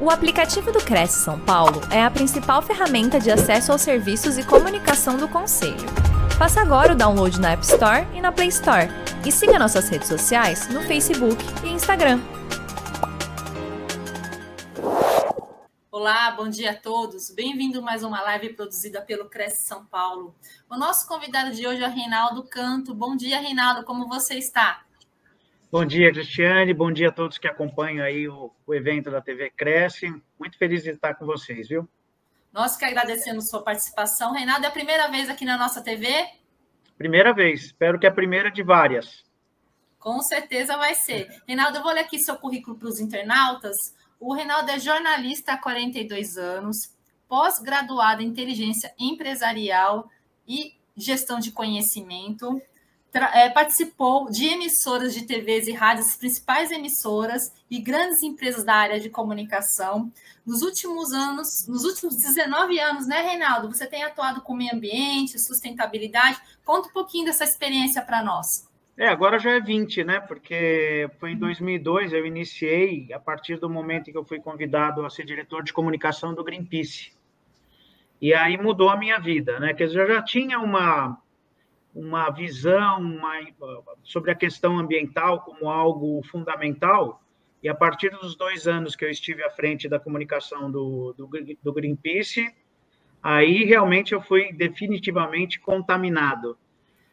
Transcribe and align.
O 0.00 0.10
aplicativo 0.10 0.70
do 0.70 0.78
Cresce 0.78 1.24
São 1.24 1.40
Paulo 1.40 1.80
é 1.90 2.00
a 2.00 2.08
principal 2.08 2.62
ferramenta 2.62 3.18
de 3.18 3.32
acesso 3.32 3.72
aos 3.72 3.82
serviços 3.82 4.38
e 4.38 4.44
comunicação 4.44 5.16
do 5.16 5.26
Conselho. 5.26 5.88
Faça 6.38 6.60
agora 6.60 6.92
o 6.92 6.96
download 6.96 7.40
na 7.40 7.50
App 7.50 7.64
Store 7.64 8.06
e 8.14 8.20
na 8.20 8.30
Play 8.30 8.46
Store. 8.46 8.86
E 9.26 9.32
siga 9.32 9.58
nossas 9.58 9.88
redes 9.88 10.06
sociais 10.06 10.68
no 10.68 10.82
Facebook 10.82 11.44
e 11.64 11.70
Instagram. 11.70 12.20
Olá, 15.90 16.30
bom 16.30 16.48
dia 16.48 16.70
a 16.70 16.76
todos. 16.76 17.30
Bem-vindo 17.30 17.80
a 17.80 17.82
mais 17.82 18.04
uma 18.04 18.20
live 18.22 18.50
produzida 18.50 19.02
pelo 19.02 19.28
Cresce 19.28 19.64
São 19.64 19.84
Paulo. 19.84 20.32
O 20.70 20.76
nosso 20.76 21.08
convidado 21.08 21.50
de 21.50 21.66
hoje 21.66 21.82
é 21.82 21.88
o 21.88 21.90
Reinaldo 21.90 22.44
Canto. 22.44 22.94
Bom 22.94 23.16
dia, 23.16 23.40
Reinaldo, 23.40 23.82
como 23.82 24.06
você 24.06 24.34
está? 24.34 24.84
Bom 25.70 25.84
dia, 25.84 26.10
Cristiane. 26.10 26.72
Bom 26.72 26.90
dia 26.90 27.10
a 27.10 27.12
todos 27.12 27.36
que 27.36 27.46
acompanham 27.46 28.02
aí 28.02 28.26
o, 28.26 28.50
o, 28.66 28.74
evento 28.74 29.10
da 29.10 29.20
TV 29.20 29.50
Cresce. 29.50 30.10
Muito 30.38 30.56
feliz 30.56 30.82
de 30.82 30.88
estar 30.88 31.12
com 31.12 31.26
vocês, 31.26 31.68
viu? 31.68 31.86
Nós 32.50 32.74
que 32.74 32.86
agradecemos 32.86 33.50
sua 33.50 33.62
participação. 33.62 34.32
Reinaldo, 34.32 34.64
é 34.64 34.68
a 34.68 34.72
primeira 34.72 35.08
vez 35.08 35.28
aqui 35.28 35.44
na 35.44 35.58
nossa 35.58 35.82
TV? 35.82 36.08
Primeira 36.96 37.34
vez. 37.34 37.64
Espero 37.64 37.98
que 37.98 38.06
é 38.06 38.08
a 38.08 38.12
primeira 38.12 38.50
de 38.50 38.62
várias. 38.62 39.26
Com 39.98 40.22
certeza 40.22 40.74
vai 40.78 40.94
ser. 40.94 41.28
Reinaldo, 41.46 41.76
eu 41.76 41.82
vou 41.82 41.92
ler 41.92 42.00
aqui 42.00 42.18
seu 42.18 42.36
currículo 42.36 42.78
para 42.78 42.88
os 42.88 42.98
internautas. 42.98 43.76
O 44.18 44.32
Reinaldo 44.32 44.70
é 44.70 44.78
jornalista 44.78 45.52
há 45.52 45.58
42 45.58 46.38
anos, 46.38 46.96
pós-graduado 47.28 48.22
em 48.22 48.26
inteligência 48.26 48.94
empresarial 48.98 50.10
e 50.48 50.72
gestão 50.96 51.38
de 51.38 51.52
conhecimento 51.52 52.58
é, 53.12 53.48
participou 53.48 54.30
de 54.30 54.46
emissoras 54.46 55.14
de 55.14 55.26
TVs 55.26 55.66
e 55.66 55.72
rádios, 55.72 56.14
principais 56.16 56.70
emissoras 56.70 57.52
e 57.70 57.80
grandes 57.80 58.22
empresas 58.22 58.64
da 58.64 58.74
área 58.74 59.00
de 59.00 59.08
comunicação. 59.08 60.12
Nos 60.46 60.62
últimos 60.62 61.12
anos, 61.12 61.66
nos 61.66 61.84
últimos 61.84 62.16
19 62.16 62.78
anos, 62.78 63.06
né, 63.06 63.20
Reinaldo? 63.22 63.68
Você 63.68 63.86
tem 63.86 64.04
atuado 64.04 64.42
com 64.42 64.54
meio 64.54 64.74
ambiente, 64.74 65.38
sustentabilidade. 65.38 66.38
Conta 66.64 66.88
um 66.88 66.92
pouquinho 66.92 67.24
dessa 67.24 67.44
experiência 67.44 68.02
para 68.02 68.22
nós. 68.22 68.68
É, 68.96 69.08
agora 69.08 69.38
já 69.38 69.52
é 69.52 69.60
20, 69.60 70.04
né? 70.04 70.20
Porque 70.20 71.08
foi 71.18 71.32
em 71.32 71.36
2002 71.36 72.12
eu 72.12 72.26
iniciei, 72.26 73.08
a 73.12 73.18
partir 73.18 73.56
do 73.56 73.70
momento 73.70 74.08
em 74.08 74.12
que 74.12 74.18
eu 74.18 74.24
fui 74.24 74.40
convidado 74.40 75.06
a 75.06 75.10
ser 75.10 75.24
diretor 75.24 75.62
de 75.62 75.72
comunicação 75.72 76.34
do 76.34 76.42
Greenpeace. 76.42 77.12
E 78.20 78.34
aí 78.34 78.56
mudou 78.56 78.88
a 78.90 78.96
minha 78.96 79.18
vida, 79.18 79.60
né? 79.60 79.72
Quer 79.72 79.86
dizer, 79.86 80.00
eu 80.00 80.14
já 80.14 80.22
tinha 80.22 80.58
uma 80.58 81.16
uma 81.94 82.30
visão 82.30 83.00
uma, 83.00 83.32
sobre 84.02 84.30
a 84.30 84.34
questão 84.34 84.78
ambiental 84.78 85.40
como 85.40 85.68
algo 85.68 86.22
fundamental. 86.30 87.22
E 87.62 87.68
a 87.68 87.74
partir 87.74 88.10
dos 88.10 88.36
dois 88.36 88.68
anos 88.68 88.94
que 88.94 89.04
eu 89.04 89.10
estive 89.10 89.42
à 89.42 89.50
frente 89.50 89.88
da 89.88 89.98
comunicação 89.98 90.70
do, 90.70 91.12
do, 91.16 91.28
do 91.62 91.72
Greenpeace, 91.72 92.46
aí 93.22 93.64
realmente 93.64 94.12
eu 94.12 94.20
fui 94.20 94.52
definitivamente 94.52 95.58
contaminado. 95.58 96.56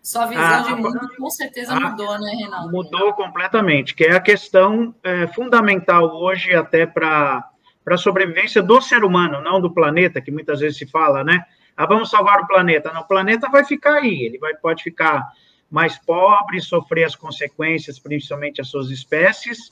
Sua 0.06 0.28
visão 0.28 0.44
a, 0.44 0.62
de 0.62 0.76
mundo 0.76 1.00
com 1.18 1.30
certeza 1.32 1.74
a, 1.74 1.80
mudou, 1.80 2.20
né, 2.20 2.32
Renato? 2.40 2.72
Mudou 2.72 3.14
completamente, 3.14 3.96
que 3.96 4.04
é 4.04 4.12
a 4.12 4.20
questão 4.20 4.94
é, 5.02 5.26
fundamental 5.28 6.16
hoje 6.16 6.54
até 6.54 6.86
para 6.86 7.44
a 7.88 7.98
sobrevivência 7.98 8.62
do 8.62 8.80
ser 8.80 9.04
humano, 9.04 9.42
não 9.42 9.60
do 9.60 9.74
planeta, 9.74 10.22
que 10.22 10.30
muitas 10.30 10.60
vezes 10.60 10.78
se 10.78 10.86
fala, 10.86 11.24
né? 11.24 11.44
Ah, 11.76 11.86
vamos 11.86 12.10
salvar 12.10 12.42
o 12.42 12.48
planeta. 12.48 12.92
Não, 12.94 13.02
o 13.02 13.08
planeta 13.08 13.50
vai 13.50 13.66
ficar 13.66 13.96
aí, 13.96 14.24
ele 14.24 14.38
vai, 14.38 14.56
pode 14.56 14.84
ficar 14.84 15.28
mais 15.70 15.98
pobre, 15.98 16.62
sofrer 16.62 17.04
as 17.04 17.16
consequências, 17.16 18.00
principalmente 18.00 18.62
as 18.62 18.70
suas 18.70 18.90
espécies, 18.90 19.70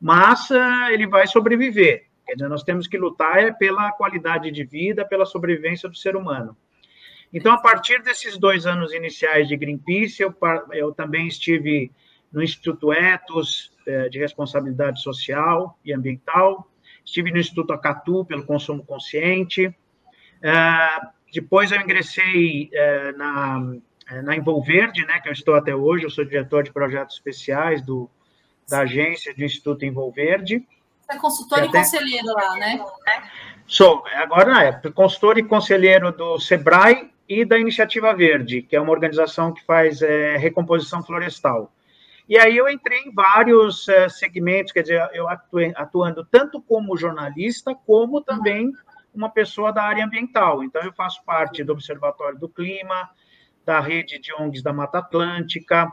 mas 0.00 0.50
uh, 0.50 0.90
ele 0.90 1.06
vai 1.06 1.26
sobreviver. 1.26 2.06
Quer 2.26 2.34
dizer, 2.34 2.48
nós 2.48 2.62
temos 2.62 2.86
que 2.86 2.98
lutar 2.98 3.38
é 3.38 3.52
pela 3.52 3.92
qualidade 3.92 4.50
de 4.50 4.64
vida, 4.64 5.04
pela 5.04 5.24
sobrevivência 5.24 5.88
do 5.88 5.96
ser 5.96 6.16
humano. 6.16 6.56
Então, 7.32 7.52
a 7.52 7.58
partir 7.58 8.02
desses 8.02 8.36
dois 8.36 8.66
anos 8.66 8.92
iniciais 8.92 9.48
de 9.48 9.56
Greenpeace, 9.56 10.22
eu, 10.22 10.34
eu 10.72 10.92
também 10.92 11.26
estive 11.28 11.90
no 12.32 12.42
Instituto 12.42 12.92
Etos, 12.92 13.72
eh, 13.86 14.08
de 14.08 14.18
Responsabilidade 14.18 15.00
Social 15.00 15.78
e 15.84 15.92
Ambiental, 15.92 16.68
estive 17.04 17.30
no 17.30 17.38
Instituto 17.38 17.72
Acatu, 17.72 18.24
pelo 18.24 18.44
Consumo 18.44 18.84
Consciente, 18.84 19.66
uh, 19.66 21.15
depois 21.32 21.70
eu 21.70 21.80
ingressei 21.80 22.70
é, 22.72 23.12
na, 23.12 23.74
é, 24.10 24.22
na 24.22 24.36
Envolverde, 24.36 25.04
né, 25.06 25.20
que 25.20 25.28
eu 25.28 25.32
estou 25.32 25.54
até 25.54 25.74
hoje, 25.74 26.04
eu 26.04 26.10
sou 26.10 26.24
diretor 26.24 26.62
de 26.62 26.72
projetos 26.72 27.16
especiais 27.16 27.82
do, 27.82 28.08
da 28.68 28.80
agência 28.80 29.34
do 29.34 29.44
Instituto 29.44 29.84
Envolverde. 29.84 30.66
Você 31.00 31.16
é 31.16 31.18
consultor 31.18 31.58
e, 31.58 31.68
até... 31.68 31.78
conselheiro 31.78 32.26
lá, 32.26 32.56
né? 32.56 32.84
Sou, 33.66 34.04
agora 34.14 34.64
é, 34.64 34.90
consultor 34.90 35.38
e 35.38 35.42
conselheiro 35.42 36.12
do 36.12 36.38
SEBRAE 36.38 37.10
e 37.28 37.44
da 37.44 37.58
Iniciativa 37.58 38.14
Verde, 38.14 38.62
que 38.62 38.76
é 38.76 38.80
uma 38.80 38.92
organização 38.92 39.52
que 39.52 39.64
faz 39.64 40.02
é, 40.02 40.36
recomposição 40.36 41.02
florestal. 41.02 41.72
E 42.28 42.36
aí 42.38 42.56
eu 42.56 42.68
entrei 42.68 43.00
em 43.00 43.12
vários 43.12 43.88
é, 43.88 44.08
segmentos, 44.08 44.72
quer 44.72 44.82
dizer, 44.82 45.10
eu 45.12 45.28
atuei, 45.28 45.72
atuando 45.76 46.24
tanto 46.24 46.60
como 46.60 46.96
jornalista, 46.96 47.74
como 47.86 48.20
também 48.20 48.72
uma 49.16 49.30
pessoa 49.30 49.72
da 49.72 49.82
área 49.82 50.04
ambiental. 50.04 50.62
Então, 50.62 50.82
eu 50.82 50.92
faço 50.92 51.24
parte 51.24 51.64
do 51.64 51.72
Observatório 51.72 52.38
do 52.38 52.48
Clima, 52.48 53.10
da 53.64 53.80
rede 53.80 54.18
de 54.18 54.32
ONGs 54.34 54.62
da 54.62 54.72
Mata 54.72 54.98
Atlântica, 54.98 55.90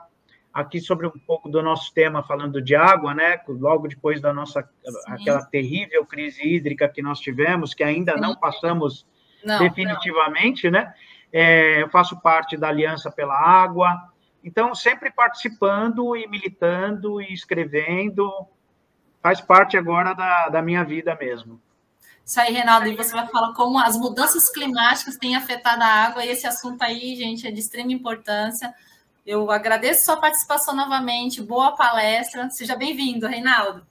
aqui 0.54 0.80
sobre 0.80 1.08
um 1.08 1.12
pouco 1.12 1.50
do 1.50 1.64
nosso 1.64 1.92
tema 1.94 2.22
falando 2.22 2.62
de 2.62 2.76
água, 2.76 3.14
né? 3.16 3.42
Logo 3.48 3.88
depois 3.88 4.22
da 4.22 4.32
nossa 4.32 4.62
Sim. 4.62 4.98
aquela 5.08 5.44
terrível 5.46 6.06
crise 6.06 6.48
hídrica 6.48 6.88
que 6.88 7.02
nós 7.02 7.20
tivemos, 7.20 7.74
que 7.74 7.84
ainda 7.84 8.14
Sim. 8.14 8.22
não 8.22 8.36
passamos 8.36 9.08
não, 9.44 9.58
definitivamente, 9.58 10.70
não. 10.70 10.80
né? 10.80 10.94
É, 11.32 11.82
eu 11.82 11.90
faço 11.90 12.22
parte 12.22 12.56
da 12.56 12.68
Aliança 12.68 13.10
pela 13.10 13.36
Água, 13.36 13.98
então 14.44 14.76
sempre 14.76 15.10
participando 15.10 16.16
e 16.16 16.28
militando 16.28 17.20
e 17.20 17.34
escrevendo, 17.34 18.32
faz 19.20 19.42
parte 19.42 19.76
agora 19.76 20.14
da, 20.14 20.50
da 20.50 20.62
minha 20.62 20.84
vida 20.84 21.18
mesmo. 21.20 21.60
Isso 22.26 22.40
aí, 22.40 22.54
Reinaldo, 22.54 22.88
e 22.88 22.96
você 22.96 23.12
vai 23.12 23.28
falar 23.28 23.54
como 23.54 23.78
as 23.78 23.98
mudanças 23.98 24.50
climáticas 24.50 25.18
têm 25.18 25.36
afetado 25.36 25.84
a 25.84 25.88
água, 25.88 26.24
e 26.24 26.30
esse 26.30 26.48
assunto 26.48 26.82
aí, 26.82 27.16
gente, 27.16 27.46
é 27.46 27.52
de 27.52 27.60
extrema 27.60 27.92
importância. 27.92 28.74
Eu 29.26 29.52
agradeço 29.52 30.06
sua 30.06 30.18
participação 30.18 30.76
novamente, 30.76 31.42
boa 31.42 31.74
palestra, 31.74 32.50
seja 32.50 32.76
bem-vindo, 32.76 33.28
Reinaldo. 33.28 33.86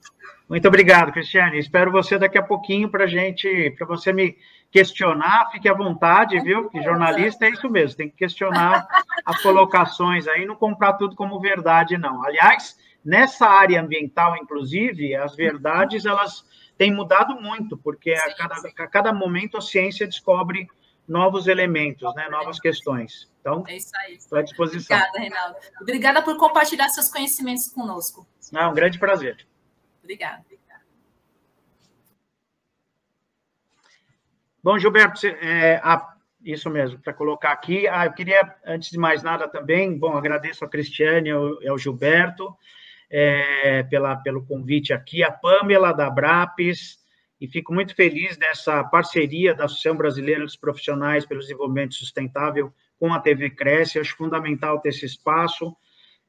Muito 0.49 0.67
obrigado, 0.67 1.13
Cristiane. 1.13 1.59
Espero 1.59 1.93
você 1.93 2.19
daqui 2.19 2.39
a 2.39 2.43
pouquinho 2.43 2.91
para 2.91 3.07
gente, 3.07 3.71
para 3.77 3.87
você 3.87 4.13
me 4.13 4.37
questionar, 4.71 5.51
fique 5.53 5.69
à 5.69 5.75
vontade, 5.75 6.41
viu? 6.41 6.71
Que 6.71 6.83
jornalista 6.83 7.45
é 7.45 7.51
isso 7.51 7.69
mesmo, 7.69 7.99
tem 7.99 8.09
que 8.09 8.17
questionar 8.17 8.87
as 9.25 9.43
colocações 9.43 10.27
aí, 10.27 10.47
não 10.47 10.57
comprar 10.57 10.95
tudo 10.95 11.15
como 11.15 11.39
verdade, 11.39 11.99
não. 11.99 12.25
Aliás, 12.25 12.79
nessa 13.05 13.47
área 13.47 13.81
ambiental, 13.81 14.37
inclusive, 14.37 15.15
as 15.15 15.37
verdades 15.37 16.07
elas 16.07 16.45
tem 16.83 16.93
mudado 16.93 17.41
muito, 17.41 17.79
porque 17.79 18.17
sim, 18.17 18.29
a, 18.29 18.35
cada, 18.35 18.55
a 18.57 18.87
cada 18.89 19.13
momento 19.13 19.57
a 19.57 19.61
ciência 19.61 20.05
descobre 20.05 20.67
novos 21.07 21.47
elementos, 21.47 22.13
né, 22.17 22.29
novas 22.29 22.59
questões. 22.59 23.31
Então, 23.41 23.63
é 23.69 23.77
isso 23.77 23.93
aí. 23.99 24.15
estou 24.15 24.37
à 24.37 24.43
disposição. 24.43 24.97
Obrigada, 24.97 25.19
Reinaldo. 25.21 25.57
Obrigada 25.81 26.23
por 26.23 26.37
compartilhar 26.37 26.89
seus 26.89 27.09
conhecimentos 27.09 27.69
conosco. 27.69 28.27
É 28.53 28.67
um 28.67 28.75
grande 28.75 28.99
prazer. 28.99 29.47
Obrigada. 30.03 30.43
Bom, 34.61 34.77
Gilberto, 34.77 35.25
é, 35.25 35.81
ah, 35.85 36.17
isso 36.45 36.69
mesmo, 36.69 36.99
para 36.99 37.13
colocar 37.13 37.53
aqui. 37.53 37.87
Ah, 37.87 38.07
eu 38.07 38.13
queria, 38.13 38.57
antes 38.67 38.91
de 38.91 38.99
mais 38.99 39.23
nada 39.23 39.47
também, 39.47 39.97
bom, 39.97 40.17
agradeço 40.17 40.65
a 40.65 40.69
Cristiane 40.69 41.29
e 41.29 41.33
ao, 41.33 41.71
ao 41.71 41.79
Gilberto 41.79 42.53
é, 43.13 43.83
pela, 43.83 44.17
pelo 44.17 44.47
convite 44.47 44.95
aqui, 44.95 45.23
a 45.23 45.31
Pamela 45.31 45.93
da 45.93 46.09
Brapes, 46.09 46.99
e 47.39 47.47
fico 47.47 47.75
muito 47.75 47.95
feliz 47.95 48.39
dessa 48.39 48.83
parceria 48.85 49.55
da 49.55 49.67
Associação 49.67 49.97
Brasileira 49.97 50.43
dos 50.43 50.57
Profissionais 50.57 51.27
pelo 51.27 51.41
Desenvolvimento 51.41 51.95
Sustentável 51.95 52.73
com 52.99 53.13
a 53.13 53.21
TV 53.21 53.51
Cresce. 53.51 53.99
acho 53.99 54.17
fundamental 54.17 54.81
ter 54.81 54.91
esse 54.91 55.05
espaço. 55.05 55.77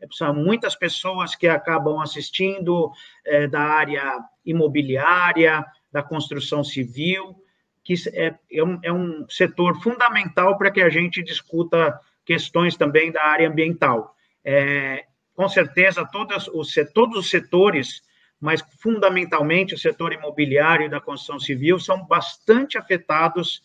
É, 0.02 0.08
são 0.12 0.34
muitas 0.34 0.76
pessoas 0.76 1.36
que 1.36 1.48
acabam 1.48 2.02
assistindo 2.02 2.92
é, 3.26 3.48
da 3.48 3.62
área 3.62 4.20
imobiliária, 4.44 5.64
da 5.92 6.04
construção 6.04 6.64
civil, 6.64 7.36
que 7.84 7.94
é, 8.14 8.34
é, 8.52 8.64
um, 8.64 8.80
é 8.84 8.92
um 8.92 9.26
setor 9.30 9.82
fundamental 9.82 10.58
para 10.58 10.72
que 10.72 10.82
a 10.82 10.90
gente 10.90 11.24
discuta 11.24 11.98
questões 12.26 12.76
também 12.76 13.12
da 13.12 13.24
área 13.24 13.48
ambiental. 13.48 14.16
É, 14.44 15.06
com 15.36 15.50
certeza, 15.50 16.08
todos 16.12 16.48
os, 16.48 16.74
todos 16.94 17.18
os 17.18 17.30
setores, 17.30 18.02
mas 18.40 18.62
fundamentalmente 18.80 19.74
o 19.74 19.78
setor 19.78 20.14
imobiliário 20.14 20.86
e 20.86 20.90
da 20.90 21.00
construção 21.00 21.40
civil, 21.40 21.80
são 21.80 22.06
bastante 22.06 22.78
afetados 22.78 23.64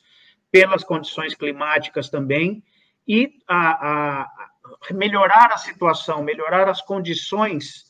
pelas 0.51 0.83
condições 0.83 1.35
climáticas 1.35 2.09
também, 2.09 2.63
e 3.07 3.33
a, 3.47 4.23
a 4.23 4.49
melhorar 4.93 5.53
a 5.53 5.59
situação, 5.59 6.23
melhorar 6.23 6.69
as 6.69 6.83
condições 6.83 7.89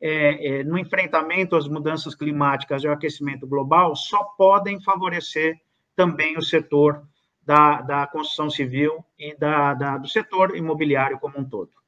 é, 0.00 0.60
é, 0.60 0.64
no 0.64 0.78
enfrentamento 0.78 1.56
às 1.56 1.68
mudanças 1.68 2.14
climáticas 2.14 2.82
e 2.82 2.86
ao 2.86 2.94
aquecimento 2.94 3.46
global 3.46 3.94
só 3.94 4.24
podem 4.36 4.80
favorecer 4.80 5.60
também 5.94 6.38
o 6.38 6.42
setor 6.42 7.02
da, 7.42 7.82
da 7.82 8.06
construção 8.06 8.48
civil 8.48 9.04
e 9.18 9.36
da, 9.36 9.74
da, 9.74 9.98
do 9.98 10.08
setor 10.08 10.56
imobiliário 10.56 11.18
como 11.18 11.38
um 11.38 11.44
todo. 11.44 11.79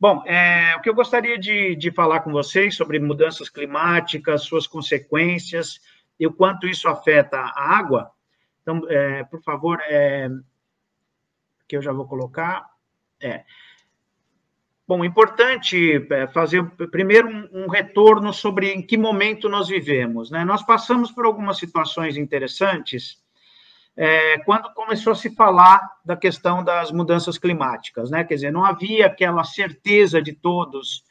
Bom, 0.00 0.22
é, 0.24 0.74
o 0.76 0.80
que 0.80 0.88
eu 0.88 0.94
gostaria 0.94 1.38
de, 1.38 1.76
de 1.76 1.90
falar 1.90 2.20
com 2.20 2.32
vocês 2.32 2.74
sobre 2.74 2.98
mudanças 2.98 3.50
climáticas, 3.50 4.44
suas 4.44 4.66
consequências 4.66 5.78
e 6.18 6.26
o 6.26 6.32
quanto 6.32 6.66
isso 6.66 6.88
afeta 6.88 7.36
a 7.36 7.76
água. 7.76 8.10
Então, 8.62 8.80
é, 8.88 9.24
por 9.24 9.42
favor, 9.42 9.78
é, 9.82 10.30
que 11.68 11.76
eu 11.76 11.82
já 11.82 11.92
vou 11.92 12.06
colocar. 12.06 12.64
É. 13.20 13.44
Bom, 14.88 15.04
importante 15.04 16.06
é, 16.10 16.26
fazer 16.28 16.64
primeiro 16.90 17.28
um, 17.28 17.64
um, 17.64 17.68
retorno 17.68 18.32
sobre 18.32 18.72
em 18.72 18.80
que 18.80 18.96
momento 18.96 19.50
nós 19.50 19.68
vivemos. 19.68 20.30
Né? 20.30 20.46
Nós 20.46 20.62
passamos 20.62 21.12
por 21.12 21.26
algumas 21.26 21.58
situações 21.58 22.16
interessantes 22.16 23.22
é, 24.02 24.38
quando 24.38 24.72
começou 24.72 25.12
a 25.12 25.14
se 25.14 25.28
falar 25.34 25.86
da 26.02 26.16
questão 26.16 26.64
das 26.64 26.90
mudanças 26.90 27.36
climáticas. 27.36 28.10
Né? 28.10 28.24
Quer 28.24 28.36
dizer, 28.36 28.50
não 28.50 28.64
havia 28.64 29.04
aquela 29.04 29.44
certeza 29.44 30.22
de 30.22 30.32
todos 30.32 31.04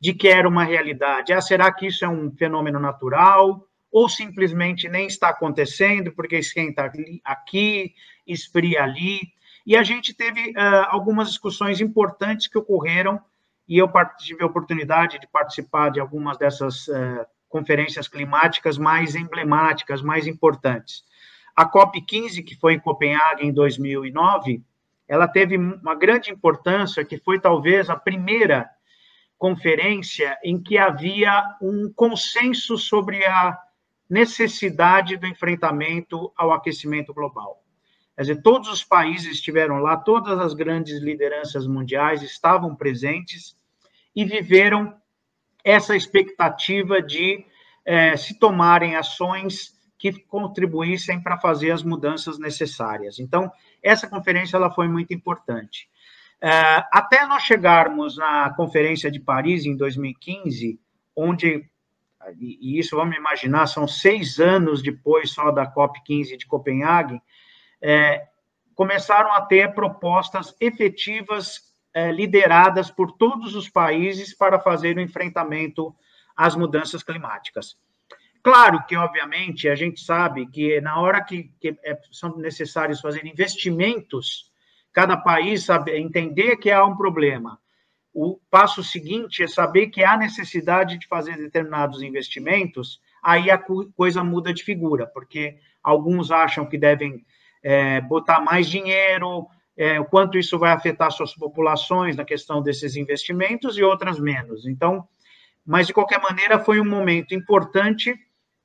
de 0.00 0.14
que 0.14 0.28
era 0.28 0.48
uma 0.48 0.62
realidade. 0.62 1.32
Ah, 1.32 1.40
será 1.40 1.72
que 1.72 1.88
isso 1.88 2.04
é 2.04 2.08
um 2.08 2.30
fenômeno 2.30 2.78
natural? 2.78 3.66
Ou 3.90 4.08
simplesmente 4.08 4.88
nem 4.88 5.08
está 5.08 5.30
acontecendo, 5.30 6.12
porque 6.12 6.36
esquenta 6.36 6.88
aqui, 7.24 7.92
esfria 8.24 8.84
ali. 8.84 9.22
E 9.66 9.76
a 9.76 9.82
gente 9.82 10.14
teve 10.14 10.50
uh, 10.50 10.86
algumas 10.86 11.30
discussões 11.30 11.80
importantes 11.80 12.46
que 12.46 12.58
ocorreram, 12.58 13.20
e 13.68 13.76
eu 13.76 13.90
tive 14.18 14.44
a 14.44 14.46
oportunidade 14.46 15.18
de 15.18 15.26
participar 15.26 15.90
de 15.90 15.98
algumas 15.98 16.38
dessas 16.38 16.86
uh, 16.86 17.26
conferências 17.48 18.06
climáticas 18.06 18.78
mais 18.78 19.16
emblemáticas, 19.16 20.00
mais 20.00 20.28
importantes. 20.28 21.02
A 21.56 21.64
COP15, 21.64 22.44
que 22.44 22.54
foi 22.54 22.74
em 22.74 22.78
Copenhague 22.78 23.46
em 23.46 23.52
2009, 23.52 24.62
ela 25.08 25.26
teve 25.26 25.56
uma 25.56 25.94
grande 25.94 26.30
importância, 26.30 27.04
que 27.04 27.16
foi 27.16 27.40
talvez 27.40 27.88
a 27.88 27.96
primeira 27.96 28.68
conferência 29.38 30.36
em 30.44 30.62
que 30.62 30.76
havia 30.76 31.42
um 31.62 31.90
consenso 31.94 32.76
sobre 32.76 33.24
a 33.24 33.58
necessidade 34.08 35.16
do 35.16 35.26
enfrentamento 35.26 36.32
ao 36.36 36.52
aquecimento 36.52 37.14
global. 37.14 37.62
Quer 38.14 38.22
dizer, 38.22 38.42
todos 38.42 38.68
os 38.68 38.84
países 38.84 39.32
estiveram 39.32 39.78
lá, 39.78 39.96
todas 39.96 40.38
as 40.38 40.54
grandes 40.54 41.00
lideranças 41.00 41.66
mundiais 41.66 42.22
estavam 42.22 42.74
presentes 42.74 43.56
e 44.14 44.24
viveram 44.24 44.94
essa 45.62 45.96
expectativa 45.96 47.02
de 47.02 47.44
é, 47.84 48.16
se 48.16 48.38
tomarem 48.38 48.96
ações 48.96 49.75
que 50.12 50.24
contribuíssem 50.26 51.22
para 51.22 51.38
fazer 51.38 51.70
as 51.70 51.82
mudanças 51.82 52.38
necessárias. 52.38 53.18
Então, 53.18 53.50
essa 53.82 54.08
conferência 54.08 54.56
ela 54.56 54.70
foi 54.70 54.88
muito 54.88 55.12
importante. 55.12 55.88
É, 56.40 56.84
até 56.92 57.26
nós 57.26 57.42
chegarmos 57.42 58.16
na 58.16 58.50
Conferência 58.50 59.10
de 59.10 59.18
Paris, 59.18 59.64
em 59.64 59.76
2015, 59.76 60.78
onde, 61.14 61.68
e 62.38 62.78
isso 62.78 62.96
vamos 62.96 63.16
imaginar, 63.16 63.66
são 63.66 63.88
seis 63.88 64.38
anos 64.38 64.82
depois 64.82 65.30
só 65.30 65.50
da 65.50 65.72
COP15 65.72 66.36
de 66.36 66.46
Copenhague, 66.46 67.20
é, 67.80 68.26
começaram 68.74 69.32
a 69.32 69.40
ter 69.40 69.72
propostas 69.72 70.54
efetivas 70.60 71.74
é, 71.94 72.12
lideradas 72.12 72.90
por 72.90 73.12
todos 73.12 73.54
os 73.54 73.70
países 73.70 74.34
para 74.34 74.60
fazer 74.60 74.98
o 74.98 75.00
enfrentamento 75.00 75.94
às 76.36 76.54
mudanças 76.54 77.02
climáticas. 77.02 77.78
Claro 78.46 78.84
que, 78.86 78.94
obviamente, 78.94 79.68
a 79.68 79.74
gente 79.74 80.00
sabe 80.00 80.46
que 80.46 80.80
na 80.80 81.00
hora 81.00 81.20
que, 81.20 81.50
que 81.60 81.76
é, 81.82 81.98
são 82.12 82.36
necessários 82.36 83.00
fazer 83.00 83.26
investimentos, 83.26 84.52
cada 84.92 85.16
país 85.16 85.64
sabe 85.64 85.98
entender 85.98 86.56
que 86.56 86.70
há 86.70 86.84
um 86.84 86.96
problema. 86.96 87.58
O 88.14 88.38
passo 88.48 88.84
seguinte 88.84 89.42
é 89.42 89.48
saber 89.48 89.88
que 89.88 90.04
há 90.04 90.16
necessidade 90.16 90.96
de 90.96 91.08
fazer 91.08 91.36
determinados 91.36 92.02
investimentos, 92.02 93.00
aí 93.20 93.50
a 93.50 93.58
coisa 93.58 94.22
muda 94.22 94.54
de 94.54 94.62
figura, 94.62 95.08
porque 95.08 95.56
alguns 95.82 96.30
acham 96.30 96.64
que 96.64 96.78
devem 96.78 97.26
é, 97.64 98.00
botar 98.00 98.38
mais 98.38 98.70
dinheiro, 98.70 99.48
é, 99.76 99.98
o 99.98 100.04
quanto 100.04 100.38
isso 100.38 100.56
vai 100.56 100.70
afetar 100.70 101.10
suas 101.10 101.34
populações 101.34 102.14
na 102.14 102.24
questão 102.24 102.62
desses 102.62 102.94
investimentos 102.94 103.76
e 103.76 103.82
outras 103.82 104.20
menos. 104.20 104.68
Então, 104.68 105.04
mas 105.66 105.88
de 105.88 105.92
qualquer 105.92 106.22
maneira 106.22 106.60
foi 106.60 106.80
um 106.80 106.88
momento 106.88 107.34
importante 107.34 108.16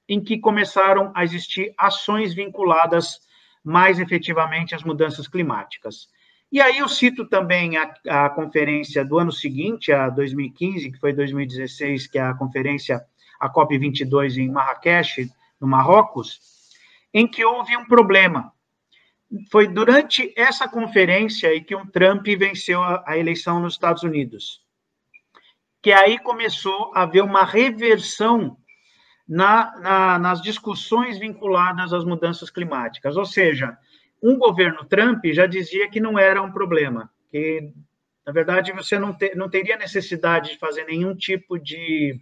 em 0.08 0.24
que 0.24 0.40
começaram 0.40 1.12
a 1.16 1.24
existir 1.24 1.74
ações 1.78 2.34
vinculadas 2.34 3.20
mais 3.64 4.00
efetivamente 4.00 4.74
às 4.76 4.84
mudanças 4.84 5.28
climáticas. 5.28 6.08
E 6.52 6.60
aí 6.60 6.80
eu 6.80 6.90
cito 6.90 7.26
também 7.28 7.78
a, 7.78 7.94
a 8.10 8.30
conferência 8.30 9.06
do 9.06 9.18
ano 9.18 9.32
seguinte, 9.32 9.92
a 9.92 10.10
2015, 10.10 10.92
que 10.92 11.00
foi 11.00 11.14
2016, 11.14 12.08
que 12.08 12.18
é 12.18 12.24
a 12.24 12.34
conferência, 12.34 13.02
a 13.40 13.50
COP22 13.50 14.38
em 14.38 14.50
Marrakech, 14.50 15.30
no 15.60 15.68
Marrocos, 15.68 16.40
em 17.14 17.28
que 17.28 17.46
houve 17.46 17.78
um 17.78 17.86
problema 17.86 18.52
foi 19.50 19.68
durante 19.68 20.34
essa 20.36 20.68
conferência 20.68 21.50
aí 21.50 21.62
que 21.62 21.76
o 21.76 21.86
Trump 21.88 22.26
venceu 22.26 22.82
a, 22.82 23.04
a 23.08 23.18
eleição 23.18 23.60
nos 23.60 23.74
Estados 23.74 24.04
Unidos. 24.04 24.62
Que 25.82 25.92
aí 25.92 26.20
começou 26.20 26.92
a 26.94 27.04
haver 27.04 27.24
uma 27.24 27.46
reversão 27.46 28.58
na, 29.32 29.80
na, 29.80 30.20
nas 30.20 30.42
discussões 30.42 31.18
vinculadas 31.18 31.94
às 31.94 32.04
mudanças 32.04 32.50
climáticas. 32.50 33.16
Ou 33.16 33.24
seja, 33.24 33.78
um 34.22 34.38
governo 34.38 34.84
Trump 34.84 35.24
já 35.28 35.46
dizia 35.46 35.90
que 35.90 36.02
não 36.02 36.20
era 36.20 36.42
um 36.42 36.52
problema, 36.52 37.10
que, 37.32 37.72
na 38.26 38.34
verdade, 38.34 38.74
você 38.74 39.00
não, 39.00 39.14
te, 39.14 39.34
não 39.34 39.50
teria 39.50 39.78
necessidade 39.78 40.52
de 40.52 40.58
fazer 40.58 40.84
nenhum 40.84 41.16
tipo 41.16 41.58
de, 41.58 42.20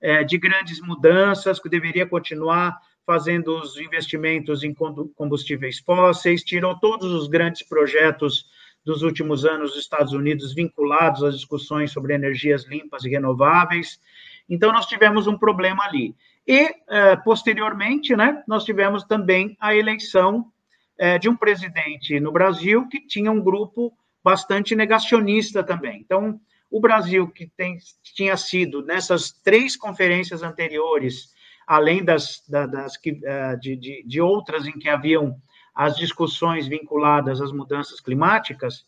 é, 0.00 0.24
de 0.24 0.38
grandes 0.38 0.80
mudanças, 0.80 1.60
que 1.60 1.68
deveria 1.68 2.06
continuar 2.06 2.74
fazendo 3.04 3.60
os 3.60 3.76
investimentos 3.76 4.64
em 4.64 4.72
combustíveis 5.14 5.78
fósseis, 5.80 6.42
tirou 6.42 6.74
todos 6.80 7.12
os 7.12 7.28
grandes 7.28 7.62
projetos 7.68 8.46
dos 8.82 9.02
últimos 9.02 9.44
anos 9.44 9.72
dos 9.72 9.80
Estados 9.80 10.14
Unidos 10.14 10.54
vinculados 10.54 11.22
às 11.22 11.34
discussões 11.34 11.92
sobre 11.92 12.14
energias 12.14 12.66
limpas 12.66 13.04
e 13.04 13.10
renováveis. 13.10 14.00
Então, 14.48 14.72
nós 14.72 14.86
tivemos 14.86 15.26
um 15.26 15.36
problema 15.36 15.84
ali. 15.84 16.14
E, 16.46 16.74
eh, 16.88 17.16
posteriormente, 17.16 18.16
né, 18.16 18.42
nós 18.46 18.64
tivemos 18.64 19.04
também 19.04 19.56
a 19.60 19.74
eleição 19.74 20.50
eh, 20.98 21.18
de 21.18 21.28
um 21.28 21.36
presidente 21.36 22.18
no 22.18 22.32
Brasil 22.32 22.88
que 22.88 23.06
tinha 23.06 23.30
um 23.30 23.42
grupo 23.42 23.92
bastante 24.22 24.74
negacionista 24.74 25.62
também. 25.62 26.00
Então, 26.00 26.40
o 26.70 26.80
Brasil, 26.80 27.28
que 27.28 27.46
tem, 27.56 27.78
tinha 28.02 28.36
sido, 28.36 28.84
nessas 28.84 29.30
três 29.30 29.76
conferências 29.76 30.42
anteriores, 30.42 31.32
além 31.66 32.04
das, 32.04 32.42
das 32.48 32.96
que, 32.96 33.20
eh, 33.22 33.56
de, 33.56 33.76
de, 33.76 34.02
de 34.06 34.20
outras 34.20 34.66
em 34.66 34.72
que 34.72 34.88
haviam 34.88 35.40
as 35.74 35.96
discussões 35.96 36.66
vinculadas 36.66 37.40
às 37.40 37.52
mudanças 37.52 38.00
climáticas, 38.00 38.86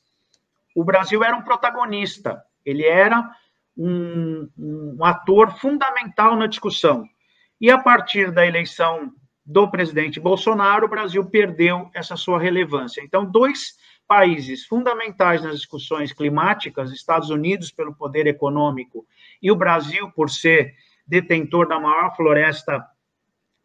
o 0.74 0.84
Brasil 0.84 1.22
era 1.22 1.36
um 1.36 1.42
protagonista, 1.42 2.42
ele 2.64 2.84
era 2.84 3.34
um, 3.76 4.48
um, 4.58 5.04
ator 5.04 5.58
fundamental 5.58 6.36
na 6.36 6.46
discussão. 6.46 7.08
E 7.62 7.70
a 7.70 7.78
partir 7.78 8.32
da 8.32 8.44
eleição 8.44 9.12
do 9.46 9.70
presidente 9.70 10.18
Bolsonaro, 10.18 10.86
o 10.86 10.90
Brasil 10.90 11.24
perdeu 11.24 11.88
essa 11.94 12.16
sua 12.16 12.40
relevância. 12.40 13.00
Então, 13.00 13.24
dois 13.24 13.76
países 14.04 14.66
fundamentais 14.66 15.44
nas 15.44 15.60
discussões 15.60 16.12
climáticas, 16.12 16.90
Estados 16.90 17.30
Unidos 17.30 17.70
pelo 17.70 17.94
poder 17.94 18.26
econômico 18.26 19.06
e 19.40 19.48
o 19.48 19.54
Brasil 19.54 20.10
por 20.10 20.28
ser 20.28 20.74
detentor 21.06 21.68
da 21.68 21.78
maior 21.78 22.16
floresta 22.16 22.84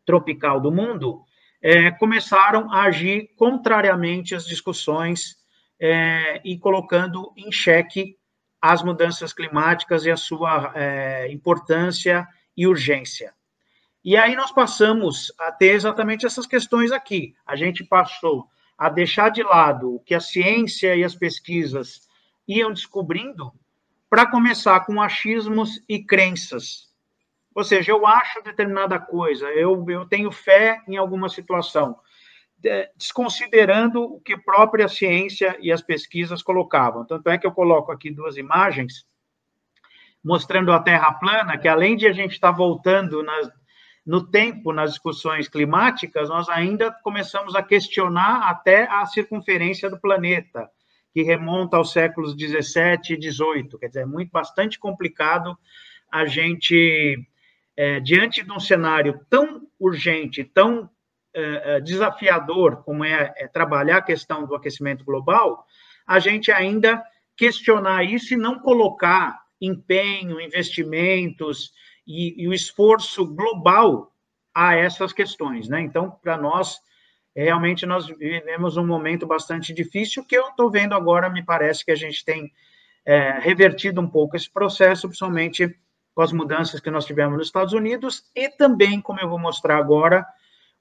tropical 0.06 0.62
do 0.62 0.72
mundo, 0.72 1.24
é, 1.60 1.90
começaram 1.90 2.72
a 2.72 2.84
agir 2.84 3.32
contrariamente 3.36 4.36
às 4.36 4.46
discussões 4.46 5.38
é, 5.80 6.40
e 6.46 6.56
colocando 6.60 7.34
em 7.36 7.52
xeque 7.52 8.16
as 8.62 8.84
mudanças 8.84 9.34
climáticas 9.34 10.06
e 10.06 10.12
a 10.12 10.18
sua 10.18 10.72
é, 10.76 11.32
importância 11.32 12.28
e 12.56 12.68
urgência. 12.68 13.34
E 14.08 14.16
aí 14.16 14.36
nós 14.36 14.52
passamos 14.52 15.34
a 15.38 15.52
ter 15.52 15.74
exatamente 15.74 16.26
essas 16.26 16.48
questões 16.48 16.92
aqui. 16.92 17.36
A 17.46 17.56
gente 17.56 17.84
passou 17.84 18.48
a 18.78 18.90
deixar 18.90 19.30
de 19.30 19.44
lado 19.44 19.96
o 19.96 20.00
que 20.00 20.16
a 20.16 20.20
ciência 20.20 20.96
e 20.96 21.04
as 21.04 21.16
pesquisas 21.16 22.08
iam 22.48 22.72
descobrindo 22.72 23.52
para 24.10 24.26
começar 24.26 24.80
com 24.86 25.02
achismos 25.02 25.84
e 25.90 26.02
crenças 26.02 26.88
ou 27.58 27.64
seja, 27.64 27.92
eu 27.92 28.06
acho 28.06 28.44
determinada 28.44 29.00
coisa, 29.00 29.48
eu, 29.48 29.84
eu 29.90 30.06
tenho 30.06 30.32
fé 30.32 30.80
em 30.88 30.96
alguma 30.96 31.28
situação, 31.28 31.98
desconsiderando 32.96 34.00
o 34.04 34.22
que 34.22 34.34
a 34.34 34.38
própria 34.38 34.88
ciência 34.88 35.58
e 35.60 35.72
as 35.72 35.82
pesquisas 35.82 36.44
colocavam. 36.44 37.04
Tanto 37.04 37.28
é 37.32 37.36
que 37.36 37.48
eu 37.48 37.52
coloco 37.52 37.92
aqui 37.92 38.12
duas 38.12 38.38
imagens 38.38 39.08
mostrando 40.24 40.72
a 40.72 40.80
Terra 40.80 41.12
plana, 41.14 41.58
que 41.58 41.68
além 41.68 41.96
de 41.96 42.06
a 42.06 42.14
gente 42.14 42.34
estar 42.34 42.52
voltando 42.52 43.24
nas, 43.24 43.50
no 44.08 44.26
tempo 44.26 44.72
nas 44.72 44.92
discussões 44.92 45.50
climáticas, 45.50 46.30
nós 46.30 46.48
ainda 46.48 46.90
começamos 47.04 47.56
a 47.56 47.62
questionar 47.62 48.50
até 48.50 48.88
a 48.90 49.06
circunferência 49.06 49.90
do 49.90 50.00
planeta, 50.00 50.70
que 51.14 51.22
remonta 51.22 51.76
aos 51.76 51.92
séculos 51.92 52.34
17 52.34 53.14
e 53.14 53.18
18. 53.18 53.78
Quer 53.78 53.88
dizer, 53.88 54.02
é 54.04 54.06
muito 54.06 54.32
bastante 54.32 54.80
complicado 54.80 55.58
a 56.10 56.26
gente, 56.26 57.20
é, 57.76 58.00
diante 58.00 58.46
de 58.46 58.52
um 58.52 58.62
cenário 58.62 59.20
tão 59.30 59.68
urgente, 59.78 60.42
tão 60.42 60.90
é, 61.34 61.76
é 61.76 61.82
desafiador 61.82 62.84
como 62.84 63.04
é, 63.04 63.34
é 63.36 63.46
trabalhar 63.46 63.98
a 63.98 64.02
questão 64.02 64.48
do 64.48 64.56
aquecimento 64.56 65.04
global, 65.04 65.66
a 66.08 66.18
gente 66.18 66.50
ainda 66.50 67.04
questionar 67.36 68.06
isso 68.06 68.34
e 68.34 68.38
não 68.38 68.58
colocar 68.58 69.38
empenho, 69.60 70.40
investimentos 70.40 71.74
e, 72.08 72.42
e 72.42 72.48
o 72.48 72.54
esforço 72.54 73.26
global 73.26 74.14
a 74.54 74.76
essas 74.76 75.14
questões, 75.14 75.68
né? 75.68 75.82
Então, 75.82 76.10
para 76.10 76.38
nós, 76.38 76.80
realmente 77.36 77.86
nós 77.86 78.08
vivemos 78.08 78.78
um 78.78 78.88
momento 78.88 79.28
bastante 79.28 79.74
difícil 79.74 80.26
que 80.26 80.36
eu 80.36 80.48
estou 80.50 80.72
vendo 80.72 80.94
agora, 80.94 81.30
me 81.30 81.44
parece 81.44 81.84
que 81.84 81.92
a 81.92 81.96
gente 81.96 82.24
tem 82.24 82.52
é, 83.06 83.38
revertido 83.40 84.02
um 84.02 84.08
pouco 84.10 84.36
esse 84.36 84.50
processo, 84.50 85.08
principalmente 85.08 85.78
com 86.16 86.22
as 86.22 86.32
mudanças 86.32 86.80
que 86.80 86.90
nós 86.90 87.06
tivemos 87.06 87.38
nos 87.38 87.48
Estados 87.48 87.74
Unidos 87.74 88.24
e 88.36 88.50
também, 88.50 89.00
como 89.00 89.20
eu 89.20 89.30
vou 89.30 89.38
mostrar 89.38 89.78
agora, 89.78 90.26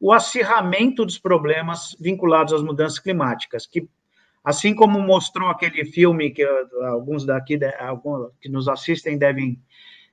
o 0.00 0.12
acirramento 0.12 1.04
dos 1.04 1.18
problemas 1.18 1.95
vinculados 2.00 2.54
às 2.54 2.62
mudanças 2.62 2.99
climáticas, 2.99 3.66
que 3.66 3.88
Assim 4.47 4.76
como 4.76 5.00
mostrou 5.00 5.49
aquele 5.49 5.85
filme 5.85 6.30
que 6.30 6.45
alguns 6.85 7.26
daqui 7.26 7.59
alguns 7.80 8.30
que 8.40 8.49
nos 8.49 8.68
assistem 8.68 9.18
devem 9.18 9.61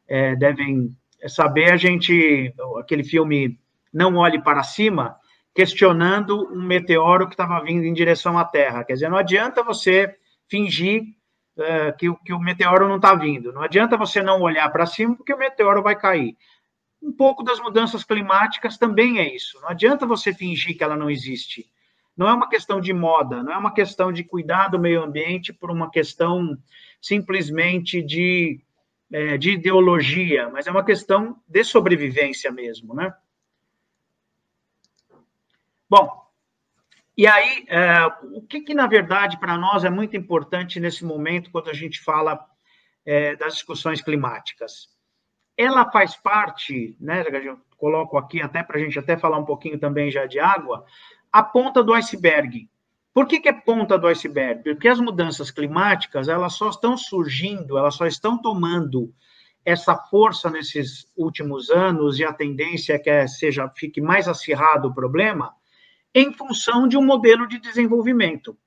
é, 0.08 0.36
devem 0.36 0.98
saber, 1.30 1.72
a 1.72 1.78
gente 1.78 2.54
aquele 2.80 3.04
filme 3.04 3.60
Não 3.94 4.16
olhe 4.16 4.42
para 4.42 4.64
cima, 4.64 5.16
questionando 5.54 6.52
um 6.52 6.62
meteoro 6.62 7.28
que 7.28 7.34
estava 7.34 7.64
vindo 7.64 7.86
em 7.86 7.94
direção 7.94 8.38
à 8.38 8.46
Terra. 8.46 8.84
Quer 8.84 8.94
dizer, 8.94 9.10
não 9.10 9.18
adianta 9.18 9.62
você 9.64 10.16
fingir 10.50 11.04
é, 11.58 11.92
que, 11.92 12.12
que 12.26 12.34
o 12.34 12.40
meteoro 12.40 12.88
não 12.88 12.96
está 12.96 13.14
vindo. 13.14 13.54
Não 13.54 13.62
adianta 13.62 13.98
você 13.98 14.22
não 14.22 14.42
olhar 14.42 14.70
para 14.72 14.86
cima, 14.86 15.16
porque 15.16 15.34
o 15.34 15.38
meteoro 15.38 15.84
vai 15.84 15.96
cair. 15.96 16.36
Um 17.02 17.12
pouco 17.12 17.44
das 17.44 17.60
mudanças 17.60 18.04
climáticas 18.04 18.78
também 18.78 19.20
é 19.20 19.36
isso. 19.36 19.60
Não 19.62 19.70
adianta 19.70 20.06
você 20.06 20.34
fingir 20.34 20.76
que 20.78 20.84
ela 20.84 20.96
não 20.96 21.10
existe 21.10 21.66
não 22.16 22.30
é 22.30 22.34
uma 22.34 22.48
questão 22.48 22.80
de 22.80 22.94
moda, 22.94 23.44
não 23.44 23.54
é 23.54 23.58
uma 23.58 23.74
questão 23.74 24.12
de 24.12 24.24
cuidar 24.24 24.68
do 24.68 24.80
meio 24.80 25.04
ambiente 25.04 25.52
por 25.52 25.72
uma 25.72 25.90
questão 25.90 26.58
simplesmente 27.02 28.02
de, 28.02 28.63
é, 29.14 29.38
de 29.38 29.52
ideologia, 29.52 30.50
mas 30.50 30.66
é 30.66 30.72
uma 30.72 30.84
questão 30.84 31.40
de 31.48 31.64
sobrevivência 31.64 32.52
mesmo, 32.52 32.96
né? 32.96 33.14
Bom, 35.88 36.10
e 37.16 37.28
aí, 37.28 37.64
é, 37.68 38.08
o 38.36 38.42
que, 38.42 38.62
que, 38.62 38.74
na 38.74 38.88
verdade, 38.88 39.40
para 39.40 39.56
nós 39.56 39.86
é 39.86 39.90
muito 39.90 40.18
importante 40.18 40.80
nesse 40.80 41.06
momento, 41.06 41.52
quando 41.52 41.70
a 41.70 41.74
gente 41.74 42.02
fala 42.02 42.44
é, 43.06 43.36
das 43.36 43.54
discussões 43.54 44.02
climáticas? 44.02 44.90
Ela 45.56 45.92
faz 45.92 46.16
parte, 46.16 46.98
né, 47.00 47.24
eu 47.46 47.62
coloco 47.78 48.18
aqui 48.18 48.42
até 48.42 48.64
para 48.64 48.78
a 48.78 48.80
gente 48.80 48.98
até 48.98 49.16
falar 49.16 49.38
um 49.38 49.46
pouquinho 49.46 49.78
também 49.78 50.10
já 50.10 50.26
de 50.26 50.40
água, 50.40 50.84
a 51.32 51.44
ponta 51.44 51.84
do 51.84 51.94
iceberg. 51.94 52.68
Por 53.14 53.28
que, 53.28 53.40
que 53.40 53.50
é 53.50 53.54
ponta 53.54 53.98
do 53.98 54.08
iceberg? 54.08 54.64
Porque 54.64 54.88
as 54.88 55.00
mudanças 55.00 55.52
climáticas 55.52 56.28
elas 56.28 56.54
só 56.54 56.70
estão 56.70 56.98
surgindo, 56.98 57.78
elas 57.78 57.96
só 57.96 58.08
estão 58.08 58.42
tomando 58.42 59.14
essa 59.64 59.96
força 59.96 60.50
nesses 60.50 61.06
últimos 61.16 61.70
anos 61.70 62.20
e 62.20 62.26
a 62.26 62.34
tendência 62.34 62.94
é 62.94 63.00
que 63.00 63.10
é, 63.10 63.28
seja 63.28 63.70
fique 63.70 64.02
mais 64.02 64.28
acirrado 64.28 64.90
o 64.90 64.94
problema 64.94 65.54
em 66.14 66.34
função 66.34 66.88
de 66.88 66.98
um 66.98 67.06
modelo 67.06 67.48
de 67.48 67.60
desenvolvimento. 67.60 68.58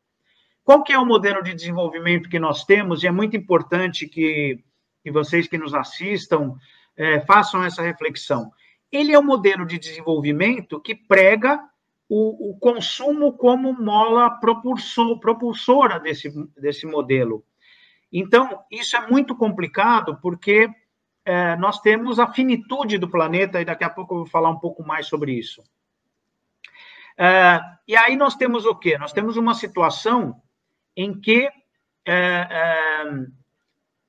Qual 0.65 0.83
que 0.83 0.93
é 0.93 0.99
o 0.99 1.07
modelo 1.07 1.43
de 1.43 1.55
desenvolvimento 1.55 2.29
que 2.29 2.38
nós 2.38 2.65
temos? 2.65 3.03
E 3.03 3.07
é 3.07 3.11
muito 3.11 3.37
importante 3.37 4.09
que, 4.09 4.65
que 5.03 5.11
vocês 5.11 5.47
que 5.47 5.59
nos 5.59 5.75
assistam 5.75 6.57
é, 6.97 7.21
façam 7.21 7.62
essa 7.62 7.83
reflexão. 7.83 8.50
Ele 8.91 9.12
é 9.12 9.19
um 9.19 9.25
modelo 9.25 9.67
de 9.67 9.79
desenvolvimento 9.79 10.81
que 10.81 10.95
prega 10.95 11.61
o, 12.09 12.51
o 12.51 12.59
consumo 12.59 13.33
como 13.33 13.73
mola 13.73 14.31
propulsor, 14.31 15.19
propulsora 15.19 15.99
desse, 15.99 16.31
desse 16.57 16.87
modelo. 16.87 17.45
Então, 18.13 18.65
isso 18.71 18.97
é 18.97 19.07
muito 19.09 19.35
complicado, 19.35 20.19
porque 20.23 20.71
é, 21.25 21.57
nós 21.57 21.81
temos 21.81 22.21
a 22.21 22.33
finitude 22.33 22.99
do 22.99 23.11
planeta, 23.11 23.61
e 23.61 23.65
daqui 23.65 23.85
a 23.85 23.91
pouco 23.91 24.15
eu 24.15 24.19
vou 24.19 24.27
falar 24.27 24.51
um 24.51 24.59
pouco 24.59 24.85
mais 24.85 25.07
sobre 25.07 25.33
isso. 25.33 25.63
É, 27.19 27.61
e 27.89 27.97
aí 27.97 28.17
nós 28.17 28.37
temos 28.37 28.65
o 28.65 28.75
quê? 28.75 28.97
Nós 28.99 29.13
temos 29.13 29.37
uma 29.37 29.55
situação 29.55 30.41
em 30.97 31.19
que, 31.19 31.51
é, 32.05 32.49
é 32.51 33.05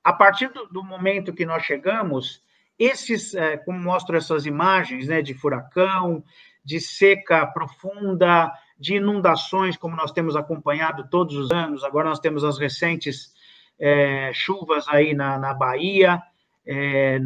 a 0.03 0.13
partir 0.13 0.49
do, 0.49 0.67
do, 0.67 0.83
momento 0.83 1.33
que 1.33 1.45
nós 1.45 1.63
chegamos, 1.63 2.41
esses, 2.77 3.33
é, 3.33 3.57
como 3.57 3.79
mostram 3.79 4.17
essas 4.17 4.45
imagens 4.45 5.07
né, 5.07 5.21
de 5.21 5.33
furacão, 5.33 6.23
de 6.67 6.81
seca 6.81 7.47
profunda, 7.47 8.51
de 8.77 8.95
inundações, 8.95 9.77
como 9.77 9.95
nós 9.95 10.11
temos 10.11 10.35
acompanhado 10.35 11.07
todos 11.09 11.33
os 11.37 11.49
anos. 11.49 11.81
Agora 11.81 12.09
nós 12.09 12.19
temos 12.19 12.43
as 12.43 12.59
recentes 12.59 13.33
é, 13.79 14.31
chuvas 14.33 14.85
aí 14.89 15.13
na, 15.13 15.37
na 15.39 15.53
Bahia, 15.53 16.21
é, 16.65 17.21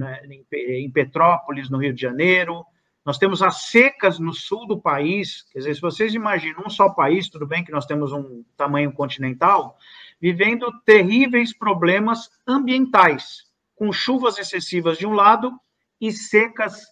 em 0.54 0.92
Petrópolis, 0.92 1.72
no 1.72 1.80
Rio 1.80 1.92
de 1.92 2.00
Janeiro. 2.00 2.64
Nós 3.04 3.18
temos 3.18 3.42
as 3.42 3.64
secas 3.64 4.20
no 4.20 4.32
sul 4.32 4.68
do 4.68 4.80
país. 4.80 5.42
Quer 5.52 5.58
dizer, 5.58 5.74
se 5.74 5.82
vocês 5.82 6.14
imaginam 6.14 6.62
um 6.68 6.70
só 6.70 6.90
país, 6.90 7.28
tudo 7.28 7.48
bem 7.48 7.64
que 7.64 7.72
nós 7.72 7.88
temos 7.88 8.14
um 8.14 8.44
tamanho 8.56 8.92
continental, 8.92 9.76
vivendo 10.22 10.72
terríveis 10.86 11.52
problemas 11.52 12.30
ambientais, 12.48 13.50
com 13.76 13.92
chuvas 13.92 14.38
excessivas 14.38 15.00
de 15.00 15.08
um 15.08 15.14
lado 15.14 15.52
e 16.00 16.12
secas 16.12 16.86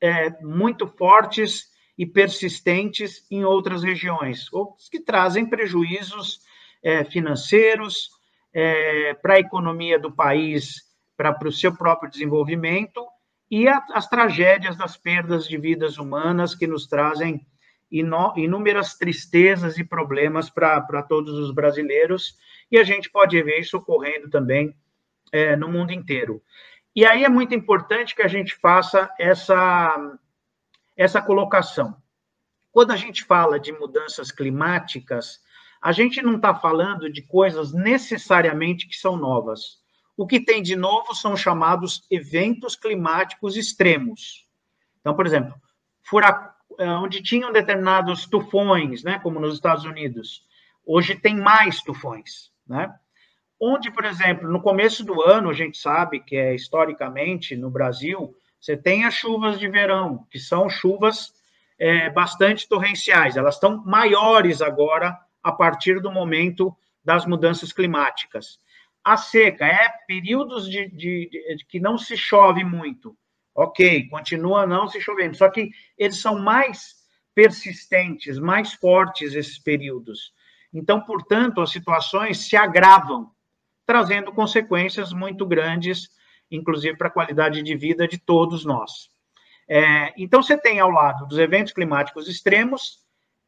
é, 0.00 0.42
muito 0.42 0.88
fortes 0.88 1.72
e 1.96 2.04
persistentes 2.04 3.26
em 3.30 3.44
outras 3.44 3.82
regiões, 3.82 4.48
que 4.90 5.00
trazem 5.00 5.46
prejuízos 5.46 6.40
é, 6.82 7.04
financeiros 7.04 8.10
é, 8.52 9.14
para 9.14 9.34
a 9.34 9.40
economia 9.40 9.98
do 9.98 10.12
país, 10.12 10.82
para 11.16 11.36
o 11.46 11.52
seu 11.52 11.76
próprio 11.76 12.10
desenvolvimento, 12.10 13.06
e 13.50 13.68
a, 13.68 13.84
as 13.92 14.08
tragédias 14.08 14.76
das 14.76 14.96
perdas 14.96 15.46
de 15.46 15.56
vidas 15.56 15.98
humanas 15.98 16.54
que 16.54 16.66
nos 16.66 16.86
trazem 16.86 17.46
inúmeras 17.90 18.94
tristezas 18.94 19.78
e 19.78 19.84
problemas 19.84 20.50
para 20.50 21.02
todos 21.02 21.38
os 21.38 21.52
brasileiros, 21.52 22.36
e 22.70 22.76
a 22.76 22.82
gente 22.82 23.08
pode 23.08 23.40
ver 23.40 23.60
isso 23.60 23.76
ocorrendo 23.76 24.28
também 24.28 24.74
é, 25.30 25.54
no 25.54 25.68
mundo 25.68 25.92
inteiro. 25.92 26.42
E 26.94 27.04
aí 27.04 27.24
é 27.24 27.28
muito 27.28 27.54
importante 27.54 28.14
que 28.14 28.22
a 28.22 28.28
gente 28.28 28.54
faça 28.56 29.10
essa 29.18 30.18
essa 30.96 31.20
colocação. 31.20 31.96
Quando 32.72 32.92
a 32.92 32.96
gente 32.96 33.24
fala 33.24 33.58
de 33.58 33.72
mudanças 33.72 34.30
climáticas, 34.30 35.40
a 35.80 35.92
gente 35.92 36.22
não 36.22 36.36
está 36.36 36.54
falando 36.54 37.10
de 37.12 37.22
coisas 37.22 37.72
necessariamente 37.72 38.88
que 38.88 38.96
são 38.96 39.16
novas. 39.16 39.82
O 40.16 40.26
que 40.26 40.40
tem 40.40 40.62
de 40.62 40.76
novo 40.76 41.14
são 41.14 41.36
chamados 41.36 42.06
eventos 42.10 42.76
climáticos 42.76 43.56
extremos. 43.56 44.48
Então, 45.00 45.14
por 45.14 45.26
exemplo, 45.26 45.54
eh, 46.78 46.88
onde 46.88 47.22
tinham 47.22 47.52
determinados 47.52 48.26
tufões, 48.26 49.02
né, 49.04 49.18
como 49.18 49.38
nos 49.38 49.54
Estados 49.54 49.84
Unidos, 49.84 50.44
hoje 50.86 51.14
tem 51.14 51.36
mais 51.36 51.82
tufões, 51.82 52.50
né? 52.66 52.94
Onde, 53.60 53.90
por 53.90 54.04
exemplo, 54.04 54.50
no 54.50 54.60
começo 54.60 55.04
do 55.04 55.22
ano, 55.22 55.48
a 55.48 55.54
gente 55.54 55.78
sabe 55.78 56.20
que 56.20 56.36
é 56.36 56.54
historicamente 56.54 57.56
no 57.56 57.70
Brasil, 57.70 58.34
você 58.64 58.78
tem 58.78 59.04
as 59.04 59.12
chuvas 59.12 59.60
de 59.60 59.68
verão, 59.68 60.26
que 60.30 60.38
são 60.38 60.70
chuvas 60.70 61.34
é, 61.78 62.08
bastante 62.08 62.66
torrenciais. 62.66 63.36
Elas 63.36 63.56
estão 63.56 63.84
maiores 63.84 64.62
agora 64.62 65.14
a 65.42 65.52
partir 65.52 66.00
do 66.00 66.10
momento 66.10 66.74
das 67.04 67.26
mudanças 67.26 67.74
climáticas. 67.74 68.58
A 69.04 69.18
seca 69.18 69.66
é 69.66 69.90
períodos 70.06 70.66
de, 70.66 70.88
de, 70.88 71.28
de, 71.28 71.64
que 71.66 71.78
não 71.78 71.98
se 71.98 72.16
chove 72.16 72.64
muito. 72.64 73.14
Ok, 73.54 74.08
continua 74.08 74.66
não 74.66 74.88
se 74.88 74.98
chovendo, 74.98 75.36
só 75.36 75.50
que 75.50 75.68
eles 75.98 76.18
são 76.18 76.38
mais 76.38 76.94
persistentes, 77.34 78.38
mais 78.38 78.72
fortes 78.72 79.34
esses 79.34 79.58
períodos. 79.58 80.32
Então, 80.72 81.02
portanto, 81.02 81.60
as 81.60 81.70
situações 81.70 82.48
se 82.48 82.56
agravam, 82.56 83.30
trazendo 83.84 84.32
consequências 84.32 85.12
muito 85.12 85.44
grandes 85.44 86.08
inclusive 86.54 86.96
para 86.96 87.08
a 87.08 87.12
qualidade 87.12 87.62
de 87.62 87.76
vida 87.76 88.06
de 88.06 88.18
todos 88.18 88.64
nós. 88.64 89.10
É, 89.68 90.12
então, 90.16 90.42
você 90.42 90.58
tem 90.58 90.80
ao 90.80 90.90
lado 90.90 91.26
dos 91.26 91.38
eventos 91.38 91.72
climáticos 91.72 92.28
extremos, 92.28 93.02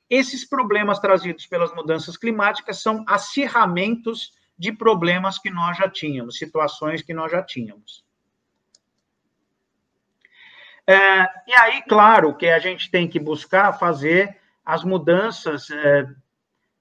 esses 0.09 0.49
problemas 0.49 0.99
trazidos 0.99 1.47
pelas 1.47 1.75
mudanças 1.75 2.17
climáticas 2.17 2.81
são 2.81 3.05
acirramentos 3.07 4.33
de 4.59 4.73
problemas 4.73 5.39
que 5.39 5.51
nós 5.51 5.77
já 5.77 5.89
tínhamos, 5.89 6.39
situações 6.39 7.03
que 7.03 7.13
nós 7.13 7.31
já 7.31 7.43
tínhamos. 7.43 8.05
É, 10.87 11.23
e 11.49 11.55
aí, 11.61 11.83
claro, 11.83 12.35
que 12.37 12.47
a 12.47 12.61
gente 12.61 12.91
tem 12.91 13.09
que 13.09 13.19
buscar 13.19 13.73
fazer 13.73 14.39
as 14.65 14.85
mudanças 14.85 15.69
é, 15.71 16.07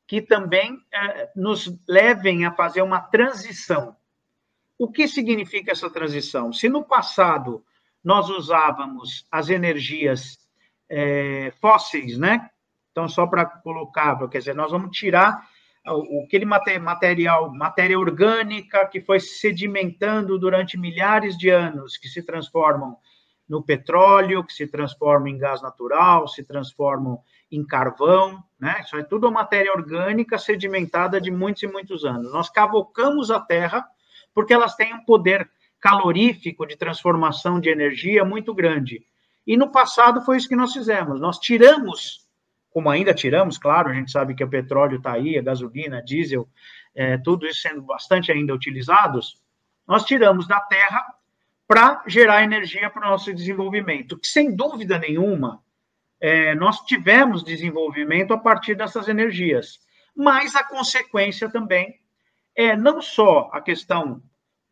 que 0.08 0.22
também 0.22 0.80
é, 0.94 1.32
nos 1.36 1.76
levem 1.88 2.46
a 2.46 2.52
fazer 2.52 2.84
uma 2.84 3.02
transição. 3.02 3.96
O 4.78 4.92
que 4.92 5.08
significa 5.08 5.72
essa 5.72 5.90
transição? 5.90 6.52
Se 6.52 6.68
no 6.68 6.84
passado 6.84 7.64
nós 8.04 8.30
usávamos 8.30 9.26
as 9.32 9.50
energias 9.50 10.38
é, 10.90 11.52
fósseis, 11.60 12.18
né? 12.18 12.50
Então, 12.92 13.08
só 13.10 13.26
para 13.26 13.46
colocar, 13.46 14.16
quer 14.30 14.40
dizer, 14.40 14.56
nós 14.56 14.72
vamos 14.72 14.96
tirar 14.96 15.48
aquele 16.24 16.46
material, 16.46 17.54
matéria 17.54 18.00
orgânica 18.00 18.88
que 18.88 19.02
foi 19.02 19.20
sedimentando 19.20 20.40
durante 20.40 20.78
milhares 20.78 21.38
de 21.38 21.50
anos, 21.50 21.98
que 21.98 22.08
se 22.08 22.24
transformam 22.24 22.98
no 23.48 23.64
petróleo, 23.64 24.44
que 24.44 24.54
se 24.54 24.68
transformam 24.68 25.28
em 25.28 25.38
gás 25.38 25.62
natural, 25.62 26.28
se 26.28 26.44
transformam 26.44 27.20
em 27.52 27.64
carvão, 27.66 28.44
né? 28.60 28.82
Isso 28.82 28.98
é 28.98 29.04
tudo 29.04 29.32
matéria 29.32 29.72
orgânica 29.72 30.38
sedimentada 30.38 31.22
de 31.22 31.30
muitos 31.30 31.62
e 31.64 31.68
muitos 31.68 32.04
anos. 32.04 32.32
Nós 32.34 32.50
cavocamos 32.50 33.30
a 33.30 33.40
Terra 33.40 33.88
porque 34.36 34.54
elas 34.54 34.76
têm 34.76 34.94
um 34.94 35.06
poder 35.06 35.50
calorífico 35.80 36.68
de 36.68 36.76
transformação 36.76 37.60
de 37.60 37.70
energia 37.70 38.26
muito 38.26 38.54
grande. 38.54 39.06
E 39.48 39.56
no 39.56 39.72
passado 39.72 40.22
foi 40.22 40.38
isso 40.38 40.50
que 40.50 40.56
nós 40.56 40.74
fizemos. 40.74 41.22
Nós 41.22 41.40
tiramos, 41.40 42.28
como 42.70 42.90
ainda 42.90 43.14
tiramos, 43.14 43.58
claro, 43.58 43.90
a 43.90 43.94
gente 43.94 44.12
sabe 44.12 44.36
que 44.36 44.44
o 44.44 44.50
petróleo 44.50 44.98
está 44.98 45.14
aí, 45.14 45.38
a 45.38 45.42
gasolina, 45.42 46.00
a 46.00 46.02
diesel, 46.02 46.50
é, 46.94 47.18
tudo 47.18 47.48
isso 47.48 47.62
sendo 47.62 47.82
bastante 47.82 48.32
ainda 48.32 48.54
utilizados, 48.54 49.40
nós 49.88 50.04
tiramos 50.04 50.48
da 50.48 50.60
Terra 50.60 51.06
para 51.68 52.04
gerar 52.08 52.44
energia 52.44 52.90
para 52.90 53.08
o 53.08 53.10
nosso 53.10 53.34
desenvolvimento, 53.34 54.18
que 54.18 54.28
sem 54.28 54.56
dúvida 54.56 55.00
nenhuma 55.00 55.64
é, 56.20 56.56
nós 56.56 56.82
tivemos 56.82 57.44
desenvolvimento 57.44 58.34
a 58.34 58.38
partir 58.38 58.76
dessas 58.76 59.08
energias, 59.08 59.80
mas 60.16 60.56
a 60.56 60.64
consequência 60.64 61.50
também 61.50 62.00
é 62.56 62.76
não 62.76 63.02
só 63.02 63.50
a 63.52 63.62
questão 63.62 64.22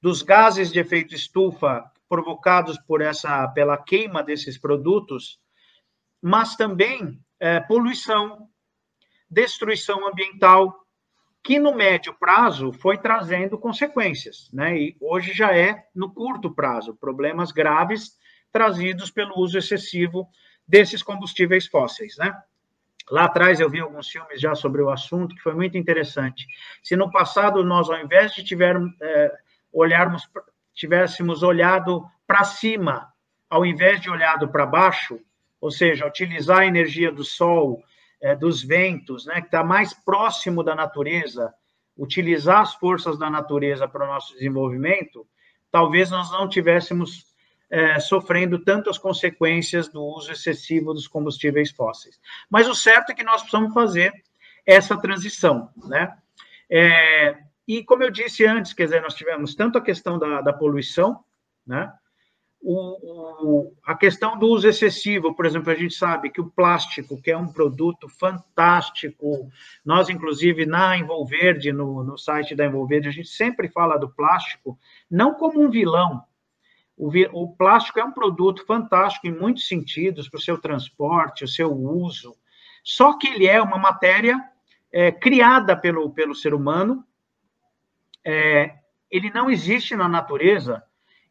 dos 0.02 0.22
gases 0.22 0.72
de 0.72 0.80
efeito 0.80 1.14
estufa 1.14 1.90
provocados 2.08 2.78
por 2.78 3.02
essa 3.02 3.48
pela 3.50 3.78
queima 3.78 4.24
desses 4.24 4.58
produtos, 4.58 5.40
mas 6.22 6.56
também 6.56 7.20
é, 7.40 7.60
poluição, 7.60 8.48
destruição 9.30 10.08
ambiental, 10.08 10.84
que 11.44 11.60
no 11.60 11.76
médio 11.76 12.14
prazo 12.14 12.72
foi 12.72 12.98
trazendo 12.98 13.58
consequências, 13.58 14.50
né? 14.54 14.78
E 14.78 14.98
hoje 15.02 15.34
já 15.34 15.54
é 15.54 15.88
no 15.94 16.14
curto 16.14 16.54
prazo, 16.54 16.96
problemas 16.96 17.52
graves 17.52 18.18
trazidos 18.52 19.12
pelo 19.12 19.38
uso 19.38 19.58
excessivo 19.58 20.30
desses 20.66 21.04
combustíveis 21.04 21.68
fósseis, 21.68 22.16
né? 22.18 22.34
Lá 23.12 23.26
atrás 23.26 23.60
eu 23.60 23.70
vi 23.70 23.80
alguns 23.80 24.10
filmes 24.10 24.40
já 24.40 24.56
sobre 24.56 24.82
o 24.82 24.90
assunto 24.90 25.36
que 25.36 25.42
foi 25.42 25.54
muito 25.54 25.78
interessante. 25.78 26.48
Se 26.82 26.96
no 26.96 27.12
passado 27.12 27.64
nós, 27.64 27.90
ao 27.90 28.00
invés 28.00 28.34
de 28.34 28.44
tivermos, 28.44 28.92
é, 29.02 29.32
olharmos, 29.72 30.30
tivéssemos 30.74 31.44
olhado 31.44 32.06
para 32.26 32.44
cima, 32.44 33.12
ao 33.50 33.66
invés 33.66 34.00
de 34.00 34.10
olhado 34.10 34.48
para 34.48 34.66
baixo, 34.66 35.20
ou 35.60 35.70
seja, 35.70 36.08
utilizar 36.08 36.60
a 36.60 36.66
energia 36.66 37.12
do 37.12 37.24
sol, 37.24 37.84
é, 38.22 38.36
dos 38.36 38.64
ventos, 38.64 39.26
né, 39.26 39.42
que 39.42 39.48
está 39.48 39.64
mais 39.64 39.94
próximo 39.94 40.64
da 40.64 40.74
natureza, 40.74 41.54
utilizar 41.98 42.62
as 42.62 42.74
forças 42.74 43.18
da 43.18 43.30
natureza 43.30 43.88
para 43.88 44.06
o 44.06 44.08
nosso 44.08 44.34
desenvolvimento, 44.34 45.28
talvez 45.70 46.10
nós 46.10 46.32
não 46.32 46.48
tivéssemos 46.48 47.33
é, 47.74 48.00
sofrendo 48.00 48.60
tantas 48.60 49.00
consequências 49.00 49.88
do 49.88 50.04
uso 50.04 50.32
excessivo 50.32 50.94
dos 50.94 51.08
combustíveis 51.08 51.72
fósseis. 51.72 52.20
Mas 52.50 52.68
o 52.68 52.76
certo 52.76 53.12
é 53.12 53.16
que 53.16 53.24
nós 53.24 53.42
precisamos 53.42 53.74
fazer 53.74 54.14
essa 54.64 54.96
transição, 54.96 55.70
né? 55.88 56.16
É, 56.70 57.36
e 57.68 57.84
como 57.84 58.04
eu 58.04 58.12
disse 58.12 58.46
antes, 58.46 58.74
quer 58.74 58.86
dizer, 58.86 59.02
nós 59.02 59.16
tivemos 59.16 59.56
tanto 59.56 59.78
a 59.78 59.82
questão 59.82 60.20
da, 60.20 60.42
da 60.42 60.54
poluição, 60.54 61.24
né? 61.66 61.92
o, 62.64 63.66
o, 63.66 63.74
a 63.86 63.94
questão 63.94 64.38
do 64.40 64.48
uso 64.48 64.68
excessivo, 64.68 65.36
por 65.36 65.46
exemplo, 65.46 65.70
a 65.70 65.76
gente 65.76 65.96
sabe 65.96 66.30
que 66.30 66.40
o 66.40 66.50
plástico, 66.50 67.22
que 67.22 67.30
é 67.30 67.38
um 67.38 67.52
produto 67.52 68.08
fantástico, 68.08 69.50
nós, 69.84 70.10
inclusive, 70.10 70.66
na 70.66 70.98
Envolverde, 70.98 71.74
no, 71.74 72.04
no 72.04 72.18
site 72.18 72.56
da 72.56 72.66
Envolverde, 72.66 73.10
a 73.10 73.12
gente 73.12 73.28
sempre 73.28 73.68
fala 73.68 73.98
do 73.98 74.10
plástico, 74.10 74.80
não 75.12 75.34
como 75.34 75.62
um 75.62 75.70
vilão. 75.70 76.24
O, 77.04 77.44
o 77.44 77.54
plástico 77.54 78.00
é 78.00 78.04
um 78.06 78.14
produto 78.14 78.66
fantástico 78.66 79.28
em 79.28 79.38
muitos 79.38 79.68
sentidos, 79.68 80.30
para 80.30 80.38
o 80.38 80.42
seu 80.42 80.58
transporte, 80.58 81.44
o 81.44 81.48
seu 81.48 81.70
uso, 81.70 82.34
só 82.82 83.18
que 83.18 83.28
ele 83.28 83.46
é 83.46 83.62
uma 83.62 83.78
matéria 83.78 84.42
é, 84.90 85.12
criada 85.12 85.76
pelo, 85.76 86.10
pelo 86.12 86.34
ser 86.34 86.54
humano, 86.54 87.04
é, 88.26 88.76
ele 89.12 89.30
não 89.32 89.50
existe 89.50 89.98
na 89.98 90.08
natureza, 90.08 90.82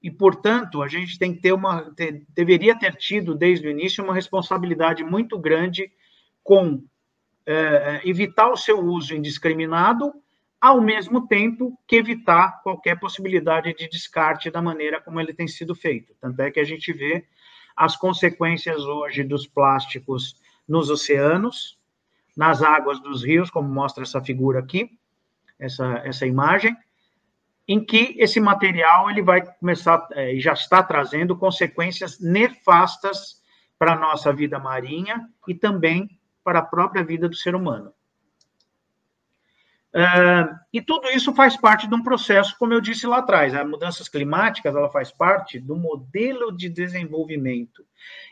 e, 0.03 0.11
portanto, 0.11 0.83
a 0.83 0.89
gente 0.89 1.19
tem 1.19 1.33
que 1.35 1.41
ter 1.41 1.55
uma, 1.55 1.91
ter, 1.95 2.27
deveria 2.29 2.79
ter 2.79 2.95
tido 2.97 3.35
desde 3.35 3.67
o 3.67 3.71
início 3.71 4.05
uma 4.05 4.13
responsabilidade 4.13 5.03
muito 5.03 5.39
grande 5.39 5.91
com 6.43 6.85
é, 7.47 7.55
é, 7.55 8.01
evitar 8.05 8.51
o 8.51 8.59
seu 8.59 8.79
uso 8.79 9.15
indiscriminado, 9.15 10.13
ao 10.62 10.81
mesmo 10.81 11.27
tempo 11.27 11.77
que 11.88 11.96
evitar 11.96 12.62
qualquer 12.62 12.96
possibilidade 13.01 13.75
de 13.75 13.88
descarte 13.88 14.48
da 14.48 14.62
maneira 14.62 15.01
como 15.01 15.20
ele 15.20 15.35
tem 15.35 15.48
sido 15.48 15.75
feito. 15.75 16.14
Tanto 16.20 16.40
é 16.40 16.53
que 16.53 16.61
a 16.61 16.64
gente 16.64 16.92
vê 16.92 17.27
as 17.77 17.96
consequências 17.96 18.85
hoje 18.85 19.25
dos 19.25 19.44
plásticos 19.44 20.40
nos 20.68 20.88
oceanos, 20.88 21.77
nas 22.37 22.62
águas 22.62 23.01
dos 23.01 23.25
rios, 23.25 23.51
como 23.51 23.68
mostra 23.68 24.05
essa 24.05 24.22
figura 24.22 24.61
aqui, 24.61 24.96
essa, 25.59 26.01
essa 26.05 26.29
imagem, 26.29 26.77
em 27.66 27.85
que 27.85 28.14
esse 28.18 28.38
material 28.38 29.11
ele 29.11 29.20
vai 29.20 29.44
começar 29.44 30.07
é, 30.12 30.33
e 30.33 30.40
já 30.40 30.53
está 30.53 30.81
trazendo 30.81 31.37
consequências 31.37 32.20
nefastas 32.20 33.42
para 33.77 33.94
a 33.94 33.98
nossa 33.98 34.33
vida 34.33 34.61
marinha 34.61 35.29
e 35.48 35.55
também 35.57 36.09
para 36.44 36.61
a 36.61 36.64
própria 36.64 37.03
vida 37.03 37.29
do 37.29 37.35
ser 37.35 37.57
humano. 37.57 37.92
Uh, 39.94 40.48
e 40.72 40.81
tudo 40.81 41.09
isso 41.11 41.35
faz 41.35 41.55
parte 41.55 41.87
de 41.87 41.94
um 41.94 42.02
processo, 42.02 42.57
como 42.59 42.72
eu 42.72 42.81
disse 42.81 43.07
lá 43.07 43.18
atrás, 43.18 43.55
as 43.55 43.68
mudanças 43.68 44.09
climáticas, 44.09 44.74
ela 44.74 44.88
faz 44.88 45.12
parte 45.12 45.61
do 45.61 45.76
modelo 45.76 46.50
de 46.50 46.70
desenvolvimento. 46.70 47.85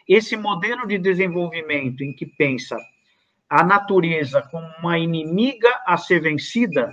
Esse 0.09 0.37
modelo 0.37 0.87
de 0.87 0.97
desenvolvimento 0.97 2.03
em 2.03 2.15
que 2.15 2.25
pensa 2.25 2.77
a 3.49 3.63
natureza 3.63 4.41
como 4.51 4.67
uma 4.79 4.99
inimiga 4.99 5.69
a 5.87 5.99
ser 5.99 6.21
vencida, 6.21 6.89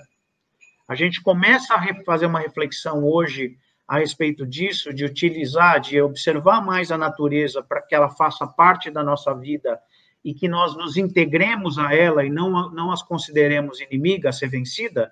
a 0.88 0.96
gente 0.96 1.22
começa 1.22 1.74
a 1.74 2.04
fazer 2.04 2.26
uma 2.26 2.40
reflexão 2.40 3.06
hoje 3.06 3.58
a 3.88 4.00
respeito 4.00 4.46
disso, 4.46 4.94
de 4.94 5.06
utilizar, 5.06 5.80
de 5.80 6.02
observar 6.02 6.62
mais 6.62 6.92
a 6.92 6.98
natureza 6.98 7.64
para 7.64 7.82
que 7.82 7.96
ela 7.96 8.10
faça 8.10 8.46
parte 8.46 8.92
da 8.92 9.02
nossa 9.02 9.34
vida 9.34 9.80
e 10.28 10.34
que 10.34 10.48
nós 10.48 10.76
nos 10.76 10.98
integremos 10.98 11.78
a 11.78 11.94
ela 11.94 12.26
e 12.26 12.30
não, 12.30 12.70
não 12.72 12.92
as 12.92 13.02
consideremos 13.04 13.80
inimiga 13.80 14.30
a 14.30 14.34
ser 14.34 14.50
vencida, 14.50 15.12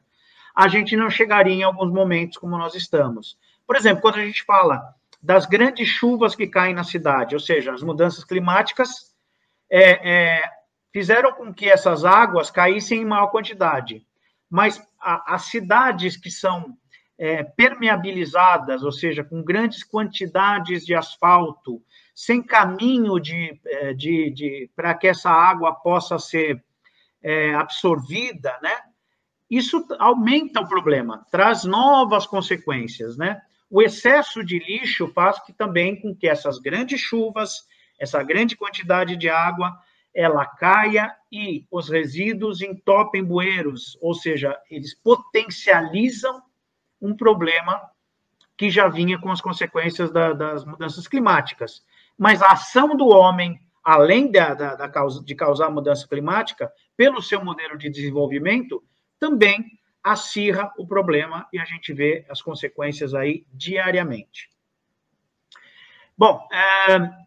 a 0.55 0.67
gente 0.67 0.95
não 0.95 1.09
chegaria 1.09 1.53
em 1.53 1.63
alguns 1.63 1.91
momentos 1.91 2.37
como 2.37 2.57
nós 2.57 2.75
estamos. 2.75 3.37
Por 3.65 3.75
exemplo, 3.75 4.01
quando 4.01 4.15
a 4.15 4.25
gente 4.25 4.43
fala 4.43 4.93
das 5.21 5.45
grandes 5.45 5.87
chuvas 5.87 6.35
que 6.35 6.47
caem 6.47 6.75
na 6.75 6.83
cidade, 6.83 7.35
ou 7.35 7.39
seja, 7.39 7.73
as 7.73 7.81
mudanças 7.81 8.23
climáticas 8.23 9.15
é, 9.69 10.11
é, 10.11 10.43
fizeram 10.93 11.33
com 11.33 11.53
que 11.53 11.69
essas 11.69 12.05
águas 12.05 12.51
caíssem 12.51 13.01
em 13.01 13.05
maior 13.05 13.27
quantidade 13.27 14.05
mas 14.49 14.81
a, 15.01 15.35
as 15.35 15.45
cidades 15.45 16.17
que 16.17 16.31
são 16.31 16.77
é, 17.17 17.43
permeabilizadas, 17.43 18.83
ou 18.83 18.91
seja, 18.91 19.23
com 19.23 19.43
grandes 19.43 19.83
quantidades 19.83 20.85
de 20.85 20.93
asfalto, 20.93 21.81
sem 22.15 22.41
caminho 22.41 23.19
de, 23.19 23.59
é, 23.65 23.93
de, 23.93 24.29
de 24.31 24.71
para 24.73 24.93
que 24.93 25.05
essa 25.05 25.29
água 25.29 25.75
possa 25.75 26.17
ser 26.17 26.63
é, 27.21 27.53
absorvida, 27.53 28.57
né? 28.63 28.75
Isso 29.51 29.85
aumenta 29.99 30.61
o 30.61 30.67
problema, 30.67 31.25
traz 31.29 31.65
novas 31.65 32.25
consequências, 32.25 33.17
né? 33.17 33.41
O 33.69 33.81
excesso 33.81 34.43
de 34.43 34.57
lixo 34.57 35.07
faz 35.09 35.39
que 35.43 35.51
também 35.51 35.99
com 35.99 36.15
que 36.15 36.27
essas 36.27 36.57
grandes 36.57 37.01
chuvas, 37.01 37.65
essa 37.99 38.23
grande 38.23 38.55
quantidade 38.55 39.17
de 39.17 39.29
água, 39.29 39.77
ela 40.13 40.45
caia 40.45 41.13
e 41.29 41.67
os 41.69 41.89
resíduos 41.89 42.61
entopem 42.61 43.23
bueiros, 43.23 43.97
ou 44.01 44.13
seja, 44.13 44.57
eles 44.71 44.95
potencializam 44.95 46.41
um 47.01 47.15
problema 47.15 47.81
que 48.57 48.69
já 48.69 48.87
vinha 48.87 49.19
com 49.19 49.29
as 49.29 49.41
consequências 49.41 50.11
da, 50.11 50.31
das 50.31 50.63
mudanças 50.63 51.07
climáticas. 51.07 51.83
Mas 52.17 52.41
a 52.41 52.51
ação 52.51 52.95
do 52.95 53.07
homem, 53.07 53.59
além 53.83 54.31
da, 54.31 54.53
da, 54.53 54.75
da 54.75 54.89
causa, 54.89 55.23
de 55.23 55.35
causar 55.35 55.69
mudança 55.69 56.07
climática, 56.07 56.71
pelo 56.95 57.21
seu 57.21 57.43
modelo 57.43 57.77
de 57.77 57.89
desenvolvimento, 57.89 58.83
também 59.19 59.65
acirra 60.03 60.71
o 60.77 60.87
problema 60.87 61.47
e 61.51 61.59
a 61.59 61.65
gente 61.65 61.93
vê 61.93 62.25
as 62.29 62.41
consequências 62.41 63.13
aí 63.13 63.45
diariamente. 63.51 64.49
Bom, 66.17 66.47
é, 66.51 67.25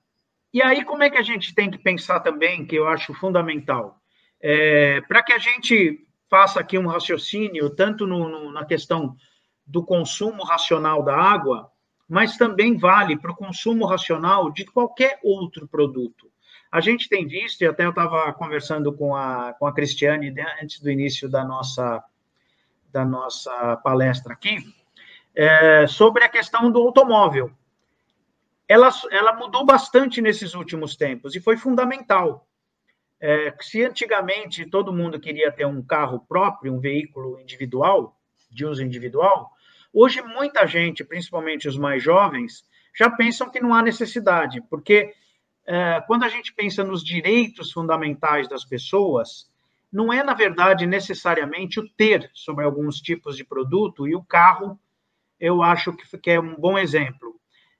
E 0.52 0.62
aí, 0.62 0.84
como 0.84 1.02
é 1.02 1.10
que 1.10 1.18
a 1.18 1.22
gente 1.22 1.54
tem 1.54 1.70
que 1.70 1.78
pensar 1.78 2.20
também, 2.20 2.64
que 2.64 2.74
eu 2.76 2.88
acho 2.88 3.12
fundamental? 3.12 4.00
É, 4.40 5.00
Para 5.02 5.22
que 5.22 5.32
a 5.32 5.38
gente 5.38 6.06
faça 6.30 6.60
aqui 6.60 6.78
um 6.78 6.86
raciocínio, 6.86 7.70
tanto 7.70 8.06
no, 8.06 8.28
no, 8.28 8.52
na 8.52 8.64
questão 8.64 9.14
do 9.66 9.84
consumo 9.84 10.42
racional 10.44 11.02
da 11.02 11.14
água, 11.14 11.70
mas 12.08 12.36
também 12.36 12.76
vale 12.76 13.18
para 13.18 13.30
o 13.30 13.36
consumo 13.36 13.84
racional 13.84 14.50
de 14.50 14.64
qualquer 14.64 15.18
outro 15.22 15.68
produto. 15.68 16.30
A 16.72 16.80
gente 16.80 17.08
tem 17.08 17.26
visto, 17.26 17.62
e 17.62 17.66
até 17.66 17.84
eu 17.84 17.90
estava 17.90 18.32
conversando 18.32 18.92
com 18.92 19.14
a, 19.14 19.54
com 19.58 19.66
a 19.66 19.72
Cristiane 19.72 20.34
antes 20.62 20.80
do 20.80 20.90
início 20.90 21.28
da 21.28 21.44
nossa, 21.44 22.02
da 22.90 23.04
nossa 23.04 23.76
palestra 23.76 24.32
aqui, 24.32 24.58
é, 25.34 25.86
sobre 25.86 26.24
a 26.24 26.28
questão 26.28 26.70
do 26.70 26.80
automóvel. 26.80 27.50
Ela, 28.66 28.90
ela 29.10 29.34
mudou 29.34 29.64
bastante 29.64 30.20
nesses 30.20 30.54
últimos 30.54 30.96
tempos 30.96 31.34
e 31.34 31.40
foi 31.40 31.56
fundamental. 31.56 32.46
É, 33.20 33.54
se 33.60 33.82
antigamente 33.82 34.66
todo 34.66 34.92
mundo 34.92 35.18
queria 35.18 35.50
ter 35.50 35.66
um 35.66 35.82
carro 35.82 36.20
próprio, 36.20 36.74
um 36.74 36.80
veículo 36.80 37.40
individual, 37.40 38.16
de 38.50 38.64
uso 38.64 38.82
individual, 38.82 39.50
hoje 40.00 40.22
muita 40.22 40.64
gente, 40.64 41.02
principalmente 41.02 41.66
os 41.66 41.76
mais 41.76 42.00
jovens, 42.02 42.64
já 42.96 43.10
pensam 43.10 43.50
que 43.50 43.60
não 43.60 43.74
há 43.74 43.82
necessidade, 43.82 44.62
porque 44.70 45.12
é, 45.66 46.00
quando 46.06 46.22
a 46.22 46.28
gente 46.28 46.54
pensa 46.54 46.84
nos 46.84 47.02
direitos 47.02 47.72
fundamentais 47.72 48.48
das 48.48 48.64
pessoas, 48.64 49.50
não 49.92 50.12
é, 50.12 50.22
na 50.22 50.34
verdade, 50.34 50.86
necessariamente 50.86 51.80
o 51.80 51.88
ter 51.88 52.30
sobre 52.32 52.64
alguns 52.64 53.00
tipos 53.00 53.36
de 53.36 53.44
produto, 53.44 54.06
e 54.06 54.14
o 54.14 54.22
carro, 54.22 54.78
eu 55.40 55.62
acho 55.62 55.92
que 55.96 56.30
é 56.30 56.38
um 56.38 56.54
bom 56.54 56.78
exemplo. 56.78 57.34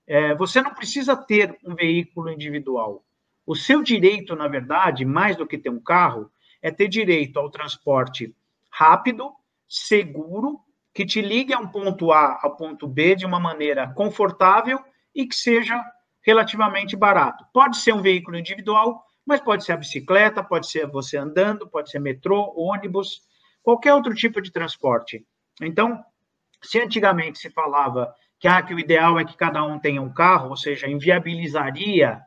É, 0.04 0.34
você 0.34 0.60
não 0.60 0.74
precisa 0.74 1.16
ter 1.16 1.56
um 1.64 1.74
veículo 1.76 2.30
individual. 2.30 3.04
O 3.46 3.54
seu 3.54 3.80
direito, 3.80 4.34
na 4.34 4.48
verdade, 4.48 5.04
mais 5.04 5.36
do 5.36 5.46
que 5.46 5.56
ter 5.56 5.70
um 5.70 5.80
carro, 5.80 6.30
é 6.60 6.70
ter 6.70 6.88
direito 6.88 7.38
ao 7.38 7.50
transporte 7.50 8.34
rápido, 8.70 9.32
seguro, 9.68 10.60
que 10.98 11.06
te 11.06 11.22
ligue 11.22 11.54
a 11.54 11.60
um 11.60 11.68
ponto 11.68 12.10
A 12.10 12.40
ao 12.42 12.56
ponto 12.56 12.88
B 12.88 13.14
de 13.14 13.24
uma 13.24 13.38
maneira 13.38 13.86
confortável 13.94 14.80
e 15.14 15.24
que 15.24 15.36
seja 15.36 15.80
relativamente 16.20 16.96
barato. 16.96 17.44
Pode 17.54 17.76
ser 17.76 17.92
um 17.92 18.02
veículo 18.02 18.36
individual, 18.36 19.04
mas 19.24 19.40
pode 19.40 19.64
ser 19.64 19.74
a 19.74 19.76
bicicleta, 19.76 20.42
pode 20.42 20.68
ser 20.68 20.88
você 20.88 21.16
andando, 21.16 21.68
pode 21.68 21.88
ser 21.88 22.00
metrô, 22.00 22.52
ônibus, 22.56 23.20
qualquer 23.62 23.94
outro 23.94 24.12
tipo 24.12 24.42
de 24.42 24.50
transporte. 24.50 25.24
Então, 25.62 26.02
se 26.60 26.80
antigamente 26.80 27.38
se 27.38 27.48
falava 27.48 28.12
que, 28.40 28.48
ah, 28.48 28.60
que 28.60 28.74
o 28.74 28.80
ideal 28.80 29.20
é 29.20 29.24
que 29.24 29.36
cada 29.36 29.62
um 29.62 29.78
tenha 29.78 30.02
um 30.02 30.12
carro, 30.12 30.50
ou 30.50 30.56
seja, 30.56 30.88
inviabilizaria 30.88 32.20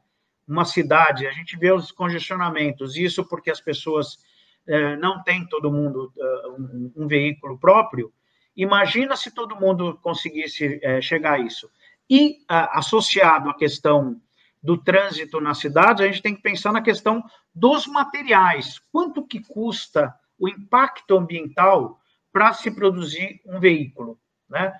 uma 0.47 0.63
cidade, 0.63 1.27
a 1.27 1.31
gente 1.31 1.57
vê 1.57 1.73
os 1.73 1.91
congestionamentos, 1.91 2.95
isso 2.95 3.27
porque 3.27 3.51
as 3.51 3.59
pessoas 3.59 4.17
eh, 4.65 4.95
não 4.95 5.21
têm 5.23 5.45
todo 5.45 5.69
mundo 5.73 6.13
uh, 6.15 6.51
um, 6.53 6.93
um, 7.03 7.07
veículo 7.07 7.59
próprio. 7.59 8.13
Imagina 8.55 9.15
se 9.15 9.31
todo 9.31 9.55
mundo 9.55 9.97
conseguisse 10.01 10.79
eh, 10.81 11.01
chegar 11.01 11.33
a 11.33 11.39
isso. 11.39 11.69
E 12.09 12.43
associado 12.47 13.49
à 13.49 13.53
questão 13.53 14.19
do 14.61 14.77
trânsito 14.77 15.39
na 15.39 15.53
cidade, 15.53 16.03
a 16.03 16.07
gente 16.07 16.21
tem 16.21 16.35
que 16.35 16.41
pensar 16.41 16.73
na 16.73 16.81
questão 16.81 17.23
dos 17.55 17.87
materiais. 17.87 18.79
Quanto 18.91 19.25
que 19.25 19.39
custa 19.41 20.13
o 20.37 20.49
impacto 20.49 21.17
ambiental 21.17 21.99
para 22.31 22.53
se 22.53 22.69
produzir 22.69 23.41
um 23.45 23.59
veículo, 23.59 24.19
né? 24.49 24.73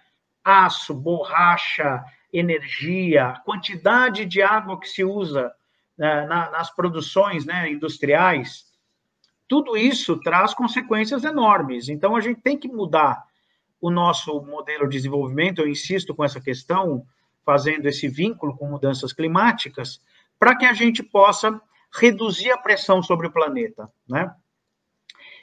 Aço, 0.44 0.94
borracha, 0.94 2.04
energia, 2.34 3.40
quantidade 3.46 4.26
de 4.26 4.42
água 4.42 4.80
que 4.80 4.88
se 4.88 5.04
usa 5.04 5.54
né, 5.98 6.26
nas 6.26 6.72
produções 6.72 7.46
né, 7.46 7.70
industriais, 7.70 8.66
tudo 9.48 9.78
isso 9.78 10.18
traz 10.18 10.54
consequências 10.54 11.24
enormes. 11.24 11.90
Então, 11.90 12.16
a 12.16 12.22
gente 12.22 12.42
tem 12.42 12.58
que 12.58 12.68
mudar 12.68 13.24
o 13.82 13.89
nosso 13.89 14.41
modelo 14.44 14.88
de 14.88 14.96
desenvolvimento, 14.96 15.60
eu 15.60 15.67
insisto 15.67 16.15
com 16.15 16.24
essa 16.24 16.39
questão, 16.39 17.06
fazendo 17.44 17.88
esse 17.88 18.08
vínculo 18.08 18.56
com 18.56 18.70
mudanças 18.70 19.12
climáticas, 19.12 20.00
para 20.39 20.56
que 20.56 20.65
a 20.65 20.74
gente 20.74 21.04
possa 21.04 21.60
reduzir 21.94 22.52
a 22.52 22.58
pressão 22.58 23.04
sobre 23.04 23.28
o 23.28 23.32
planeta, 23.32 23.91
né? 24.08 24.34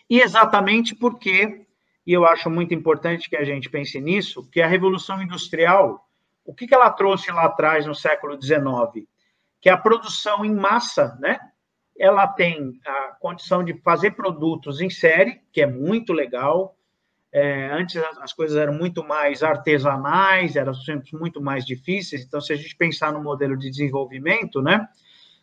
E 0.08 0.20
exatamente 0.20 0.94
porque, 0.94 1.66
e 2.06 2.12
eu 2.12 2.24
acho 2.24 2.48
muito 2.48 2.72
importante 2.72 3.28
que 3.28 3.36
a 3.36 3.44
gente 3.44 3.68
pense 3.68 4.00
nisso, 4.00 4.48
que 4.50 4.62
a 4.62 4.66
Revolução 4.66 5.20
Industrial 5.20 6.08
o 6.48 6.54
que, 6.54 6.66
que 6.66 6.74
ela 6.74 6.88
trouxe 6.88 7.30
lá 7.30 7.44
atrás, 7.44 7.84
no 7.84 7.94
século 7.94 8.40
XIX? 8.40 9.06
Que 9.60 9.68
a 9.68 9.76
produção 9.76 10.46
em 10.46 10.54
massa, 10.54 11.14
né? 11.20 11.38
Ela 11.98 12.26
tem 12.26 12.80
a 12.86 13.16
condição 13.20 13.62
de 13.62 13.74
fazer 13.82 14.12
produtos 14.12 14.80
em 14.80 14.88
série, 14.88 15.42
que 15.52 15.60
é 15.60 15.66
muito 15.66 16.10
legal. 16.10 16.74
É, 17.30 17.70
antes 17.70 17.96
as 18.20 18.32
coisas 18.32 18.56
eram 18.56 18.72
muito 18.72 19.04
mais 19.04 19.42
artesanais, 19.42 20.56
eram 20.56 20.72
sempre 20.72 21.16
muito 21.16 21.40
mais 21.40 21.64
difíceis. 21.64 22.22
Então, 22.22 22.40
se 22.40 22.52
a 22.52 22.56
gente 22.56 22.74
pensar 22.74 23.12
no 23.12 23.22
modelo 23.22 23.56
de 23.56 23.70
desenvolvimento, 23.70 24.62
né, 24.62 24.88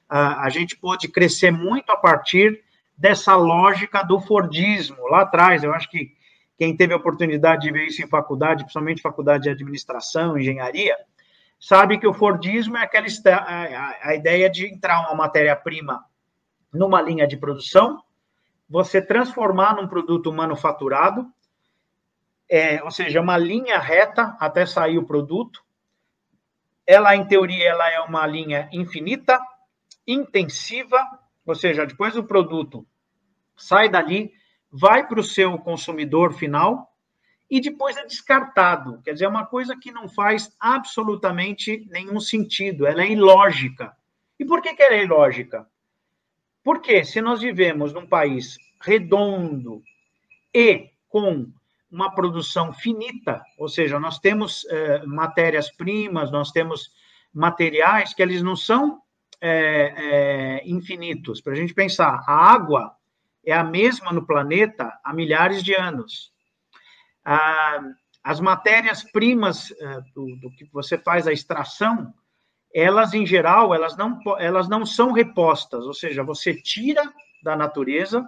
a, 0.10 0.46
a 0.46 0.50
gente 0.50 0.76
pôde 0.76 1.08
crescer 1.08 1.52
muito 1.52 1.92
a 1.92 1.98
partir 1.98 2.64
dessa 2.98 3.36
lógica 3.36 4.04
do 4.04 4.20
Fordismo. 4.20 5.08
Lá 5.08 5.22
atrás, 5.22 5.64
eu 5.64 5.74
acho 5.74 5.90
que 5.90 6.16
quem 6.58 6.76
teve 6.76 6.94
a 6.94 6.98
oportunidade 6.98 7.64
de 7.64 7.72
ver 7.72 7.86
isso 7.86 8.02
em 8.02 8.08
faculdade, 8.08 8.64
principalmente 8.64 9.02
faculdade 9.02 9.44
de 9.44 9.50
administração, 9.50 10.38
engenharia, 10.38 10.96
sabe 11.60 11.98
que 11.98 12.08
o 12.08 12.14
Fordismo 12.14 12.78
é 12.78 12.84
aquela 12.84 13.08
a, 13.08 14.10
a 14.10 14.16
ideia 14.16 14.50
de 14.50 14.66
entrar 14.66 15.02
uma 15.02 15.16
matéria-prima 15.16 16.04
numa 16.74 17.02
linha 17.02 17.28
de 17.28 17.38
produção, 17.38 18.02
você 18.70 19.02
transformar 19.02 19.76
num 19.76 19.88
produto 19.88 20.32
manufaturado, 20.32 21.28
é, 22.50 22.84
ou 22.84 22.92
seja, 22.92 23.22
uma 23.22 23.38
linha 23.38 23.80
reta 23.80 24.36
até 24.40 24.66
sair 24.66 24.98
o 24.98 25.06
produto. 25.06 25.64
Ela, 26.86 27.16
em 27.16 27.26
teoria, 27.26 27.70
ela 27.70 27.90
é 27.90 28.00
uma 28.02 28.26
linha 28.28 28.70
infinita, 28.72 29.40
intensiva, 30.08 31.04
ou 31.46 31.56
seja, 31.56 31.86
depois 31.86 32.16
o 32.16 32.24
produto 32.24 32.86
sai 33.58 33.90
dali, 33.90 34.32
vai 34.72 35.08
para 35.08 35.20
o 35.20 35.24
seu 35.24 35.58
consumidor 35.58 36.34
final 36.34 36.94
e 37.50 37.62
depois 37.62 37.96
é 37.98 38.06
descartado. 38.06 39.02
Quer 39.04 39.14
dizer, 39.14 39.26
é 39.26 39.30
uma 39.30 39.46
coisa 39.46 39.76
que 39.78 39.92
não 39.92 40.08
faz 40.10 40.56
absolutamente 40.60 41.88
nenhum 41.90 42.20
sentido, 42.20 42.86
ela 42.86 43.04
é 43.04 43.12
ilógica. 43.12 43.96
E 44.40 44.46
por 44.46 44.62
que, 44.62 44.74
que 44.76 44.84
ela 44.84 44.96
é 44.96 45.04
ilógica? 45.04 45.68
Porque 46.64 47.04
se 47.04 47.22
nós 47.22 47.42
vivemos 47.42 47.94
num 47.94 48.08
país 48.08 48.58
redondo 48.82 49.84
e 50.54 50.90
com 51.08 51.52
uma 51.96 52.14
produção 52.14 52.74
finita, 52.74 53.42
ou 53.58 53.70
seja, 53.70 53.98
nós 53.98 54.20
temos 54.20 54.66
é, 54.66 55.06
matérias-primas, 55.06 56.30
nós 56.30 56.52
temos 56.52 56.92
materiais 57.34 58.14
que 58.14 58.22
eles 58.22 58.44
não 58.44 58.54
são 58.56 59.02
é, 59.40 59.94
é, 59.96 60.70
infinitos. 60.70 61.40
Para 61.40 61.54
a 61.54 61.56
gente 61.56 61.74
pensar, 61.74 62.22
a 62.28 62.34
água 62.34 62.94
é 63.46 63.54
a 63.54 63.64
mesma 63.64 64.12
no 64.12 64.26
planeta 64.26 64.92
há 65.02 65.14
milhares 65.14 65.64
de 65.64 65.74
anos. 65.74 66.34
Ah, 67.24 67.82
as 68.22 68.42
matérias-primas 68.42 69.72
eh, 69.72 70.02
do, 70.16 70.36
do, 70.38 70.50
que 70.50 70.66
você 70.74 70.98
faz 70.98 71.28
a 71.28 71.32
extração, 71.32 72.12
elas, 72.74 73.14
em 73.14 73.24
geral, 73.24 73.74
elas 73.74 73.96
não, 73.96 74.20
elas 74.40 74.68
não 74.68 74.84
são 74.84 75.12
repostas, 75.12 75.86
ou 75.86 75.94
seja, 75.94 76.24
você 76.24 76.60
tira 76.60 77.04
da 77.44 77.56
natureza, 77.56 78.26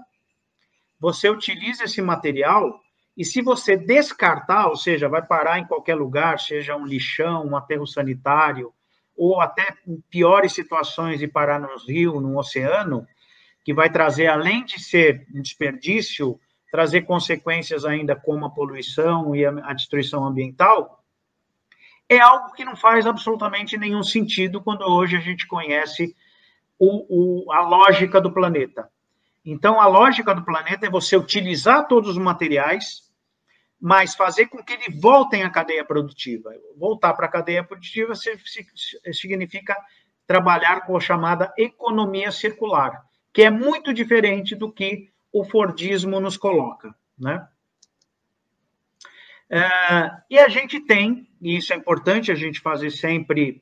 você 1.00 1.28
utiliza 1.30 1.86
esse 1.86 2.00
material, 2.00 2.80
e 3.18 3.26
se 3.26 3.42
você 3.42 3.76
descartar, 3.76 4.68
ou 4.68 4.78
seja, 4.78 5.10
vai 5.10 5.26
parar 5.26 5.58
em 5.58 5.66
qualquer 5.66 5.96
lugar, 5.96 6.40
seja 6.40 6.76
um 6.76 6.86
lixão, 6.86 7.48
um 7.48 7.58
aterro 7.58 7.88
sanitário, 7.88 8.72
ou 9.18 9.42
até 9.42 9.74
piores 10.08 10.54
situações 10.54 11.18
de 11.18 11.28
parar 11.28 11.60
no 11.60 11.76
rio, 11.80 12.22
no 12.22 12.38
oceano, 12.38 13.08
que 13.66 13.74
vai 13.74 13.90
trazer, 13.90 14.28
além 14.28 14.64
de 14.64 14.80
ser 14.80 15.26
um 15.34 15.42
desperdício, 15.42 16.40
trazer 16.72 17.02
consequências 17.02 17.86
ainda 17.86 18.16
como 18.16 18.46
a 18.46 18.52
poluição 18.52 19.36
e 19.36 19.44
a, 19.44 19.74
destruição 19.74 20.24
ambiental, 20.24 21.04
é 22.08 22.20
algo 22.20 22.54
que 22.54 22.64
não 22.64 22.76
faz 22.76 23.08
absolutamente 23.08 23.78
nenhum 23.78 24.04
sentido 24.04 24.62
quando 24.62 24.84
hoje 24.84 25.18
a 25.18 25.20
gente 25.20 25.48
conhece 25.48 26.16
o, 26.78 27.46
o, 27.48 27.52
a 27.52 27.62
lógica 27.62 28.22
do 28.22 28.32
planeta. 28.32 28.88
Então, 29.44 29.82
a 29.82 29.88
lógica 29.88 30.36
do 30.36 30.46
planeta 30.46 30.86
é 30.86 30.90
você 30.90 31.18
utilizar 31.18 31.88
todos 31.88 32.12
os 32.12 32.18
materiais, 32.18 33.07
mas 33.80 34.16
fazer 34.16 34.48
com 34.48 34.64
que 34.64 34.74
eles 34.74 35.00
voltem 35.00 35.44
à 35.44 35.50
cadeia 35.50 35.86
produtiva. 35.86 36.52
Voltar 36.76 37.14
para 37.14 37.28
a 37.28 37.32
cadeia 37.32 37.64
produtiva 37.64 38.14
significa 39.14 39.76
trabalhar 40.26 40.86
com 40.86 40.98
a 40.98 41.00
chamada 41.00 41.54
economia 41.58 42.32
circular 42.32 43.08
que 43.38 43.44
é 43.44 43.52
muito 43.52 43.94
diferente 43.94 44.56
do 44.56 44.72
que 44.72 45.12
o 45.32 45.44
Fordismo 45.44 46.20
nos 46.20 46.36
coloca, 46.38 46.96
né? 47.16 47.48
É, 49.48 49.60
e 50.28 50.40
a 50.40 50.50
gente 50.50 50.80
tem, 50.80 51.30
e 51.40 51.56
isso 51.56 51.72
é 51.72 51.76
importante 51.76 52.32
a 52.32 52.36
gente 52.36 52.60
fazer 52.60 52.90
sempre 52.90 53.62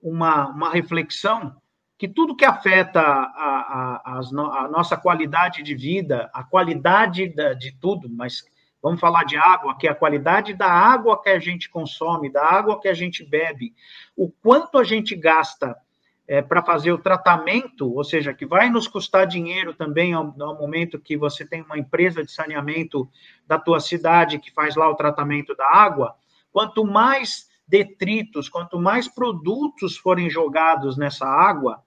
uma, 0.00 0.48
uma 0.48 0.70
reflexão, 0.70 1.54
que 1.98 2.08
tudo 2.08 2.34
que 2.34 2.46
afeta 2.46 2.98
a, 2.98 3.04
a, 3.04 4.02
a, 4.06 4.64
a 4.64 4.68
nossa 4.68 4.96
qualidade 4.96 5.62
de 5.62 5.74
vida, 5.74 6.30
a 6.32 6.42
qualidade 6.42 7.28
da, 7.28 7.52
de 7.52 7.72
tudo, 7.78 8.08
mas 8.08 8.42
vamos 8.82 9.00
falar 9.00 9.24
de 9.24 9.36
água, 9.36 9.76
que 9.76 9.86
é 9.86 9.90
a 9.90 9.94
qualidade 9.94 10.54
da 10.54 10.70
água 10.70 11.20
que 11.20 11.28
a 11.28 11.38
gente 11.38 11.68
consome, 11.68 12.30
da 12.30 12.44
água 12.44 12.80
que 12.80 12.88
a 12.88 12.94
gente 12.94 13.24
bebe, 13.24 13.74
o 14.16 14.30
quanto 14.30 14.78
a 14.78 14.84
gente 14.84 15.14
gasta 15.14 15.76
é, 16.26 16.40
para 16.40 16.62
fazer 16.62 16.92
o 16.92 16.98
tratamento, 16.98 17.92
ou 17.92 18.04
seja, 18.04 18.32
que 18.32 18.46
vai 18.46 18.70
nos 18.70 18.86
custar 18.86 19.26
dinheiro 19.26 19.74
também 19.74 20.14
ao, 20.14 20.34
ao, 20.40 20.56
momento 20.56 21.00
que 21.00 21.16
você 21.16 21.44
tem 21.44 21.60
uma 21.62 21.76
empresa 21.76 22.24
de 22.24 22.30
saneamento 22.30 23.08
da 23.46 23.58
tua 23.58 23.80
cidade 23.80 24.38
que 24.38 24.52
faz 24.52 24.76
lá 24.76 24.88
o 24.88 24.94
tratamento 24.94 25.56
da 25.56 25.66
água, 25.66 26.14
quanto 26.52 26.84
mais 26.84 27.50
detritos, 27.66 28.48
quanto 28.48 28.78
mais 28.78 29.08
produtos 29.08 29.96
forem 29.96 30.30
jogados 30.30 30.96
nessa 30.96 31.26
água, 31.26 31.82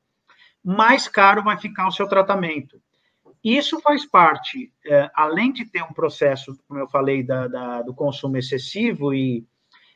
mais 0.63 1.07
caro 1.07 1.43
vai 1.43 1.57
ficar 1.57 1.87
o 1.87 1.91
seu 1.91 2.07
tratamento. 2.07 2.81
Isso 3.43 3.81
faz 3.81 4.05
parte, 4.05 4.71
é, 4.85 5.11
além 5.13 5.51
de 5.51 5.65
ter 5.65 5.83
um 5.83 5.91
processo, 5.91 6.57
como 6.65 6.79
eu 6.79 6.87
falei, 6.87 7.21
da, 7.21 7.47
da, 7.47 7.81
do 7.81 7.93
consumo 7.93 8.37
excessivo 8.37 9.13
e 9.13 9.45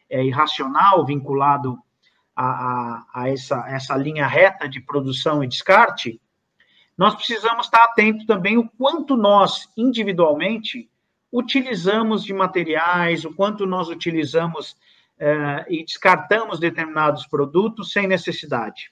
é, 0.10 0.24
irracional 0.24 1.06
vinculado 1.06 1.78
a, 2.36 2.46
a, 2.46 3.06
a 3.14 3.30
essa, 3.30 3.64
essa 3.70 3.96
linha 3.96 4.28
reta 4.28 4.68
de 4.68 4.82
produção 4.82 5.42
e 5.42 5.48
descarte, 5.48 6.20
nós 6.98 7.16
precisamos 7.16 7.68
estar 7.68 7.84
atento 7.86 8.26
também 8.26 8.58
o 8.58 8.68
quanto 8.68 9.16
nós, 9.16 9.72
individualmente, 9.78 10.90
utilizamos 11.32 12.24
de 12.24 12.34
materiais, 12.34 13.24
o 13.24 13.34
quanto 13.34 13.66
nós 13.66 13.88
utilizamos 13.88 14.76
é, 15.20 15.66
e 15.70 15.86
descartamos 15.86 16.60
determinados 16.60 17.26
produtos 17.28 17.92
sem 17.92 18.08
necessidade. 18.08 18.92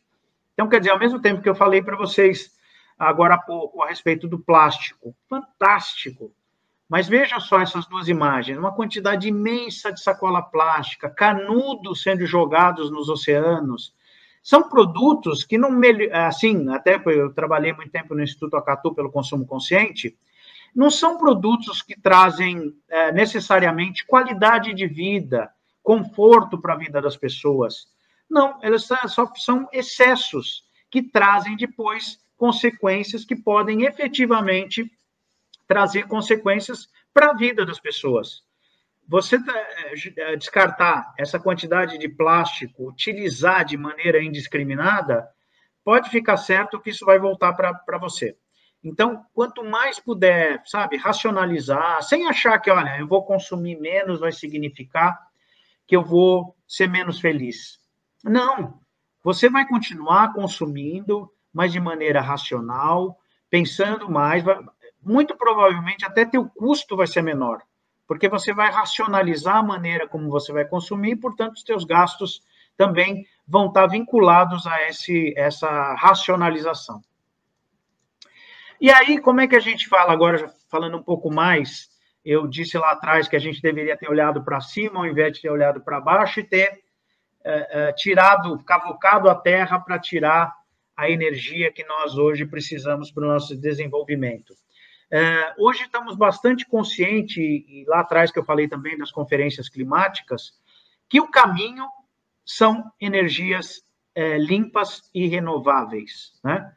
Então, 0.53 0.69
quer 0.69 0.79
dizer, 0.79 0.91
ao 0.91 0.99
mesmo 0.99 1.19
tempo 1.19 1.41
que 1.41 1.49
eu 1.49 1.55
falei 1.55 1.81
para 1.81 1.97
vocês 1.97 2.55
agora 2.97 3.35
há 3.35 3.37
pouco 3.37 3.81
a 3.81 3.87
respeito 3.87 4.27
do 4.27 4.39
plástico, 4.39 5.15
fantástico. 5.29 6.31
Mas 6.87 7.07
veja 7.07 7.39
só 7.39 7.59
essas 7.59 7.85
duas 7.87 8.07
imagens: 8.07 8.57
uma 8.57 8.73
quantidade 8.73 9.27
imensa 9.27 9.91
de 9.91 10.01
sacola 10.01 10.41
plástica, 10.41 11.09
canudos 11.09 12.01
sendo 12.01 12.25
jogados 12.25 12.91
nos 12.91 13.09
oceanos. 13.09 13.93
São 14.41 14.69
produtos 14.69 15.43
que 15.43 15.57
não. 15.57 15.71
Assim, 16.27 16.69
até 16.69 17.01
eu 17.07 17.33
trabalhei 17.33 17.73
muito 17.73 17.91
tempo 17.91 18.13
no 18.13 18.21
Instituto 18.21 18.55
Acatu 18.55 18.93
pelo 18.93 19.11
consumo 19.11 19.45
consciente, 19.45 20.15
não 20.75 20.91
são 20.91 21.17
produtos 21.17 21.81
que 21.81 21.99
trazem 21.99 22.75
é, 22.87 23.11
necessariamente 23.11 24.05
qualidade 24.05 24.73
de 24.73 24.85
vida, 24.85 25.49
conforto 25.81 26.59
para 26.59 26.73
a 26.73 26.77
vida 26.77 27.01
das 27.01 27.17
pessoas. 27.17 27.87
Não, 28.29 28.59
elas 28.61 28.87
só 29.07 29.31
são 29.35 29.67
excessos 29.71 30.65
que 30.91 31.01
trazem 31.01 31.55
depois 31.55 32.19
consequências 32.37 33.23
que 33.25 33.35
podem 33.35 33.83
efetivamente 33.83 34.91
trazer 35.67 36.07
consequências 36.07 36.87
para 37.13 37.31
a 37.31 37.33
vida 37.33 37.65
das 37.65 37.79
pessoas. 37.79 38.43
Você 39.07 39.37
eh, 39.37 40.35
descartar 40.35 41.13
essa 41.17 41.39
quantidade 41.39 41.97
de 41.97 42.09
plástico, 42.09 42.89
utilizar 42.89 43.63
de 43.63 43.77
maneira 43.77 44.21
indiscriminada, 44.21 45.27
pode 45.83 46.09
ficar 46.09 46.37
certo 46.37 46.79
que 46.79 46.89
isso 46.89 47.05
vai 47.05 47.19
voltar 47.19 47.53
para 47.53 47.97
você. 47.99 48.35
Então, 48.83 49.25
quanto 49.33 49.63
mais 49.63 49.99
puder, 49.99 50.61
sabe, 50.65 50.97
racionalizar, 50.97 52.03
sem 52.03 52.27
achar 52.27 52.59
que, 52.59 52.69
olha, 52.69 52.99
eu 52.99 53.07
vou 53.07 53.23
consumir 53.23 53.79
menos, 53.79 54.19
vai 54.19 54.31
significar 54.31 55.17
que 55.87 55.95
eu 55.95 56.03
vou 56.03 56.55
ser 56.67 56.87
menos 56.87 57.19
feliz. 57.19 57.79
Não. 58.23 58.79
Você 59.23 59.49
vai 59.49 59.67
continuar 59.67 60.33
consumindo, 60.33 61.31
mas 61.55 61.71
de 61.71 61.79
maneira 61.79 62.19
racional, 62.19 63.17
pensando 63.49 64.11
mais. 64.11 64.43
Muito 65.01 65.37
provavelmente 65.37 66.03
até 66.03 66.25
teu 66.25 66.49
custo 66.49 66.97
vai 66.97 67.07
ser 67.07 67.21
menor, 67.21 67.61
porque 68.05 68.27
você 68.27 68.53
vai 68.53 68.69
racionalizar 68.69 69.55
a 69.55 69.63
maneira 69.63 70.05
como 70.05 70.29
você 70.29 70.51
vai 70.51 70.65
consumir, 70.65 71.11
e, 71.11 71.15
portanto, 71.15 71.53
os 71.53 71.63
teus 71.63 71.85
gastos 71.85 72.41
também 72.75 73.25
vão 73.47 73.67
estar 73.67 73.87
vinculados 73.87 74.67
a 74.67 74.89
esse, 74.89 75.33
essa 75.37 75.93
racionalização. 75.93 77.01
E 78.81 78.91
aí, 78.91 79.17
como 79.21 79.39
é 79.39 79.47
que 79.47 79.55
a 79.55 79.61
gente 79.61 79.87
fala 79.87 80.11
agora, 80.11 80.53
falando 80.69 80.97
um 80.97 81.03
pouco 81.03 81.31
mais? 81.31 81.89
Eu 82.25 82.47
disse 82.47 82.77
lá 82.77 82.91
atrás 82.91 83.29
que 83.29 83.35
a 83.37 83.39
gente 83.39 83.61
deveria 83.61 83.95
ter 83.95 84.09
olhado 84.09 84.43
para 84.43 84.59
cima 84.59 84.99
ao 84.99 85.05
invés 85.05 85.31
de 85.33 85.43
ter 85.43 85.49
olhado 85.49 85.79
para 85.79 86.01
baixo 86.01 86.41
e 86.41 86.43
ter 86.43 86.83
é, 87.45 87.89
é, 87.89 87.93
tirado, 87.93 88.61
cavocado 88.65 89.29
a 89.29 89.35
terra 89.35 89.79
para 89.79 89.97
tirar 89.97 90.53
a 90.95 91.09
energia 91.09 91.71
que 91.71 91.83
nós 91.83 92.17
hoje 92.17 92.45
precisamos 92.45 93.11
para 93.11 93.25
o 93.25 93.27
nosso 93.27 93.55
desenvolvimento. 93.55 94.55
É, 95.11 95.53
hoje 95.57 95.83
estamos 95.83 96.15
bastante 96.15 96.65
conscientes, 96.65 97.37
e 97.37 97.85
lá 97.87 97.99
atrás 97.99 98.31
que 98.31 98.39
eu 98.39 98.45
falei 98.45 98.67
também 98.67 98.97
das 98.97 99.11
conferências 99.11 99.69
climáticas, 99.69 100.53
que 101.07 101.19
o 101.19 101.29
caminho 101.29 101.85
são 102.43 102.91
energias 102.99 103.83
é, 104.13 104.37
limpas 104.37 105.09
e 105.13 105.27
renováveis. 105.27 106.33
Né? 106.43 106.73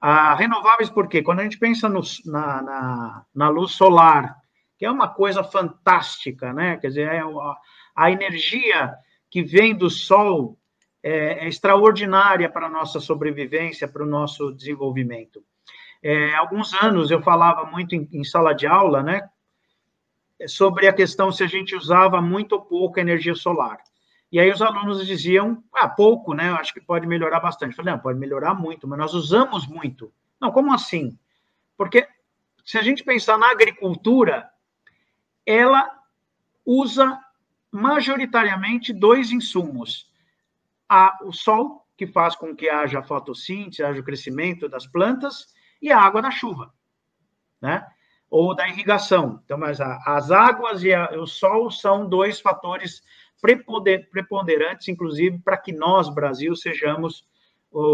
Ah, 0.00 0.34
renováveis 0.34 0.90
por 0.90 1.08
quê? 1.08 1.22
Quando 1.22 1.40
a 1.40 1.42
gente 1.44 1.58
pensa 1.58 1.88
no, 1.88 2.02
na, 2.26 2.62
na, 2.62 3.26
na, 3.34 3.48
luz 3.48 3.72
solar, 3.72 4.36
que 4.78 4.84
é 4.84 4.90
uma 4.90 5.08
coisa 5.08 5.42
fantástica, 5.42 6.52
né? 6.52 6.76
quer 6.76 6.88
dizer, 6.88 7.08
é 7.08 7.20
a, 7.20 7.56
a 7.96 8.10
energia 8.10 8.94
que 9.30 9.42
vem 9.42 9.74
do 9.74 9.88
Sol 9.88 10.58
é, 11.04 11.44
é 11.44 11.48
extraordinária 11.48 12.48
para 12.48 12.66
a 12.66 12.70
nossa 12.70 12.98
sobrevivência, 12.98 13.86
para 13.86 14.02
o 14.02 14.06
nosso 14.06 14.50
desenvolvimento. 14.52 15.44
É, 16.02 16.34
alguns 16.34 16.72
anos 16.82 17.10
eu 17.10 17.20
falava 17.22 17.70
muito 17.70 17.94
em, 17.94 18.08
em, 18.10 18.24
sala 18.24 18.54
de 18.54 18.66
aula, 18.66 19.02
né, 19.02 19.28
sobre 20.46 20.88
a 20.88 20.92
questão 20.94 21.30
se 21.30 21.44
a 21.44 21.46
gente 21.46 21.76
usava 21.76 22.22
muito 22.22 22.54
ou 22.54 22.62
pouco 22.62 22.98
energia 22.98 23.34
solar. 23.34 23.78
E 24.32 24.40
aí 24.40 24.50
os 24.50 24.62
alunos 24.62 25.06
diziam, 25.06 25.62
ah, 25.74 25.88
pouco, 25.88 26.32
né, 26.32 26.50
acho 26.52 26.72
que 26.72 26.80
pode 26.80 27.06
melhorar 27.06 27.38
bastante. 27.38 27.72
Eu 27.72 27.76
falei, 27.76 27.92
não, 27.92 28.00
pode 28.00 28.18
melhorar 28.18 28.54
muito, 28.54 28.88
mas 28.88 28.98
nós 28.98 29.12
usamos 29.12 29.66
muito. 29.66 30.10
Não, 30.40 30.50
como 30.50 30.72
assim? 30.72 31.18
Porque 31.76 32.08
se 32.64 32.78
a 32.78 32.82
gente 32.82 33.04
pensar 33.04 33.38
na 33.38 33.50
agricultura, 33.50 34.48
ela 35.44 35.86
usa 36.64 37.20
majoritariamente 37.70 38.92
dois 38.92 39.30
insumos: 39.30 40.10
a, 40.94 41.18
o 41.22 41.32
sol, 41.32 41.84
que 41.96 42.06
faz 42.06 42.36
com 42.36 42.54
que 42.54 42.68
haja 42.68 43.02
fotossíntese, 43.02 43.82
haja 43.82 44.00
o 44.00 44.04
crescimento 44.04 44.68
das 44.68 44.86
plantas, 44.86 45.46
e 45.82 45.90
a 45.90 45.98
água 45.98 46.22
da 46.22 46.30
chuva, 46.30 46.72
né? 47.60 47.84
Ou 48.30 48.54
da 48.54 48.68
irrigação. 48.68 49.40
Então, 49.44 49.58
mas 49.58 49.80
a, 49.80 49.98
as 50.06 50.30
águas 50.30 50.82
e 50.84 50.94
a, 50.94 51.10
o 51.20 51.26
sol 51.26 51.70
são 51.70 52.08
dois 52.08 52.40
fatores 52.40 53.02
preponderantes, 54.10 54.88
inclusive, 54.88 55.38
para 55.40 55.56
que 55.56 55.72
nós, 55.72 56.08
Brasil, 56.08 56.54
sejamos, 56.56 57.26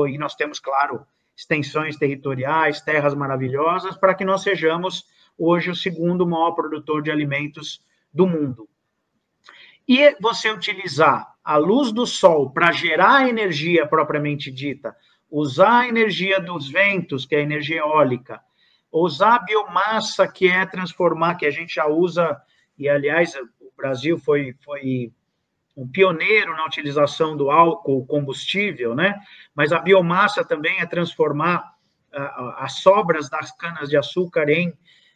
e 0.08 0.16
nós 0.18 0.34
temos, 0.34 0.60
claro, 0.60 1.04
extensões 1.36 1.96
territoriais, 1.96 2.80
terras 2.80 3.14
maravilhosas, 3.14 3.96
para 3.96 4.14
que 4.14 4.24
nós 4.24 4.42
sejamos 4.42 5.06
hoje 5.36 5.70
o 5.70 5.74
segundo 5.74 6.26
maior 6.26 6.52
produtor 6.52 7.02
de 7.02 7.10
alimentos 7.10 7.84
do 8.12 8.26
mundo. 8.26 8.68
E 9.92 10.16
você 10.20 10.48
utilizar 10.48 11.34
a 11.42 11.56
luz 11.56 11.90
do 11.90 12.06
sol 12.06 12.48
para 12.52 12.70
gerar 12.70 13.28
energia 13.28 13.84
propriamente 13.84 14.48
dita, 14.48 14.94
usar 15.28 15.80
a 15.80 15.88
energia 15.88 16.40
dos 16.40 16.70
ventos, 16.70 17.26
que 17.26 17.34
é 17.34 17.38
a 17.38 17.42
energia 17.42 17.78
eólica, 17.78 18.40
usar 18.92 19.34
a 19.34 19.38
biomassa, 19.40 20.28
que 20.28 20.46
é 20.46 20.64
transformar, 20.64 21.34
que 21.34 21.44
a 21.44 21.50
gente 21.50 21.74
já 21.74 21.88
usa, 21.88 22.40
e 22.78 22.88
aliás, 22.88 23.34
o 23.60 23.72
Brasil 23.76 24.16
foi, 24.16 24.54
foi 24.64 25.12
um 25.76 25.88
pioneiro 25.88 26.54
na 26.54 26.66
utilização 26.66 27.36
do 27.36 27.50
álcool 27.50 28.06
combustível, 28.06 28.94
né? 28.94 29.18
Mas 29.52 29.72
a 29.72 29.80
biomassa 29.80 30.44
também 30.44 30.78
é 30.78 30.86
transformar 30.86 31.68
as 32.58 32.74
sobras 32.74 33.28
das 33.28 33.50
canas 33.56 33.88
de 33.88 33.96
açúcar 33.96 34.48
em 34.50 34.72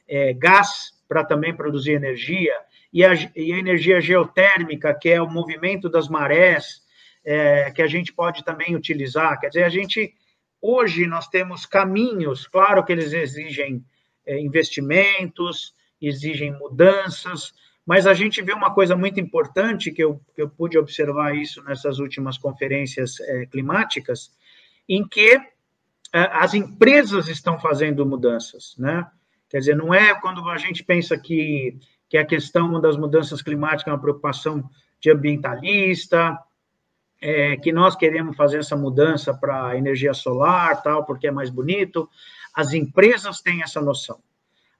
é, 0.09 0.33
gás 0.33 1.01
para 1.07 1.25
também 1.25 1.55
produzir 1.55 1.93
energia 1.93 2.55
e 2.94 3.04
a, 3.04 3.12
e 3.35 3.52
a 3.52 3.59
energia 3.59 4.00
geotérmica, 4.00 4.94
que 4.94 5.09
é 5.11 5.20
o 5.20 5.28
movimento 5.28 5.88
das 5.88 6.09
marés, 6.09 6.80
é, 7.24 7.72
que 7.72 7.83
a 7.83 7.88
gente 7.88 8.12
pode 8.12 8.44
também 8.44 8.76
utilizar. 8.76 9.40
Quer 9.40 9.48
dizer, 9.48 9.64
a 9.64 9.68
gente, 9.68 10.14
hoje, 10.62 11.04
nós 11.04 11.26
temos 11.26 11.66
caminhos, 11.66 12.46
claro 12.46 12.85
que 12.85 12.92
eles 12.92 13.12
exigem 13.12 13.85
é, 14.24 14.38
investimentos, 14.40 15.74
exigem 16.00 16.52
mudanças, 16.52 17.52
mas 17.85 18.07
a 18.07 18.14
gente 18.14 18.40
vê 18.40 18.52
uma 18.52 18.72
coisa 18.72 18.94
muito 18.94 19.18
importante, 19.18 19.90
que 19.90 20.04
eu, 20.04 20.20
que 20.33 20.40
eu 20.40 20.48
pude 20.48 20.78
observar 20.78 21.35
isso 21.35 21.64
nessas 21.64 21.98
últimas 21.98 22.38
conferências 22.38 23.18
é, 23.18 23.46
climáticas, 23.46 24.30
em 24.88 25.07
que 25.07 25.33
é, 25.33 25.42
as 26.12 26.54
empresas 26.54 27.26
estão 27.26 27.59
fazendo 27.59 28.07
mudanças, 28.07 28.76
né? 28.78 29.04
Quer 29.50 29.59
dizer, 29.59 29.76
não 29.76 29.92
é 29.92 30.14
quando 30.20 30.48
a 30.48 30.57
gente 30.57 30.83
pensa 30.83 31.18
que 31.18 31.78
que 32.09 32.17
a 32.17 32.25
questão 32.25 32.81
das 32.81 32.97
mudanças 32.97 33.43
climáticas 33.43 33.88
é 33.88 33.90
uma 33.93 34.01
preocupação 34.01 34.69
de 35.01 35.11
ambientalista, 35.11 36.38
é, 37.21 37.57
que 37.57 37.73
nós 37.73 37.97
queremos 37.97 38.37
fazer 38.37 38.59
essa 38.59 38.77
mudança 38.77 39.33
para 39.33 39.77
energia 39.77 40.12
solar, 40.12 40.83
tal, 40.83 41.05
porque 41.05 41.27
é 41.27 41.31
mais 41.31 41.51
bonito. 41.51 42.09
As 42.55 42.73
empresas 42.73 43.40
têm 43.40 43.62
essa 43.62 43.81
noção. 43.81 44.19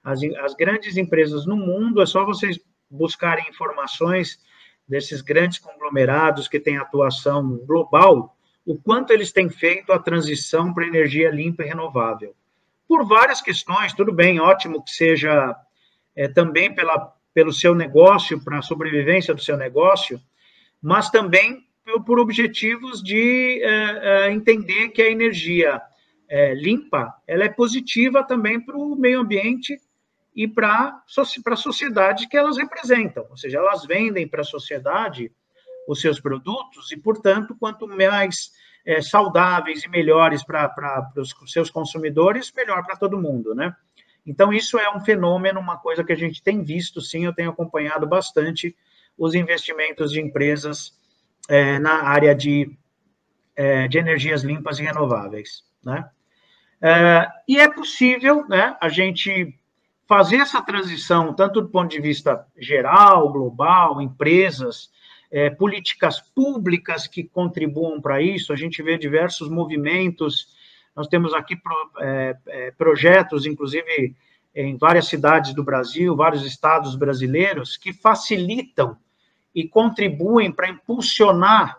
As, 0.03 0.19
as 0.43 0.53
grandes 0.53 0.97
empresas 0.97 1.45
no 1.45 1.55
mundo, 1.55 2.01
é 2.01 2.05
só 2.05 2.23
vocês 2.23 2.59
buscarem 2.89 3.49
informações 3.49 4.39
desses 4.87 5.21
grandes 5.21 5.57
conglomerados 5.57 6.47
que 6.47 6.59
têm 6.59 6.77
atuação 6.77 7.57
global, 7.65 8.37
o 8.65 8.77
quanto 8.77 9.11
eles 9.11 9.31
têm 9.31 9.49
feito 9.49 9.91
a 9.91 9.99
transição 9.99 10.73
para 10.73 10.85
energia 10.85 11.31
limpa 11.31 11.63
e 11.63 11.67
renovável. 11.67 12.35
Por 12.87 13.07
várias 13.07 13.41
questões, 13.41 13.93
tudo 13.93 14.11
bem, 14.11 14.39
ótimo 14.39 14.83
que 14.83 14.91
seja 14.91 15.55
é, 16.15 16.27
também 16.27 16.73
pela, 16.73 17.14
pelo 17.35 17.51
seu 17.51 17.75
negócio, 17.75 18.41
para 18.41 18.59
a 18.59 18.63
sobrevivência 18.63 19.33
do 19.33 19.41
seu 19.41 19.57
negócio, 19.57 20.19
mas 20.81 21.09
também 21.09 21.65
por 22.05 22.17
objetivos 22.17 23.03
de 23.03 23.61
é, 23.61 24.31
entender 24.31 24.89
que 24.89 25.01
a 25.01 25.11
energia 25.11 25.81
é, 26.29 26.53
limpa 26.55 27.13
ela 27.27 27.43
é 27.43 27.49
positiva 27.49 28.23
também 28.23 28.59
para 28.59 28.77
o 28.77 28.95
meio 28.95 29.19
ambiente 29.19 29.77
e 30.35 30.47
para 30.47 31.01
a 31.51 31.55
sociedade 31.55 32.27
que 32.27 32.37
elas 32.37 32.57
representam, 32.57 33.25
ou 33.29 33.37
seja, 33.37 33.57
elas 33.57 33.85
vendem 33.85 34.27
para 34.27 34.41
a 34.41 34.45
sociedade 34.45 35.31
os 35.87 36.01
seus 36.01 36.19
produtos 36.19 36.91
e, 36.91 36.97
portanto, 36.97 37.55
quanto 37.59 37.87
mais 37.87 38.51
é, 38.85 39.01
saudáveis 39.01 39.83
e 39.83 39.89
melhores 39.89 40.43
para 40.43 41.11
os 41.17 41.33
seus 41.47 41.69
consumidores, 41.69 42.51
melhor 42.55 42.83
para 42.85 42.95
todo 42.95 43.21
mundo, 43.21 43.53
né? 43.53 43.75
Então, 44.25 44.51
isso 44.51 44.77
é 44.79 44.89
um 44.95 44.99
fenômeno, 44.99 45.59
uma 45.59 45.77
coisa 45.77 46.03
que 46.03 46.13
a 46.13 46.17
gente 46.17 46.41
tem 46.41 46.63
visto, 46.63 46.99
sim, 47.01 47.25
eu 47.25 47.33
tenho 47.33 47.51
acompanhado 47.51 48.07
bastante 48.07 48.75
os 49.17 49.35
investimentos 49.35 50.11
de 50.11 50.19
empresas 50.19 50.97
é, 51.47 51.77
na 51.79 52.03
área 52.03 52.33
de, 52.33 52.75
é, 53.55 53.87
de 53.87 53.97
energias 53.97 54.43
limpas 54.43 54.79
e 54.79 54.83
renováveis, 54.83 55.63
né? 55.83 56.09
É, 56.81 57.27
e 57.47 57.57
é 57.57 57.71
possível, 57.71 58.45
né, 58.47 58.75
a 58.81 58.89
gente 58.89 59.57
fazer 60.07 60.37
essa 60.37 60.61
transição, 60.61 61.33
tanto 61.33 61.61
do 61.61 61.69
ponto 61.69 61.89
de 61.89 61.99
vista 61.99 62.45
geral, 62.57 63.31
global, 63.31 64.01
empresas, 64.01 64.91
é, 65.31 65.49
políticas 65.49 66.19
públicas 66.19 67.07
que 67.07 67.23
contribuam 67.23 67.99
para 67.99 68.21
isso, 68.21 68.53
a 68.53 68.55
gente 68.55 68.83
vê 68.83 68.97
diversos 68.97 69.49
movimentos, 69.49 70.54
nós 70.95 71.07
temos 71.07 71.33
aqui 71.33 71.55
pro, 71.55 71.91
é, 71.99 72.37
é, 72.47 72.71
projetos, 72.71 73.45
inclusive 73.45 74.15
em 74.53 74.77
várias 74.77 75.07
cidades 75.07 75.53
do 75.53 75.63
Brasil, 75.63 76.15
vários 76.15 76.45
estados 76.45 76.95
brasileiros, 76.95 77.75
que 77.75 77.91
facilitam 77.91 78.97
e 79.53 79.67
contribuem 79.67 80.51
para 80.51 80.69
impulsionar 80.69 81.77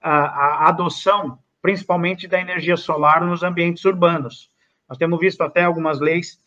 a, 0.00 0.12
a 0.12 0.68
adoção, 0.68 1.38
principalmente 1.60 2.28
da 2.28 2.40
energia 2.40 2.76
solar 2.76 3.24
nos 3.24 3.42
ambientes 3.42 3.84
urbanos. 3.84 4.48
Nós 4.88 4.98
temos 4.98 5.18
visto 5.18 5.40
até 5.40 5.64
algumas 5.64 5.98
leis 5.98 6.38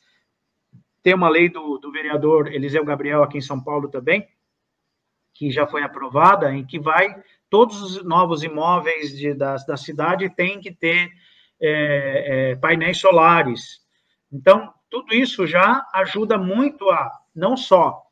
tem 1.08 1.14
uma 1.14 1.30
lei 1.30 1.48
do, 1.48 1.78
do 1.78 1.90
vereador 1.90 2.48
Eliseu 2.48 2.84
Gabriel 2.84 3.24
aqui 3.24 3.38
em 3.38 3.42
São 3.42 3.64
Paulo 3.64 3.88
também, 3.88 4.28
que 5.34 5.50
já 5.50 5.66
foi 5.66 5.82
aprovada, 5.82 6.54
em 6.54 6.66
que 6.66 6.78
vai 6.78 7.16
todos 7.50 7.82
os 7.82 8.04
novos 8.04 8.44
imóveis 8.44 9.18
de, 9.18 9.34
da, 9.34 9.56
da 9.56 9.78
cidade 9.78 10.30
têm 10.30 10.60
que 10.60 10.70
ter 10.70 11.10
é, 11.60 12.52
é, 12.52 12.56
painéis 12.56 12.98
solares. 12.98 13.80
Então, 14.32 14.74
tudo 14.90 15.14
isso 15.14 15.46
já 15.46 15.86
ajuda 15.94 16.38
muito 16.38 16.90
a 16.90 17.12
não 17.36 17.58
só 17.58 18.04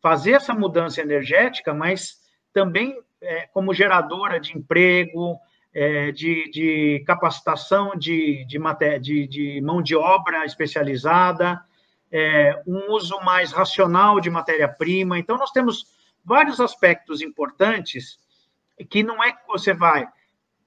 fazer 0.00 0.32
essa 0.32 0.54
mudança 0.54 1.00
energética, 1.00 1.74
mas 1.74 2.18
também 2.52 2.98
é, 3.20 3.46
como 3.48 3.74
geradora 3.74 4.38
de 4.38 4.56
emprego, 4.56 5.38
é, 5.74 6.12
de, 6.12 6.50
de, 6.50 7.04
capacitação 7.06 7.96
de, 7.96 8.44
de, 8.46 8.58
de, 9.00 9.26
de 9.26 9.60
mão 9.60 9.82
de 9.82 9.94
obra 9.96 10.44
especializada, 10.44 11.60
é, 12.10 12.62
um 12.66 12.92
uso 12.92 13.18
mais 13.20 13.52
racional 13.52 14.20
de 14.20 14.30
matéria-prima. 14.30 15.18
Então, 15.18 15.36
nós 15.36 15.50
temos 15.50 15.86
vários 16.24 16.60
aspectos 16.60 17.20
importantes 17.20 18.18
que 18.88 19.02
não 19.02 19.22
é 19.22 19.32
que 19.32 19.46
você 19.46 19.74
vai 19.74 20.08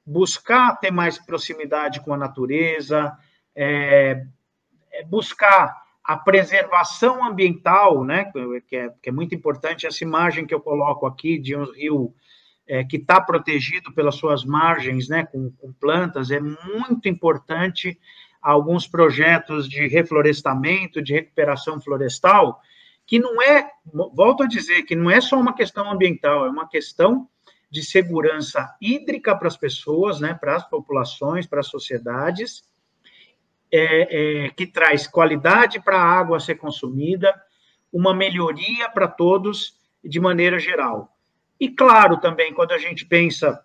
buscar 0.05 0.75
ter 0.77 0.91
mais 0.91 1.17
proximidade 1.17 2.01
com 2.01 2.13
a 2.13 2.17
natureza, 2.17 3.15
é, 3.55 4.23
é 4.91 5.03
buscar 5.05 5.81
a 6.03 6.17
preservação 6.17 7.25
ambiental, 7.25 8.03
né, 8.03 8.31
que 8.67 8.75
é, 8.75 8.89
que 9.01 9.09
é, 9.09 9.11
muito 9.11 9.35
importante, 9.35 9.85
essa 9.85 10.03
imagem 10.03 10.45
que 10.45 10.53
eu 10.53 10.59
coloco 10.59 11.05
aqui 11.05 11.37
de 11.37 11.55
um 11.55 11.63
rio 11.71 12.13
é, 12.67 12.83
que 12.83 12.97
está 12.97 13.21
protegido 13.21 13.93
pelas 13.93 14.15
suas 14.15 14.43
margens, 14.43 15.07
né, 15.07 15.25
com, 15.25 15.51
com 15.51 15.71
plantas, 15.73 16.31
é 16.31 16.39
muito 16.39 17.07
importante. 17.07 17.99
Alguns 18.41 18.87
projetos 18.87 19.69
de 19.69 19.87
reflorestamento, 19.87 21.01
de 21.01 21.13
recuperação 21.13 21.79
florestal, 21.79 22.59
que 23.05 23.19
não 23.19 23.41
é, 23.41 23.69
volto 24.13 24.43
a 24.43 24.47
dizer, 24.47 24.83
que 24.83 24.95
não 24.95 25.11
é 25.11 25.21
só 25.21 25.39
uma 25.39 25.53
questão 25.53 25.91
ambiental, 25.91 26.45
é 26.45 26.49
uma 26.49 26.67
questão 26.67 27.27
de 27.71 27.81
segurança 27.81 28.75
hídrica 28.81 29.35
para 29.35 29.47
as 29.47 29.55
pessoas, 29.55 30.19
né, 30.19 30.33
para 30.33 30.57
as 30.57 30.69
populações, 30.69 31.47
para 31.47 31.61
as 31.61 31.67
sociedades, 31.67 32.69
é, 33.71 34.45
é, 34.45 34.49
que 34.49 34.67
traz 34.67 35.07
qualidade 35.07 35.79
para 35.79 35.97
a 35.97 36.03
água 36.03 36.39
ser 36.39 36.55
consumida, 36.55 37.33
uma 37.91 38.13
melhoria 38.13 38.89
para 38.89 39.07
todos 39.07 39.79
de 40.03 40.19
maneira 40.19 40.59
geral. 40.59 41.17
E 41.57 41.69
claro, 41.69 42.17
também, 42.17 42.53
quando 42.53 42.73
a 42.73 42.77
gente 42.77 43.05
pensa 43.05 43.63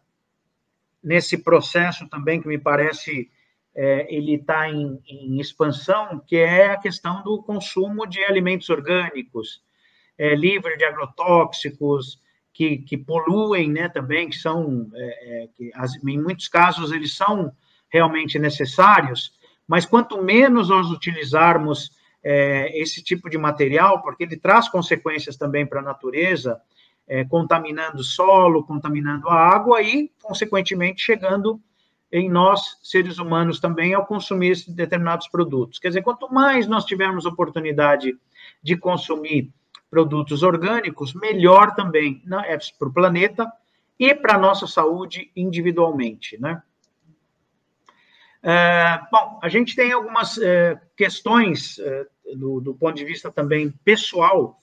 nesse 1.02 1.38
processo 1.38 2.08
também 2.08 2.40
que 2.40 2.48
me 2.48 2.58
parece 2.58 3.30
é, 3.74 4.06
ele 4.12 4.36
está 4.36 4.70
em, 4.70 4.98
em, 5.06 5.38
expansão, 5.38 6.18
que 6.26 6.36
é 6.36 6.70
a 6.70 6.78
questão 6.78 7.22
do 7.22 7.42
consumo 7.42 8.06
de 8.06 8.24
alimentos 8.24 8.70
orgânicos, 8.70 9.62
é, 10.16 10.34
livre 10.34 10.76
de 10.78 10.84
agrotóxicos, 10.84 12.20
que, 12.56 12.78
que 12.78 12.96
poluem, 12.96 13.70
né, 13.70 13.86
também, 13.86 14.30
que 14.30 14.36
são, 14.36 14.88
é, 14.94 15.44
é, 15.44 15.48
que 15.54 15.70
as, 15.74 15.94
em 16.02 16.18
muitos 16.18 16.48
casos, 16.48 16.90
eles 16.90 17.14
são 17.14 17.52
realmente 17.90 18.38
necessários, 18.38 19.30
mas 19.68 19.84
quanto 19.84 20.22
menos 20.22 20.70
nós 20.70 20.90
utilizarmos 20.90 21.90
é, 22.24 22.80
esse 22.80 23.04
tipo 23.04 23.28
de 23.28 23.36
material, 23.36 24.00
porque 24.00 24.24
ele 24.24 24.38
traz 24.38 24.70
consequências 24.70 25.36
também 25.36 25.66
para 25.66 25.80
a 25.80 25.84
natureza, 25.84 26.58
é, 27.06 27.26
contaminando 27.26 27.98
o 27.98 28.04
solo, 28.04 28.64
contaminando 28.64 29.28
a 29.28 29.34
água 29.34 29.82
e, 29.82 30.10
consequentemente, 30.22 31.02
chegando 31.02 31.60
em 32.10 32.30
nós, 32.30 32.78
seres 32.82 33.18
humanos, 33.18 33.60
também 33.60 33.92
ao 33.92 34.06
consumir 34.06 34.64
determinados 34.68 35.28
produtos. 35.28 35.78
Quer 35.78 35.88
dizer, 35.88 36.02
quanto 36.02 36.32
mais 36.32 36.66
nós 36.66 36.86
tivermos 36.86 37.26
oportunidade 37.26 38.16
de 38.62 38.76
consumir 38.78 39.52
produtos 39.90 40.42
orgânicos, 40.42 41.14
melhor 41.14 41.74
também 41.74 42.22
né, 42.24 42.42
é 42.46 42.58
para 42.78 42.88
o 42.88 42.92
planeta 42.92 43.50
e 43.98 44.14
para 44.14 44.34
a 44.34 44.38
nossa 44.38 44.66
saúde 44.66 45.30
individualmente, 45.34 46.38
né? 46.40 46.62
É, 48.42 49.00
bom, 49.10 49.40
a 49.42 49.48
gente 49.48 49.74
tem 49.74 49.90
algumas 49.90 50.38
é, 50.38 50.80
questões 50.96 51.78
é, 51.80 52.06
do, 52.36 52.60
do 52.60 52.74
ponto 52.74 52.94
de 52.94 53.04
vista 53.04 53.30
também 53.30 53.72
pessoal 53.84 54.60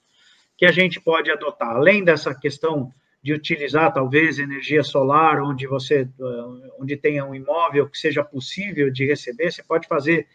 que 0.56 0.64
a 0.64 0.72
gente 0.72 1.00
pode 1.00 1.30
adotar, 1.30 1.76
além 1.76 2.04
dessa 2.04 2.34
questão 2.34 2.92
de 3.22 3.32
utilizar 3.32 3.92
talvez 3.92 4.38
energia 4.38 4.82
solar 4.82 5.42
onde 5.42 5.66
você 5.66 6.02
eh, 6.02 6.70
onde 6.78 6.94
tenha 6.94 7.24
um 7.24 7.34
imóvel 7.34 7.88
que 7.88 7.96
seja 7.96 8.22
possível 8.22 8.90
de 8.90 9.06
receber, 9.06 9.50
você 9.50 9.62
pode 9.62 9.88
fazer 9.88 10.28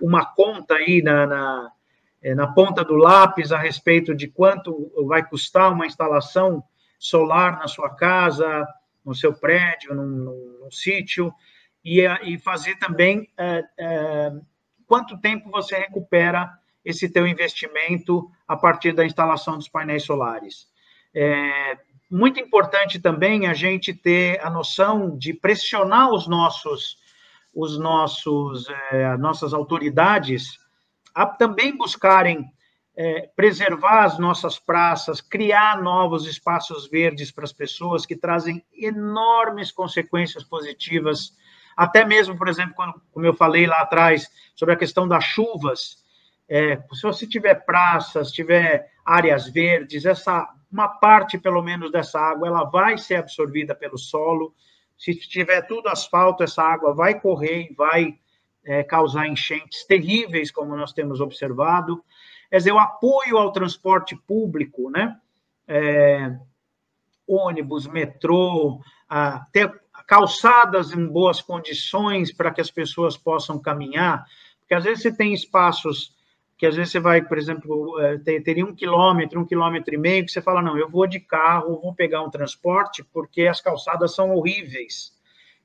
uma 0.00 0.26
conta 0.26 0.74
aí 0.74 1.00
na, 1.02 1.24
na, 1.24 1.72
eh, 2.22 2.34
na 2.34 2.46
ponta 2.46 2.84
do 2.84 2.94
lápis 2.94 3.52
a 3.52 3.58
respeito 3.58 4.14
de 4.14 4.28
quanto 4.28 4.92
vai 5.06 5.26
custar 5.26 5.72
uma 5.72 5.86
instalação 5.86 6.62
solar 6.98 7.58
na 7.58 7.66
sua 7.66 7.90
casa, 7.90 8.66
no 9.04 9.14
seu 9.14 9.34
prédio, 9.34 9.94
num, 9.94 10.06
num, 10.06 10.58
num 10.62 10.70
sítio, 10.70 11.34
e, 11.84 12.00
e 12.22 12.38
fazer 12.38 12.76
também 12.76 13.28
é, 13.36 13.64
é, 13.78 14.32
quanto 14.86 15.18
tempo 15.18 15.50
você 15.50 15.76
recupera 15.76 16.50
esse 16.84 17.08
teu 17.08 17.26
investimento 17.26 18.30
a 18.46 18.56
partir 18.56 18.92
da 18.92 19.04
instalação 19.04 19.56
dos 19.56 19.68
painéis 19.68 20.04
solares. 20.04 20.66
É, 21.14 21.76
muito 22.10 22.38
importante 22.40 23.00
também 23.00 23.46
a 23.46 23.54
gente 23.54 23.92
ter 23.92 24.40
a 24.44 24.50
noção 24.50 25.16
de 25.16 25.32
pressionar 25.34 26.10
os 26.10 26.28
nossos, 26.28 26.98
os 27.54 27.78
nossos, 27.78 28.66
é, 28.90 29.16
nossas 29.16 29.52
autoridades 29.52 30.58
a 31.14 31.26
também 31.26 31.76
buscarem 31.76 32.50
é, 32.96 33.28
preservar 33.34 34.04
as 34.04 34.18
nossas 34.18 34.58
praças, 34.58 35.20
criar 35.20 35.82
novos 35.82 36.26
espaços 36.26 36.88
verdes 36.88 37.30
para 37.30 37.44
as 37.44 37.52
pessoas 37.52 38.04
que 38.04 38.16
trazem 38.16 38.64
enormes 38.72 39.72
consequências 39.72 40.44
positivas, 40.44 41.36
até 41.76 42.04
mesmo, 42.04 42.36
por 42.36 42.48
exemplo, 42.48 42.74
quando, 42.74 43.00
como 43.12 43.24
eu 43.24 43.34
falei 43.34 43.66
lá 43.66 43.80
atrás 43.80 44.30
sobre 44.54 44.74
a 44.74 44.78
questão 44.78 45.08
das 45.08 45.24
chuvas, 45.24 46.02
é, 46.48 46.76
se 46.92 47.02
você 47.02 47.26
tiver 47.26 47.54
praças, 47.64 48.30
tiver 48.30 48.90
áreas 49.04 49.48
verdes, 49.48 50.04
essa 50.04 50.52
uma 50.72 50.88
parte, 50.88 51.36
pelo 51.36 51.62
menos, 51.62 51.92
dessa 51.92 52.18
água 52.18 52.48
ela 52.48 52.64
vai 52.64 52.96
ser 52.96 53.16
absorvida 53.16 53.74
pelo 53.74 53.98
solo. 53.98 54.54
Se 54.96 55.14
tiver 55.14 55.60
tudo 55.66 55.88
asfalto, 55.88 56.42
essa 56.42 56.62
água 56.62 56.94
vai 56.94 57.20
correr 57.20 57.68
e 57.70 57.74
vai 57.74 58.18
é, 58.64 58.82
causar 58.82 59.26
enchentes 59.26 59.84
terríveis, 59.86 60.50
como 60.50 60.76
nós 60.76 60.92
temos 60.92 61.20
observado. 61.20 62.02
Quer 62.50 62.58
dizer, 62.58 62.72
o 62.72 62.78
apoio 62.78 63.38
ao 63.38 63.52
transporte 63.52 64.16
público, 64.16 64.90
né? 64.90 65.16
É, 65.66 66.36
ônibus, 67.26 67.86
metrô, 67.86 68.80
a, 69.08 69.46
ter 69.52 69.72
calçadas 70.06 70.92
em 70.92 71.06
boas 71.06 71.40
condições 71.40 72.32
para 72.32 72.50
que 72.50 72.60
as 72.60 72.70
pessoas 72.70 73.16
possam 73.16 73.58
caminhar, 73.58 74.26
porque 74.60 74.74
às 74.74 74.84
vezes 74.84 75.02
você 75.02 75.16
tem 75.16 75.32
espaços 75.32 76.14
que 76.62 76.66
às 76.66 76.76
vezes 76.76 76.92
você 76.92 77.00
vai, 77.00 77.20
por 77.20 77.38
exemplo, 77.38 77.98
é, 77.98 78.18
teria 78.40 78.64
um 78.64 78.72
quilômetro, 78.72 79.40
um 79.40 79.44
quilômetro 79.44 79.94
e 79.94 79.98
meio, 79.98 80.24
que 80.24 80.30
você 80.30 80.40
fala, 80.40 80.62
não, 80.62 80.78
eu 80.78 80.88
vou 80.88 81.08
de 81.08 81.18
carro, 81.18 81.80
vou 81.80 81.92
pegar 81.92 82.22
um 82.22 82.30
transporte, 82.30 83.02
porque 83.12 83.48
as 83.48 83.60
calçadas 83.60 84.14
são 84.14 84.30
horríveis. 84.30 85.12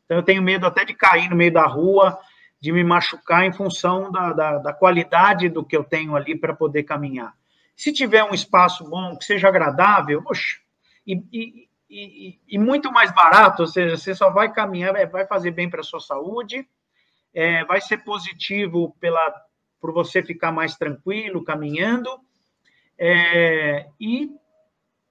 Então, 0.04 0.18
eu 0.18 0.24
tenho 0.24 0.42
medo 0.42 0.66
até 0.66 0.84
de 0.84 0.96
cair 0.96 1.30
no 1.30 1.36
meio 1.36 1.54
da 1.54 1.68
rua, 1.68 2.18
de 2.60 2.72
me 2.72 2.84
machucar 2.84 3.46
em 3.46 3.54
função 3.54 4.12
da, 4.12 4.34
da, 4.34 4.58
da 4.58 4.74
qualidade 4.74 5.50
do 5.50 5.64
que 5.64 5.78
eu 5.78 5.84
tenho 5.84 6.16
ali 6.16 6.36
para 6.36 6.56
poder 6.56 6.84
caminhar. 6.84 7.34
Se 7.76 7.94
tiver 7.94 8.24
um 8.24 8.34
espaço 8.34 8.84
bom, 8.90 9.16
que 9.16 9.26
seja 9.26 9.48
agradável, 9.48 10.24
poxa, 10.24 10.58
e, 11.06 11.24
e, 11.32 11.70
e, 11.90 12.40
e, 12.48 12.58
muito 12.58 12.92
mais 12.92 13.14
barato, 13.14 13.62
ou 13.62 13.68
seja, 13.68 13.96
você 13.96 14.16
só 14.16 14.32
vai 14.32 14.52
caminhar, 14.52 14.96
é, 14.96 15.06
vai 15.06 15.28
fazer 15.28 15.52
bem 15.52 15.70
para 15.70 15.82
a 15.82 15.84
sua 15.84 16.00
saúde, 16.00 16.68
é, 17.34 17.64
vai 17.66 17.80
ser 17.80 18.00
positivo 18.00 18.96
pela, 19.00 19.34
por 19.80 19.94
você 19.94 20.24
ficar 20.24 20.52
mais 20.52 20.76
tranquilo 20.76 21.44
caminhando, 21.44 22.10
é, 22.98 23.88
e 24.00 24.32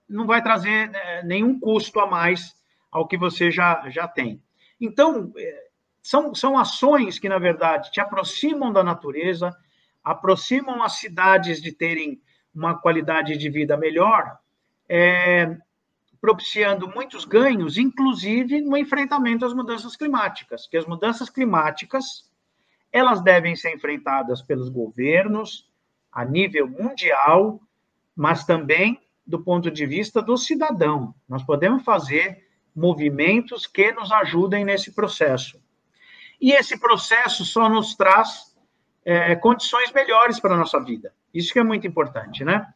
não 0.09 0.26
vai 0.26 0.42
trazer 0.42 0.90
é, 0.92 1.22
nenhum 1.22 1.59
custo 1.61 2.01
a 2.01 2.07
mais 2.07 2.55
ao 2.90 3.07
que 3.07 3.16
você 3.16 3.51
já, 3.51 3.88
já 3.88 4.09
tem. 4.09 4.42
Então, 4.80 5.32
é, 5.36 5.65
são, 6.07 6.32
são 6.36 6.57
ações 6.57 7.18
que, 7.18 7.28
na 7.28 7.36
verdade, 7.36 7.90
te 7.90 8.00
aproximam 8.00 8.72
da 8.72 8.84
natureza, 8.84 9.52
aproximam 10.04 10.80
as 10.80 10.92
cidades 11.00 11.61
de 11.61 11.72
terem 11.72 12.22
uma 12.54 12.78
qualidade 12.78 13.36
de 13.36 13.50
vida 13.50 13.76
melhor, 13.76 14.38
é, 14.88 15.57
propiciando 16.20 16.88
muitos 16.88 17.24
ganhos, 17.24 17.76
inclusive 17.76 18.61
no 18.61 18.76
enfrentamento 18.76 19.44
às 19.44 19.52
mudanças 19.52 19.96
climáticas, 19.96 20.68
que 20.68 20.76
as 20.76 20.86
mudanças 20.86 21.28
climáticas 21.28 22.30
elas 22.92 23.20
devem 23.20 23.57
ser 23.57 23.74
enfrentadas 23.74 24.40
pelos 24.40 24.68
governos 24.68 25.68
a 26.12 26.24
nível 26.24 26.68
mundial, 26.68 27.61
mas 28.14 28.44
também 28.44 29.00
do 29.26 29.42
ponto 29.42 29.72
de 29.72 29.84
vista 29.84 30.22
do 30.22 30.36
cidadão. 30.36 31.12
Nós 31.28 31.42
podemos 31.42 31.82
fazer 31.82 32.46
movimentos 32.72 33.66
que 33.66 33.90
nos 33.90 34.12
ajudem 34.12 34.64
nesse 34.64 34.94
processo. 34.94 35.65
E 36.41 36.53
esse 36.53 36.78
processo 36.78 37.45
só 37.45 37.68
nos 37.68 37.95
traz 37.95 38.55
é, 39.05 39.34
condições 39.37 39.93
melhores 39.93 40.39
para 40.41 40.55
a 40.55 40.59
nossa 40.59 40.80
vida. 40.82 41.12
Isso 41.32 41.53
que 41.53 41.59
é 41.59 41.64
muito 41.64 41.87
importante, 41.87 42.45
né? 42.45 42.66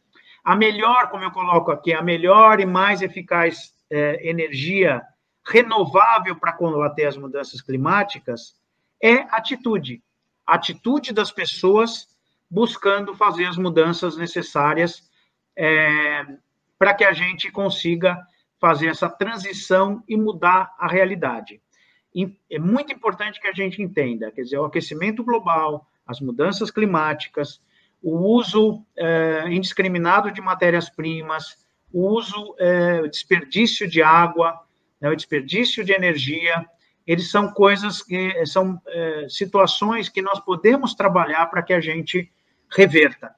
A 0.43 0.55
melhor, 0.55 1.09
como 1.09 1.23
eu 1.23 1.31
coloco 1.31 1.71
aqui, 1.71 1.93
a 1.93 2.01
melhor 2.01 2.59
e 2.59 2.65
mais 2.65 3.01
eficaz 3.01 3.73
é, 3.89 4.27
energia 4.27 5.01
renovável 5.45 6.35
para 6.35 6.53
combater 6.53 7.05
as 7.05 7.17
mudanças 7.17 7.61
climáticas 7.61 8.55
é 9.01 9.25
atitude 9.35 10.01
atitude 10.51 11.13
das 11.13 11.31
pessoas 11.31 12.07
buscando 12.49 13.15
fazer 13.15 13.45
as 13.45 13.57
mudanças 13.57 14.17
necessárias 14.17 15.09
é, 15.55 16.25
para 16.77 16.93
que 16.93 17.05
a 17.05 17.13
gente 17.13 17.49
consiga 17.49 18.19
fazer 18.59 18.87
essa 18.87 19.09
transição 19.09 20.03
e 20.07 20.17
mudar 20.17 20.75
a 20.77 20.87
realidade. 20.87 21.61
É 22.49 22.59
muito 22.59 22.91
importante 22.91 23.39
que 23.39 23.47
a 23.47 23.53
gente 23.53 23.81
entenda, 23.81 24.31
quer 24.31 24.41
dizer, 24.41 24.57
o 24.57 24.65
aquecimento 24.65 25.23
global, 25.23 25.87
as 26.05 26.19
mudanças 26.19 26.69
climáticas, 26.69 27.61
o 28.01 28.17
uso 28.17 28.85
é, 28.97 29.45
indiscriminado 29.49 30.31
de 30.31 30.41
matérias-primas, 30.41 31.65
o 31.93 32.07
uso, 32.07 32.55
é, 32.59 33.07
desperdício 33.07 33.87
de 33.87 34.01
água, 34.01 34.59
né, 34.99 35.09
o 35.09 35.15
desperdício 35.15 35.85
de 35.85 35.93
energia, 35.93 36.65
eles 37.05 37.29
são 37.29 37.51
coisas 37.51 38.01
que 38.01 38.45
são 38.45 38.81
é, 38.87 39.27
situações 39.29 40.09
que 40.09 40.21
nós 40.21 40.39
podemos 40.39 40.93
trabalhar 40.93 41.45
para 41.47 41.63
que 41.63 41.73
a 41.73 41.79
gente 41.79 42.31
reverta. 42.69 43.33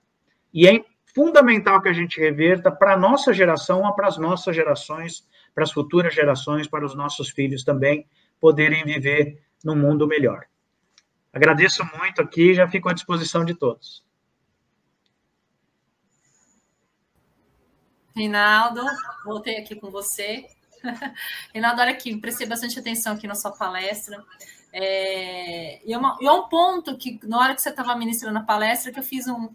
E 0.53 0.67
é 0.67 0.83
fundamental 1.13 1.81
que 1.81 1.89
a 1.89 1.93
gente 1.93 2.19
reverta 2.19 2.71
para 2.71 2.93
a 2.93 2.97
nossa 2.97 3.33
geração, 3.33 3.91
para 3.93 4.07
as 4.07 4.17
nossas 4.17 4.55
gerações, 4.55 5.27
para 5.53 5.63
as 5.63 5.71
futuras 5.71 6.13
gerações, 6.13 6.67
para 6.67 6.85
os 6.85 6.95
nossos 6.95 7.29
filhos 7.29 7.63
também 7.63 8.07
poderem 8.43 8.83
viver 8.83 9.41
num 9.63 9.73
mundo 9.73 10.05
melhor. 10.05 10.45
Agradeço 11.31 11.81
muito 11.97 12.21
aqui, 12.21 12.53
já 12.53 12.67
fico 12.67 12.89
à 12.89 12.93
disposição 12.93 13.45
de 13.45 13.55
todos. 13.55 14.03
Reinaldo, 18.13 18.81
voltei 19.23 19.55
aqui 19.55 19.77
com 19.77 19.89
você. 19.89 20.45
Reinaldo, 21.53 21.79
olha 21.79 21.91
aqui, 21.91 22.17
prestei 22.17 22.45
bastante 22.45 22.77
atenção 22.77 23.13
aqui 23.13 23.27
na 23.27 23.35
sua 23.35 23.53
palestra. 23.53 24.21
É, 24.73 25.81
e, 25.87 25.93
é 25.93 25.95
é 25.95 26.31
um 26.31 26.49
ponto 26.49 26.97
que, 26.97 27.21
na 27.23 27.39
hora 27.39 27.55
que 27.55 27.61
você 27.61 27.69
estava 27.69 27.95
ministrando 27.95 28.39
a 28.39 28.43
palestra, 28.43 28.91
que 28.91 28.99
eu 28.99 29.03
fiz 29.03 29.25
um, 29.25 29.47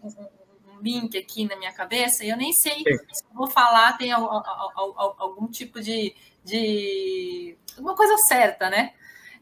link 0.81 1.17
aqui 1.17 1.45
na 1.45 1.55
minha 1.55 1.73
cabeça, 1.73 2.23
e 2.23 2.29
eu 2.29 2.37
nem 2.37 2.53
sei 2.53 2.75
Sim. 2.77 2.97
se 3.11 3.23
vou 3.33 3.47
falar, 3.47 3.97
tem 3.97 4.11
algum 4.11 5.47
tipo 5.47 5.81
de, 5.81 6.15
de. 6.43 7.57
alguma 7.75 7.95
coisa 7.95 8.17
certa, 8.17 8.69
né? 8.69 8.93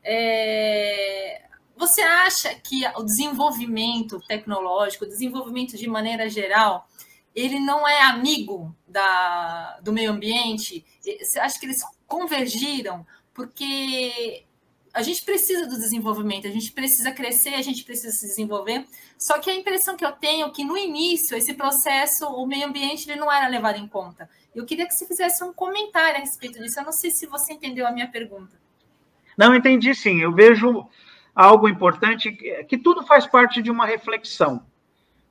É, 0.03 1.43
você 1.75 2.01
acha 2.01 2.55
que 2.55 2.87
o 2.95 3.03
desenvolvimento 3.03 4.19
tecnológico, 4.27 5.05
o 5.05 5.07
desenvolvimento 5.07 5.77
de 5.77 5.87
maneira 5.87 6.29
geral, 6.29 6.87
ele 7.35 7.59
não 7.59 7.87
é 7.87 8.01
amigo 8.01 8.75
da, 8.87 9.79
do 9.81 9.93
meio 9.93 10.11
ambiente? 10.11 10.83
Você 11.21 11.39
acha 11.39 11.59
que 11.59 11.67
eles 11.67 11.81
convergiram? 12.07 13.05
Porque 13.31 14.46
a 14.93 15.01
gente 15.01 15.23
precisa 15.23 15.67
do 15.67 15.75
desenvolvimento, 15.75 16.47
a 16.47 16.51
gente 16.51 16.71
precisa 16.71 17.11
crescer, 17.11 17.53
a 17.53 17.61
gente 17.61 17.83
precisa 17.83 18.11
se 18.15 18.27
desenvolver. 18.27 18.85
Só 19.17 19.39
que 19.39 19.49
a 19.49 19.55
impressão 19.55 19.95
que 19.95 20.05
eu 20.05 20.11
tenho 20.11 20.47
é 20.47 20.49
que 20.49 20.63
no 20.63 20.77
início, 20.77 21.37
esse 21.37 21.53
processo, 21.53 22.25
o 22.25 22.45
meio 22.45 22.67
ambiente 22.67 23.09
ele 23.09 23.19
não 23.19 23.31
era 23.31 23.47
levado 23.47 23.77
em 23.77 23.87
conta. 23.87 24.29
Eu 24.55 24.65
queria 24.65 24.87
que 24.87 24.93
você 24.93 25.05
fizesse 25.05 25.43
um 25.43 25.53
comentário 25.53 26.17
a 26.17 26.19
respeito 26.19 26.59
disso. 26.59 26.79
Eu 26.79 26.85
não 26.85 26.91
sei 26.91 27.11
se 27.11 27.27
você 27.27 27.53
entendeu 27.53 27.85
a 27.85 27.91
minha 27.91 28.07
pergunta. 28.07 28.55
Não, 29.37 29.53
entendi 29.53 29.93
sim. 29.93 30.19
Eu 30.19 30.33
vejo 30.33 30.87
algo 31.35 31.69
importante, 31.69 32.31
que 32.31 32.77
tudo 32.77 33.05
faz 33.05 33.27
parte 33.27 33.61
de 33.61 33.69
uma 33.69 33.85
reflexão. 33.85 34.65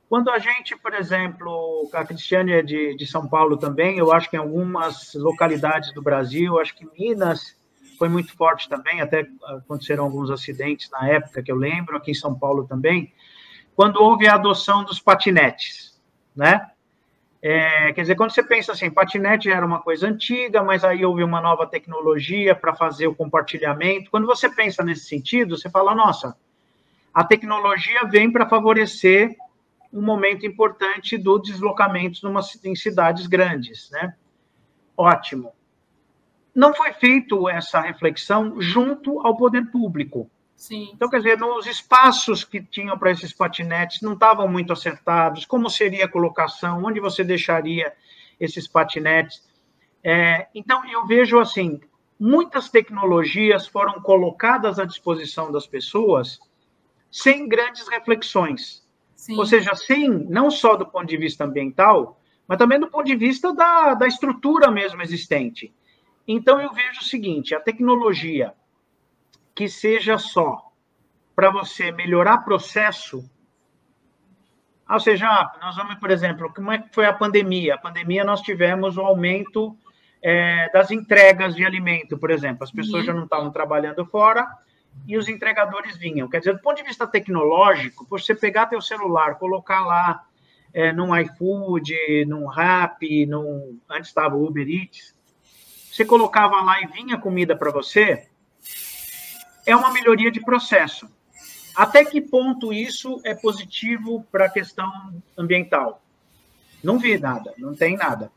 Quando 0.09 0.31
a 0.31 0.39
gente, 0.39 0.77
por 0.77 0.95
exemplo, 0.95 1.91
a 1.93 2.05
Cristiane 2.05 2.53
é 2.53 2.63
de, 2.63 2.95
de 2.95 3.07
São 3.07 3.29
Paulo 3.29 3.57
também, 3.57 3.99
eu 3.99 4.13
acho 4.13 4.31
que 4.31 4.37
em 4.37 4.39
algumas 4.39 5.13
localidades 5.15 5.93
do 5.93 6.01
Brasil, 6.01 6.61
acho 6.61 6.77
que 6.77 6.87
Minas 6.97 7.56
foi 7.97 8.09
muito 8.09 8.35
forte 8.37 8.69
também, 8.69 9.01
até 9.01 9.27
aconteceram 9.45 10.05
alguns 10.05 10.31
acidentes 10.31 10.91
na 10.91 11.09
época 11.09 11.43
que 11.43 11.51
eu 11.51 11.57
lembro, 11.57 11.97
aqui 11.97 12.11
em 12.11 12.15
São 12.15 12.35
Paulo 12.35 12.67
também, 12.67 13.13
quando 13.75 14.03
houve 14.03 14.27
a 14.27 14.35
adoção 14.35 14.85
dos 14.85 15.01
patinetes, 15.01 16.01
né? 16.35 16.71
É, 17.43 17.93
quer 17.93 18.01
dizer, 18.01 18.17
quando 18.17 18.33
você 18.33 18.43
pensa 18.43 18.73
assim, 18.73 18.91
patinete 18.91 19.51
era 19.51 19.65
uma 19.65 19.81
coisa 19.81 20.09
antiga, 20.09 20.65
mas 20.65 20.83
aí 20.83 21.05
houve 21.05 21.23
uma 21.23 21.41
nova 21.41 21.67
tecnologia 21.67 22.55
para 22.55 22.75
fazer 22.75 23.07
o 23.07 23.15
compartilhamento. 23.15 24.11
Quando 24.11 24.27
você 24.27 24.49
pensa 24.49 24.83
nesse 24.83 25.05
sentido, 25.07 25.57
você 25.57 25.71
fala, 25.71 25.95
nossa, 25.95 26.37
a 27.15 27.23
tecnologia 27.23 28.05
vem 28.05 28.33
para 28.33 28.49
favorecer 28.49 29.37
um 29.93 30.03
momento 30.03 30.45
importante 30.45 31.17
do 31.17 31.39
deslocamento 31.39 32.21
numa, 32.23 32.41
em 32.65 32.75
cidades 32.75 33.27
grandes, 33.27 33.91
né? 33.91 34.15
Ótimo. 34.97 35.53
Não 36.57 36.73
foi 36.73 36.91
feito 36.95 37.47
essa 37.51 37.83
reflexão 37.83 38.59
junto 38.59 39.21
ao 39.21 39.37
poder 39.37 39.71
público. 39.71 40.31
Sim. 40.57 40.91
Então, 40.95 41.11
quer 41.11 41.19
dizer, 41.19 41.43
os 41.43 41.67
espaços 41.67 42.45
que 42.45 42.63
tinham 42.63 42.99
para 42.99 43.11
esses 43.11 43.31
patinetes 43.31 44.01
não 44.01 44.15
estavam 44.15 44.49
muito 44.49 44.73
acertados. 44.73 45.45
Como 45.45 45.69
seria 45.69 46.07
a 46.07 46.11
colocação? 46.11 46.83
Onde 46.83 46.99
você 46.99 47.23
deixaria 47.23 47.93
esses 48.41 48.67
patinetes? 48.67 49.45
É, 50.03 50.47
então, 50.55 50.83
eu 50.89 51.07
vejo 51.07 51.39
assim, 51.39 51.79
muitas 52.19 52.71
tecnologias 52.71 53.67
foram 53.67 54.01
colocadas 54.01 54.79
à 54.79 54.87
disposição 54.87 55.53
das 55.53 55.67
pessoas 55.67 56.41
sem 57.11 57.47
grandes 57.47 57.87
reflexões. 57.87 58.83
Sim. 59.15 59.37
Ou 59.37 59.45
seja, 59.45 59.75
sem, 59.75 60.09
não 60.09 60.51
só 60.51 60.75
do 60.75 60.87
ponto 60.87 61.07
de 61.07 61.19
vista 61.19 61.45
ambiental, 61.45 62.19
mas 62.49 62.57
também 62.57 62.81
do 62.81 62.89
ponto 62.89 63.05
de 63.05 63.15
vista 63.15 63.53
da, 63.53 63.93
da 63.93 64.07
estrutura 64.07 64.71
mesmo 64.71 65.03
existente. 65.03 65.71
Então, 66.27 66.61
eu 66.61 66.73
vejo 66.73 67.01
o 67.01 67.05
seguinte: 67.05 67.55
a 67.55 67.61
tecnologia 67.61 68.55
que 69.55 69.69
seja 69.69 70.19
só 70.19 70.71
para 71.35 71.51
você 71.51 71.91
melhorar 71.91 72.39
processo. 72.39 73.29
Ou 74.89 75.01
seja, 75.01 75.27
nós 75.61 75.75
vamos, 75.75 75.97
por 75.97 76.11
exemplo, 76.11 76.53
como 76.55 76.71
é 76.71 76.79
que 76.79 76.95
foi 76.95 77.07
a 77.07 77.13
pandemia? 77.13 77.75
A 77.75 77.79
pandemia 77.79 78.25
nós 78.25 78.41
tivemos 78.41 78.97
um 78.97 79.05
aumento 79.05 79.77
é, 80.23 80.71
das 80.73 80.91
entregas 80.91 81.55
de 81.55 81.65
alimento, 81.65 82.19
por 82.19 82.31
exemplo. 82.31 82.65
As 82.65 82.71
pessoas 82.71 83.01
uhum. 83.01 83.07
já 83.07 83.15
não 83.15 83.25
estavam 83.25 83.51
trabalhando 83.51 84.05
fora 84.07 84.47
e 85.07 85.17
os 85.17 85.29
entregadores 85.29 85.97
vinham. 85.97 86.29
Quer 86.29 86.39
dizer, 86.39 86.53
do 86.53 86.61
ponto 86.61 86.77
de 86.77 86.85
vista 86.85 87.07
tecnológico, 87.07 88.07
você 88.09 88.35
pegar 88.35 88.67
teu 88.67 88.81
celular, 88.81 89.39
colocar 89.39 89.85
lá 89.85 90.23
é, 90.73 90.93
num 90.93 91.17
iFood, 91.17 92.25
num 92.27 92.47
Rap, 92.47 93.27
num, 93.27 93.79
antes 93.91 94.09
estava 94.09 94.37
o 94.37 94.47
Uber 94.47 94.69
Eats, 94.69 95.16
você 95.97 96.05
colocava 96.05 96.61
lá 96.61 96.83
e 96.83 96.87
vinha 96.89 97.17
comida 97.17 97.57
para 97.57 97.71
você, 97.71 98.29
é 99.65 99.75
uma 99.75 99.91
melhoria 99.91 100.31
de 100.31 100.43
processo. 100.43 101.09
Até 101.75 102.05
que 102.05 102.21
ponto 102.21 102.71
isso 102.71 103.19
é 103.25 103.35
positivo 103.35 104.23
para 104.31 104.45
a 104.45 104.51
questão 104.51 104.91
ambiental? 105.39 106.03
Não 106.85 106.99
vi 106.99 107.19
nada, 107.19 107.55
não 107.57 107.75
tem 107.75 107.97
nada. 107.97 108.31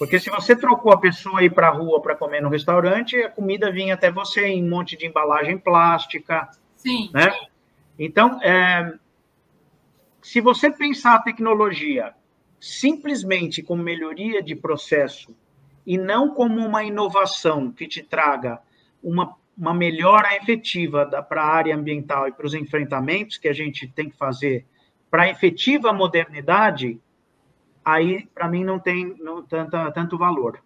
Porque 0.00 0.18
se 0.18 0.28
você 0.28 0.56
trocou 0.56 0.92
a 0.92 0.98
pessoa 0.98 1.44
ir 1.44 1.54
para 1.54 1.68
a 1.68 1.70
rua 1.70 2.02
para 2.02 2.16
comer 2.16 2.42
no 2.42 2.48
restaurante, 2.48 3.16
a 3.16 3.30
comida 3.30 3.70
vinha 3.70 3.94
até 3.94 4.10
você 4.10 4.46
em 4.46 4.64
um 4.64 4.68
monte 4.68 4.96
de 4.96 5.06
embalagem 5.06 5.56
plástica. 5.56 6.50
Sim. 6.76 7.08
Né? 7.14 7.32
Então, 7.96 8.42
é, 8.42 8.94
se 10.20 10.40
você 10.40 10.70
pensar 10.70 11.14
a 11.14 11.22
tecnologia 11.22 12.14
simplesmente 12.60 13.62
como 13.62 13.80
melhoria 13.80 14.42
de 14.42 14.56
processo 14.56 15.34
e 15.86 15.96
não 15.96 16.34
como 16.34 16.58
uma 16.58 16.82
inovação 16.82 17.70
que 17.70 17.86
te 17.86 18.02
traga 18.02 18.60
uma, 19.02 19.36
uma 19.56 19.72
melhora 19.72 20.36
efetiva 20.36 21.06
para 21.22 21.42
a 21.42 21.54
área 21.54 21.76
ambiental 21.76 22.26
e 22.26 22.32
para 22.32 22.46
os 22.46 22.54
enfrentamentos 22.54 23.38
que 23.38 23.48
a 23.48 23.52
gente 23.52 23.86
tem 23.86 24.10
que 24.10 24.16
fazer 24.16 24.66
para 25.10 25.22
a 25.22 25.28
efetiva 25.30 25.92
modernidade, 25.92 27.00
aí 27.84 28.26
para 28.34 28.48
mim 28.48 28.64
não 28.64 28.78
tem 28.78 29.16
não, 29.20 29.42
tanto, 29.42 29.92
tanto 29.92 30.18
valor. 30.18 30.60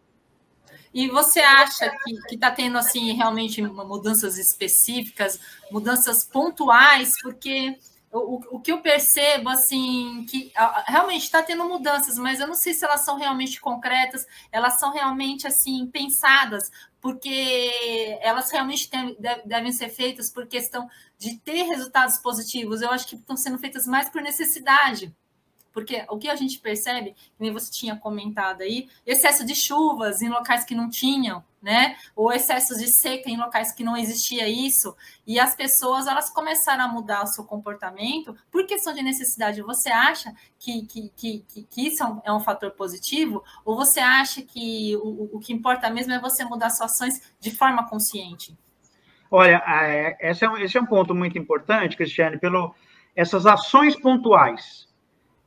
E 0.92 1.08
você 1.08 1.38
acha 1.38 1.88
que 2.04 2.34
está 2.34 2.50
tendo 2.50 2.76
assim 2.76 3.12
realmente 3.12 3.62
mudanças 3.62 4.38
específicas, 4.38 5.38
mudanças 5.70 6.24
pontuais, 6.24 7.12
porque 7.22 7.78
o, 8.12 8.56
o 8.56 8.60
que 8.60 8.72
eu 8.72 8.80
percebo, 8.82 9.48
assim, 9.48 10.26
que 10.28 10.52
realmente 10.86 11.22
está 11.22 11.42
tendo 11.42 11.64
mudanças, 11.64 12.18
mas 12.18 12.40
eu 12.40 12.46
não 12.46 12.54
sei 12.54 12.74
se 12.74 12.84
elas 12.84 13.04
são 13.04 13.16
realmente 13.16 13.60
concretas, 13.60 14.26
elas 14.50 14.78
são 14.78 14.92
realmente, 14.92 15.46
assim, 15.46 15.86
pensadas, 15.86 16.70
porque 17.00 18.18
elas 18.20 18.50
realmente 18.50 18.90
tem, 18.90 19.16
devem 19.44 19.72
ser 19.72 19.88
feitas 19.90 20.30
por 20.30 20.46
questão 20.46 20.88
de 21.18 21.38
ter 21.38 21.62
resultados 21.62 22.18
positivos. 22.18 22.82
Eu 22.82 22.90
acho 22.90 23.06
que 23.06 23.14
estão 23.14 23.36
sendo 23.36 23.58
feitas 23.58 23.86
mais 23.86 24.08
por 24.08 24.20
necessidade. 24.20 25.14
Porque 25.72 26.04
o 26.08 26.18
que 26.18 26.28
a 26.28 26.36
gente 26.36 26.58
percebe, 26.58 27.14
como 27.38 27.52
você 27.52 27.70
tinha 27.70 27.96
comentado 27.96 28.62
aí, 28.62 28.88
excesso 29.06 29.44
de 29.44 29.54
chuvas 29.54 30.20
em 30.20 30.28
locais 30.28 30.64
que 30.64 30.74
não 30.74 30.90
tinham, 30.90 31.44
né? 31.62 31.96
Ou 32.16 32.32
excesso 32.32 32.76
de 32.76 32.88
seca 32.88 33.30
em 33.30 33.36
locais 33.36 33.72
que 33.72 33.84
não 33.84 33.96
existia 33.96 34.48
isso, 34.48 34.96
e 35.26 35.38
as 35.38 35.54
pessoas 35.54 36.06
elas 36.06 36.30
começaram 36.30 36.84
a 36.84 36.88
mudar 36.88 37.22
o 37.22 37.26
seu 37.26 37.44
comportamento 37.44 38.34
por 38.50 38.66
questão 38.66 38.92
de 38.92 39.02
necessidade. 39.02 39.62
Você 39.62 39.90
acha 39.90 40.34
que, 40.58 40.86
que, 40.86 41.12
que, 41.16 41.44
que 41.70 41.86
isso 41.86 42.02
é 42.02 42.06
um, 42.06 42.20
é 42.24 42.32
um, 42.32 42.40
fator 42.40 42.70
positivo? 42.72 43.44
Ou 43.64 43.76
você 43.76 44.00
acha 44.00 44.42
que 44.42 44.96
o, 44.96 45.36
o 45.36 45.38
que 45.38 45.52
importa 45.52 45.90
mesmo 45.90 46.12
é 46.12 46.20
você 46.20 46.44
mudar 46.44 46.70
suas 46.70 46.92
ações 46.92 47.34
de 47.38 47.50
forma 47.50 47.88
consciente? 47.88 48.56
Olha, 49.30 49.62
esse 50.20 50.44
é 50.44 50.50
um, 50.50 50.56
esse 50.56 50.76
é 50.76 50.80
um 50.80 50.86
ponto 50.86 51.14
muito 51.14 51.38
importante, 51.38 51.96
Cristiane, 51.96 52.36
pelo 52.36 52.74
essas 53.14 53.46
ações 53.46 53.94
pontuais 53.94 54.89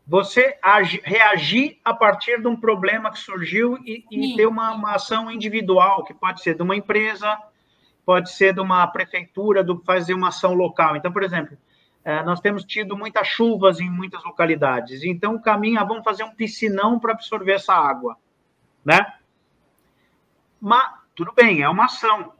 você 0.05 0.57
agi, 0.61 1.01
reagir 1.03 1.79
a 1.83 1.93
partir 1.93 2.41
de 2.41 2.47
um 2.47 2.55
problema 2.55 3.09
que 3.09 3.19
surgiu 3.19 3.77
e, 3.85 4.05
e 4.11 4.35
ter 4.35 4.45
uma, 4.45 4.71
uma, 4.73 4.95
ação 4.95 5.31
individual, 5.31 6.03
que 6.03 6.13
pode 6.13 6.41
ser 6.41 6.55
de 6.55 6.61
uma 6.61 6.75
empresa, 6.75 7.37
pode 8.05 8.31
ser 8.31 8.53
de 8.53 8.59
uma 8.59 8.85
prefeitura, 8.87 9.63
do 9.63 9.81
fazer 9.83 10.13
uma 10.13 10.27
ação 10.27 10.53
local. 10.53 10.97
Então, 10.97 11.11
por 11.11 11.23
exemplo, 11.23 11.57
é, 12.03 12.21
nós 12.23 12.41
temos 12.41 12.65
tido 12.65 12.97
muitas 12.97 13.27
chuvas 13.27 13.79
em 13.79 13.89
muitas 13.89 14.21
localidades. 14.25 15.03
Então, 15.03 15.35
o 15.35 15.41
caminho 15.41 15.79
é 15.79 15.85
vamos 15.85 16.03
fazer 16.03 16.23
um 16.23 16.35
piscinão 16.35 16.99
para 16.99 17.13
absorver 17.13 17.53
essa 17.53 17.73
água, 17.73 18.17
né? 18.83 19.13
Mas, 20.59 20.93
tudo 21.15 21.31
bem, 21.33 21.61
é 21.61 21.69
uma 21.69 21.85
ação. 21.85 22.33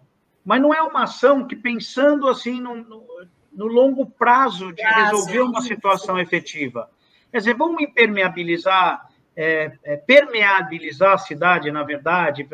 Mas 0.44 0.62
não 0.62 0.74
é 0.74 0.82
uma 0.82 1.04
ação 1.04 1.48
que, 1.48 1.56
pensando 1.56 2.28
assim 2.28 2.60
no, 2.60 2.76
no, 2.76 3.06
no 3.54 3.68
longo 3.68 4.06
prazo 4.06 4.74
de 4.74 4.82
resolver 4.82 5.40
uma 5.42 5.62
situação 5.62 6.20
efetiva. 6.20 6.90
Quer 7.34 7.40
dizer, 7.40 7.56
vamos 7.56 7.82
impermeabilizar, 7.82 9.10
é, 9.36 9.76
é, 9.84 9.98
permeabilizar 9.98 11.14
a 11.14 11.18
cidade, 11.18 11.72
na 11.72 11.82
verdade. 11.82 12.48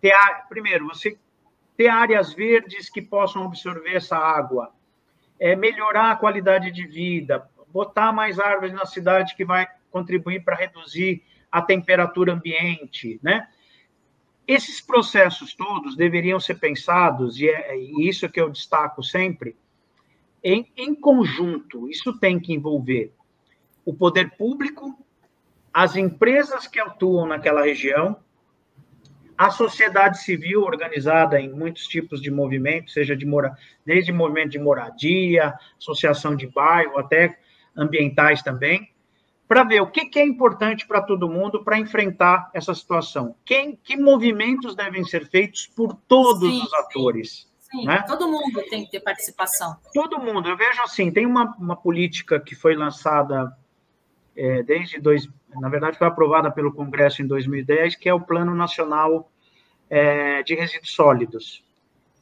Ter, 0.00 0.12
primeiro, 0.48 0.88
você 0.88 1.16
ter 1.76 1.86
áreas 1.86 2.34
verdes 2.34 2.90
que 2.90 3.00
possam 3.00 3.44
absorver 3.44 3.94
essa 3.94 4.16
água, 4.16 4.74
é, 5.38 5.54
melhorar 5.54 6.10
a 6.10 6.16
qualidade 6.16 6.72
de 6.72 6.84
vida, 6.88 7.48
botar 7.68 8.12
mais 8.12 8.40
árvores 8.40 8.74
na 8.74 8.84
cidade 8.84 9.36
que 9.36 9.44
vai 9.44 9.68
contribuir 9.92 10.42
para 10.42 10.56
reduzir 10.56 11.22
a 11.52 11.62
temperatura 11.62 12.32
ambiente, 12.32 13.20
né? 13.22 13.46
Esses 14.44 14.80
processos 14.80 15.54
todos 15.54 15.94
deveriam 15.94 16.40
ser 16.40 16.56
pensados, 16.56 17.38
e 17.38 17.48
é, 17.48 17.74
é 17.74 17.78
isso 17.78 18.28
que 18.28 18.40
eu 18.40 18.50
destaco 18.50 19.04
sempre, 19.04 19.54
em, 20.42 20.68
em 20.76 20.96
conjunto. 20.96 21.88
Isso 21.88 22.18
tem 22.18 22.40
que 22.40 22.52
envolver 22.52 23.12
o 23.86 23.94
poder 23.94 24.36
público, 24.36 24.98
as 25.72 25.94
empresas 25.94 26.66
que 26.66 26.80
atuam 26.80 27.26
naquela 27.26 27.62
região, 27.62 28.16
a 29.38 29.50
sociedade 29.50 30.22
civil 30.22 30.62
organizada 30.62 31.38
em 31.40 31.52
muitos 31.52 31.86
tipos 31.86 32.20
de 32.20 32.30
movimentos, 32.30 32.94
seja 32.94 33.14
de 33.14 33.24
mora, 33.24 33.56
desde 33.84 34.12
movimento 34.12 34.50
de 34.52 34.58
moradia, 34.58 35.54
associação 35.78 36.34
de 36.34 36.46
bairro, 36.46 36.98
até 36.98 37.38
ambientais 37.76 38.42
também, 38.42 38.90
para 39.46 39.62
ver 39.62 39.80
o 39.80 39.86
que, 39.86 40.06
que 40.06 40.18
é 40.18 40.24
importante 40.24 40.86
para 40.86 41.02
todo 41.02 41.28
mundo 41.28 41.62
para 41.62 41.78
enfrentar 41.78 42.50
essa 42.52 42.74
situação. 42.74 43.36
Quem, 43.44 43.76
que 43.76 43.96
movimentos 43.96 44.74
devem 44.74 45.04
ser 45.04 45.28
feitos 45.28 45.66
por 45.66 45.94
todos 46.08 46.50
sim, 46.50 46.62
os 46.64 46.74
atores. 46.74 47.52
Sim, 47.60 47.84
né? 47.84 48.02
todo 48.08 48.26
mundo 48.26 48.64
tem 48.68 48.84
que 48.84 48.90
ter 48.90 49.00
participação. 49.00 49.76
Todo 49.92 50.18
mundo. 50.18 50.48
Eu 50.48 50.56
vejo 50.56 50.82
assim, 50.82 51.12
tem 51.12 51.26
uma, 51.26 51.54
uma 51.58 51.76
política 51.76 52.40
que 52.40 52.54
foi 52.54 52.74
lançada 52.74 53.54
é, 54.36 54.62
desde 54.62 55.00
dois, 55.00 55.28
na 55.60 55.68
verdade 55.68 55.98
foi 55.98 56.06
aprovada 56.06 56.50
pelo 56.50 56.72
Congresso 56.72 57.22
em 57.22 57.26
2010, 57.26 57.96
que 57.96 58.08
é 58.08 58.14
o 58.14 58.20
Plano 58.20 58.54
Nacional 58.54 59.30
é, 59.88 60.42
de 60.42 60.54
Resíduos 60.54 60.92
Sólidos. 60.92 61.64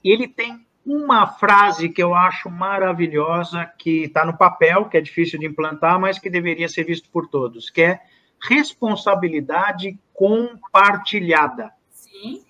Ele 0.03 0.29
tem 0.29 0.65
uma 0.85 1.27
frase 1.27 1.89
que 1.89 2.03
eu 2.03 2.15
acho 2.15 2.51
maravilhosa, 2.51 3.65
que 3.79 4.05
está 4.05 4.25
no 4.25 4.37
papel, 4.37 4.85
que 4.85 4.97
é 4.97 5.01
difícil 5.01 5.39
de 5.39 5.47
implantar, 5.47 5.99
mas 5.99 6.19
que 6.19 6.29
deveria 6.29 6.69
ser 6.69 6.85
visto 6.85 7.09
por 7.11 7.27
todos, 7.27 7.71
que 7.71 7.83
é 7.83 8.01
responsabilidade 8.41 9.99
compartilhada. 10.13 11.73
Sim. 11.91 12.45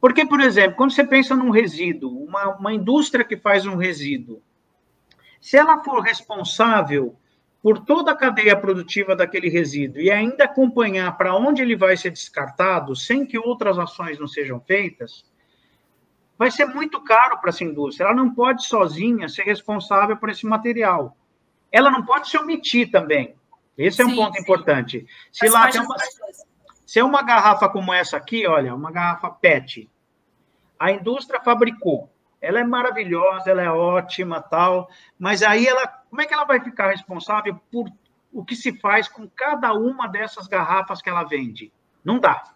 Porque, 0.00 0.24
por 0.24 0.40
exemplo, 0.40 0.76
quando 0.76 0.92
você 0.92 1.04
pensa 1.04 1.34
num 1.34 1.50
resíduo, 1.50 2.24
uma, 2.24 2.56
uma 2.56 2.72
indústria 2.72 3.24
que 3.24 3.36
faz 3.36 3.66
um 3.66 3.76
resíduo, 3.76 4.40
se 5.40 5.56
ela 5.56 5.82
for 5.82 6.00
responsável 6.00 7.16
por 7.62 7.78
toda 7.84 8.12
a 8.12 8.16
cadeia 8.16 8.56
produtiva 8.56 9.14
daquele 9.14 9.48
resíduo 9.48 10.00
e 10.00 10.10
ainda 10.10 10.44
acompanhar 10.44 11.16
para 11.16 11.34
onde 11.36 11.62
ele 11.62 11.76
vai 11.76 11.96
ser 11.96 12.10
descartado, 12.10 12.96
sem 12.96 13.26
que 13.26 13.38
outras 13.38 13.78
ações 13.78 14.18
não 14.18 14.26
sejam 14.26 14.60
feitas, 14.60 15.24
vai 16.38 16.50
ser 16.50 16.64
muito 16.64 17.02
caro 17.02 17.38
para 17.38 17.50
essa 17.50 17.62
indústria. 17.62 18.06
Ela 18.06 18.14
não 18.14 18.34
pode 18.34 18.64
sozinha 18.64 19.28
ser 19.28 19.42
responsável 19.42 20.16
por 20.16 20.30
esse 20.30 20.46
material. 20.46 21.14
Ela 21.70 21.90
não 21.90 22.02
pode 22.02 22.30
se 22.30 22.38
omitir 22.38 22.90
também. 22.90 23.34
Esse 23.76 24.00
é 24.00 24.06
um 24.06 24.10
sim, 24.10 24.16
ponto 24.16 24.34
sim. 24.34 24.42
importante. 24.42 25.06
Se 25.30 25.48
lá 25.48 25.70
tem 25.70 25.80
uma, 25.82 25.96
se 26.86 26.98
é 26.98 27.04
uma 27.04 27.22
garrafa 27.22 27.68
como 27.68 27.92
essa 27.92 28.16
aqui, 28.16 28.46
olha, 28.46 28.74
uma 28.74 28.90
garrafa 28.90 29.30
PET, 29.30 29.88
a 30.78 30.90
indústria 30.90 31.40
fabricou, 31.40 32.10
ela 32.40 32.58
é 32.58 32.64
maravilhosa, 32.64 33.50
ela 33.50 33.62
é 33.62 33.70
ótima, 33.70 34.40
tal, 34.40 34.88
mas 35.18 35.42
aí 35.42 35.66
ela, 35.66 35.99
como 36.10 36.20
é 36.20 36.26
que 36.26 36.34
ela 36.34 36.44
vai 36.44 36.60
ficar 36.60 36.90
responsável 36.90 37.58
por 37.70 37.88
o 38.32 38.44
que 38.44 38.54
se 38.54 38.78
faz 38.78 39.08
com 39.08 39.28
cada 39.28 39.72
uma 39.72 40.06
dessas 40.06 40.46
garrafas 40.46 41.00
que 41.00 41.08
ela 41.08 41.24
vende? 41.24 41.72
Não 42.04 42.18
dá. 42.18 42.54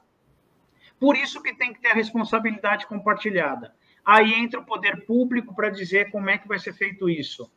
Por 1.00 1.16
isso 1.16 1.42
que 1.42 1.54
tem 1.54 1.72
que 1.72 1.80
ter 1.80 1.88
a 1.88 1.94
responsabilidade 1.94 2.86
compartilhada. 2.86 3.74
Aí 4.04 4.34
entra 4.34 4.60
o 4.60 4.64
poder 4.64 5.06
público 5.06 5.54
para 5.54 5.70
dizer 5.70 6.10
como 6.10 6.28
é 6.28 6.36
que 6.36 6.46
vai 6.46 6.58
ser 6.58 6.74
feito 6.74 7.08
isso. 7.08 7.50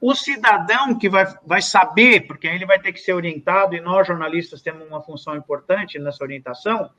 O 0.00 0.14
cidadão 0.14 0.96
que 0.96 1.08
vai, 1.08 1.26
vai 1.44 1.60
saber, 1.60 2.26
porque 2.26 2.46
ele 2.46 2.64
vai 2.64 2.78
ter 2.78 2.92
que 2.92 3.00
ser 3.00 3.14
orientado, 3.14 3.74
e 3.74 3.80
nós, 3.80 4.06
jornalistas, 4.06 4.62
temos 4.62 4.86
uma 4.86 5.02
função 5.02 5.36
importante 5.36 5.98
nessa 5.98 6.22
orientação, 6.22 6.90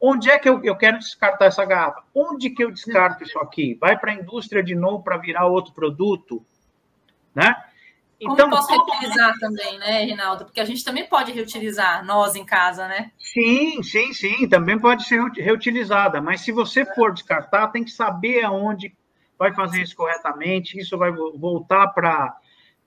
Onde 0.00 0.30
é 0.30 0.38
que 0.38 0.48
eu, 0.48 0.62
eu 0.62 0.76
quero 0.76 0.98
descartar 0.98 1.46
essa 1.46 1.64
garrafa? 1.64 2.04
Onde 2.14 2.50
que 2.50 2.62
eu 2.62 2.70
descarto 2.70 3.24
isso 3.24 3.38
aqui? 3.38 3.76
Vai 3.80 3.98
para 3.98 4.12
a 4.12 4.14
indústria 4.14 4.62
de 4.62 4.74
novo 4.74 5.02
para 5.02 5.16
virar 5.16 5.46
outro 5.46 5.72
produto? 5.72 6.44
Né? 7.34 7.52
Como 8.20 8.34
então, 8.34 8.50
posso 8.50 8.68
reutilizar 8.72 9.32
também, 9.38 9.78
né, 9.78 10.04
Rinaldo? 10.04 10.44
Porque 10.44 10.60
a 10.60 10.64
gente 10.64 10.82
também 10.82 11.08
pode 11.08 11.30
reutilizar 11.30 12.04
nós 12.04 12.34
em 12.34 12.44
casa, 12.44 12.88
né? 12.88 13.12
Sim, 13.16 13.80
sim, 13.82 14.12
sim, 14.12 14.48
também 14.48 14.76
pode 14.76 15.04
ser 15.04 15.22
reutilizada. 15.36 16.20
Mas 16.20 16.40
se 16.40 16.50
você 16.50 16.84
for 16.84 17.12
descartar, 17.12 17.68
tem 17.68 17.84
que 17.84 17.92
saber 17.92 18.44
aonde 18.44 18.92
vai 19.38 19.54
fazer 19.54 19.82
isso 19.82 19.94
corretamente. 19.94 20.78
Isso 20.78 20.98
vai 20.98 21.12
voltar 21.12 21.88
para 21.88 22.36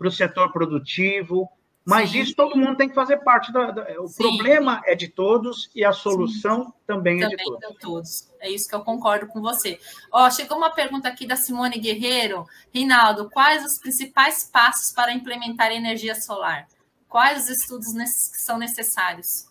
o 0.01 0.11
setor 0.11 0.51
produtivo. 0.51 1.49
Mas 1.85 2.11
Sim. 2.11 2.19
isso 2.19 2.35
todo 2.35 2.55
mundo 2.55 2.77
tem 2.77 2.87
que 2.87 2.93
fazer 2.93 3.17
parte 3.17 3.51
da. 3.51 3.71
da 3.71 4.01
o 4.01 4.07
Sim. 4.07 4.23
problema 4.23 4.81
é 4.85 4.93
de 4.93 5.07
todos 5.07 5.69
e 5.73 5.83
a 5.83 5.91
solução 5.91 6.71
também, 6.85 7.19
também, 7.19 7.33
é 7.33 7.37
de 7.37 7.43
todos. 7.43 7.79
todos. 7.79 8.31
É 8.39 8.49
isso 8.49 8.69
que 8.69 8.75
eu 8.75 8.81
concordo 8.81 9.27
com 9.27 9.41
você. 9.41 9.79
Ó, 10.11 10.29
chegou 10.29 10.57
uma 10.57 10.69
pergunta 10.69 11.07
aqui 11.07 11.25
da 11.25 11.35
Simone 11.35 11.79
Guerreiro. 11.79 12.45
Rinaldo, 12.71 13.29
quais 13.31 13.65
os 13.65 13.79
principais 13.79 14.43
passos 14.43 14.93
para 14.93 15.11
implementar 15.11 15.71
energia 15.71 16.13
solar? 16.13 16.67
Quais 17.09 17.43
os 17.43 17.49
estudos 17.49 17.91
que 17.93 18.41
são 18.41 18.59
necessários? 18.59 19.49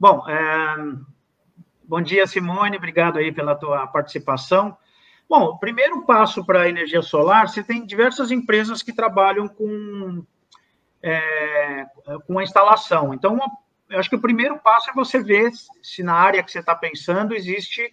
Bom, 0.00 0.26
é... 0.28 0.76
bom 1.84 2.00
dia, 2.00 2.26
Simone. 2.26 2.78
Obrigado 2.78 3.18
aí 3.18 3.32
pela 3.32 3.54
tua 3.54 3.86
participação. 3.86 4.76
Bom, 5.28 5.44
o 5.44 5.58
primeiro 5.58 6.06
passo 6.06 6.42
para 6.42 6.62
a 6.62 6.68
energia 6.70 7.02
solar, 7.02 7.48
você 7.48 7.62
tem 7.62 7.84
diversas 7.84 8.30
empresas 8.30 8.82
que 8.82 8.94
trabalham 8.94 9.46
com 9.46 10.24
é, 11.02 11.86
com 12.26 12.38
a 12.38 12.42
instalação. 12.42 13.14
Então, 13.14 13.38
eu 13.88 13.98
acho 13.98 14.10
que 14.10 14.16
o 14.16 14.20
primeiro 14.20 14.58
passo 14.58 14.90
é 14.90 14.94
você 14.94 15.22
ver 15.22 15.50
se 15.82 16.02
na 16.02 16.14
área 16.14 16.42
que 16.42 16.50
você 16.50 16.60
está 16.60 16.74
pensando 16.74 17.34
existe 17.34 17.90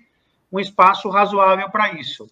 um 0.51 0.59
espaço 0.59 1.09
razoável 1.09 1.69
para 1.69 1.93
isso. 1.93 2.29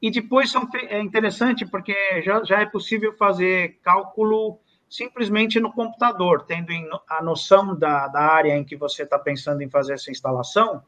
E 0.00 0.10
depois 0.10 0.52
é 0.88 1.00
interessante 1.00 1.66
porque 1.66 1.94
já, 2.22 2.42
já 2.42 2.60
é 2.60 2.66
possível 2.66 3.14
fazer 3.16 3.78
cálculo 3.82 4.58
simplesmente 4.88 5.60
no 5.60 5.72
computador, 5.72 6.44
tendo 6.46 6.72
a 7.08 7.22
noção 7.22 7.78
da, 7.78 8.08
da 8.08 8.20
área 8.20 8.56
em 8.56 8.64
que 8.64 8.76
você 8.76 9.04
está 9.04 9.18
pensando 9.18 9.62
em 9.62 9.70
fazer 9.70 9.94
essa 9.94 10.10
instalação, 10.10 10.82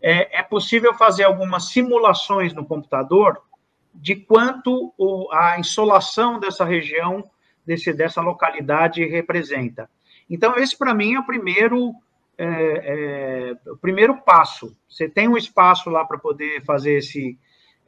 é, 0.00 0.38
é, 0.38 0.42
possível 0.42 0.94
fazer 0.94 1.24
algumas 1.24 1.70
simulações 1.70 2.54
no 2.54 2.64
computador 2.64 3.42
de 3.92 4.14
quanto 4.14 4.94
o, 4.96 5.28
a 5.32 5.58
insolação 5.58 6.38
dessa 6.38 6.64
região 6.64 7.28
desse, 7.68 7.92
dessa 7.92 8.22
localidade 8.22 9.04
representa. 9.04 9.90
Então, 10.28 10.56
esse 10.56 10.76
para 10.76 10.94
mim 10.94 11.14
é 11.14 11.20
o 11.20 11.26
primeiro, 11.26 11.94
é, 12.38 12.46
é, 12.46 13.70
o 13.70 13.76
primeiro 13.76 14.16
passo. 14.22 14.74
Você 14.88 15.06
tem 15.06 15.28
um 15.28 15.36
espaço 15.36 15.90
lá 15.90 16.02
para 16.02 16.18
poder 16.18 16.64
fazer 16.64 16.94
esse, 16.96 17.38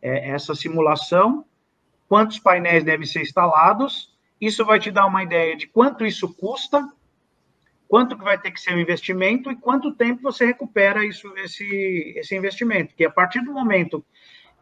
é, 0.02 0.30
essa 0.32 0.54
simulação, 0.54 1.46
quantos 2.06 2.38
painéis 2.38 2.84
devem 2.84 3.06
ser 3.06 3.22
instalados, 3.22 4.14
isso 4.38 4.66
vai 4.66 4.78
te 4.78 4.90
dar 4.90 5.06
uma 5.06 5.22
ideia 5.22 5.56
de 5.56 5.66
quanto 5.66 6.04
isso 6.04 6.34
custa, 6.34 6.86
quanto 7.88 8.18
que 8.18 8.24
vai 8.24 8.38
ter 8.38 8.50
que 8.50 8.60
ser 8.60 8.74
o 8.74 8.80
investimento 8.80 9.50
e 9.50 9.56
quanto 9.56 9.94
tempo 9.94 10.22
você 10.22 10.44
recupera 10.44 11.04
isso, 11.06 11.32
esse, 11.38 12.14
esse 12.16 12.36
investimento. 12.36 12.94
Que 12.94 13.06
a 13.06 13.10
partir 13.10 13.40
do 13.40 13.52
momento 13.52 14.04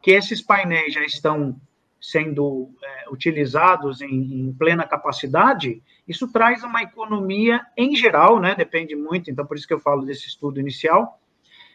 que 0.01 0.12
esses 0.12 0.41
painéis 0.41 0.95
já 0.95 1.05
estão 1.05 1.61
sendo 2.01 2.70
é, 2.82 3.11
utilizados 3.11 4.01
em, 4.01 4.09
em, 4.49 4.53
plena 4.53 4.86
capacidade, 4.86 5.82
isso 6.07 6.30
traz 6.30 6.62
uma 6.62 6.82
economia 6.82 7.64
em 7.76 7.94
geral, 7.96 8.38
né? 8.38 8.55
Depende 8.55 8.94
muito, 8.94 9.30
então 9.30 9.44
por 9.44 9.57
isso 9.57 9.66
que 9.66 9.74
eu 9.74 9.80
falo 9.80 10.05
desse 10.05 10.26
estudo 10.26 10.61
inicial, 10.61 11.20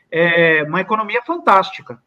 é 0.09 0.63
uma 0.63 0.81
economia 0.81 1.21
fantástica. 1.21 2.01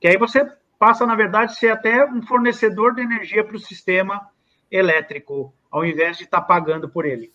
Que 0.00 0.08
aí 0.08 0.16
você 0.16 0.44
passa, 0.78 1.06
na 1.06 1.14
verdade, 1.14 1.52
a 1.52 1.54
ser 1.54 1.70
até 1.70 2.04
um 2.04 2.22
fornecedor 2.22 2.94
de 2.94 3.02
energia 3.02 3.44
para 3.44 3.56
o 3.56 3.60
sistema 3.60 4.28
elétrico, 4.70 5.54
ao 5.70 5.84
invés 5.84 6.16
de 6.16 6.24
estar 6.24 6.40
tá 6.40 6.46
pagando 6.46 6.88
por 6.88 7.04
ele. 7.04 7.32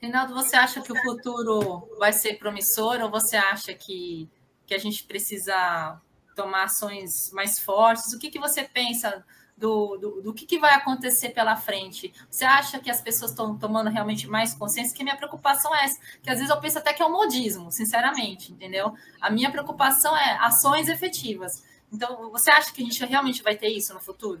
Reinaldo, 0.00 0.32
você 0.32 0.56
acha 0.56 0.80
que 0.80 0.90
o 0.90 1.02
futuro 1.02 1.86
vai 1.98 2.12
ser 2.12 2.38
promissor 2.38 3.00
ou 3.02 3.10
você 3.10 3.36
acha 3.36 3.74
que, 3.74 4.30
que 4.64 4.72
a 4.72 4.78
gente 4.78 5.04
precisa 5.04 6.00
tomar 6.40 6.64
ações 6.64 7.30
mais 7.32 7.58
fortes? 7.58 8.12
O 8.12 8.18
que, 8.18 8.30
que 8.30 8.38
você 8.38 8.64
pensa 8.64 9.24
do, 9.56 9.98
do, 9.98 10.22
do 10.22 10.34
que, 10.34 10.46
que, 10.46 10.58
vai 10.58 10.74
acontecer 10.74 11.30
pela 11.30 11.54
frente? 11.54 12.12
Você 12.30 12.44
acha 12.44 12.78
que 12.78 12.90
as 12.90 13.02
pessoas 13.02 13.32
estão 13.32 13.58
tomando 13.58 13.90
realmente 13.90 14.26
mais 14.26 14.54
consciência? 14.54 14.96
Que 14.96 15.04
minha 15.04 15.16
preocupação 15.16 15.74
é 15.74 15.84
essa, 15.84 16.00
que 16.22 16.30
às 16.30 16.38
vezes 16.38 16.50
eu 16.50 16.60
penso 16.60 16.78
até 16.78 16.94
que 16.94 17.02
é 17.02 17.06
um 17.06 17.12
modismo, 17.12 17.70
sinceramente, 17.70 18.52
entendeu? 18.52 18.94
A 19.20 19.30
minha 19.30 19.50
preocupação 19.50 20.16
é 20.16 20.38
ações 20.38 20.88
efetivas. 20.88 21.62
Então, 21.92 22.30
você 22.30 22.50
acha 22.50 22.72
que 22.72 22.82
a 22.82 22.84
gente 22.84 23.04
realmente 23.04 23.42
vai 23.42 23.54
ter 23.54 23.68
isso 23.68 23.92
no 23.92 24.00
futuro? 24.00 24.40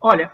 Olha, 0.00 0.32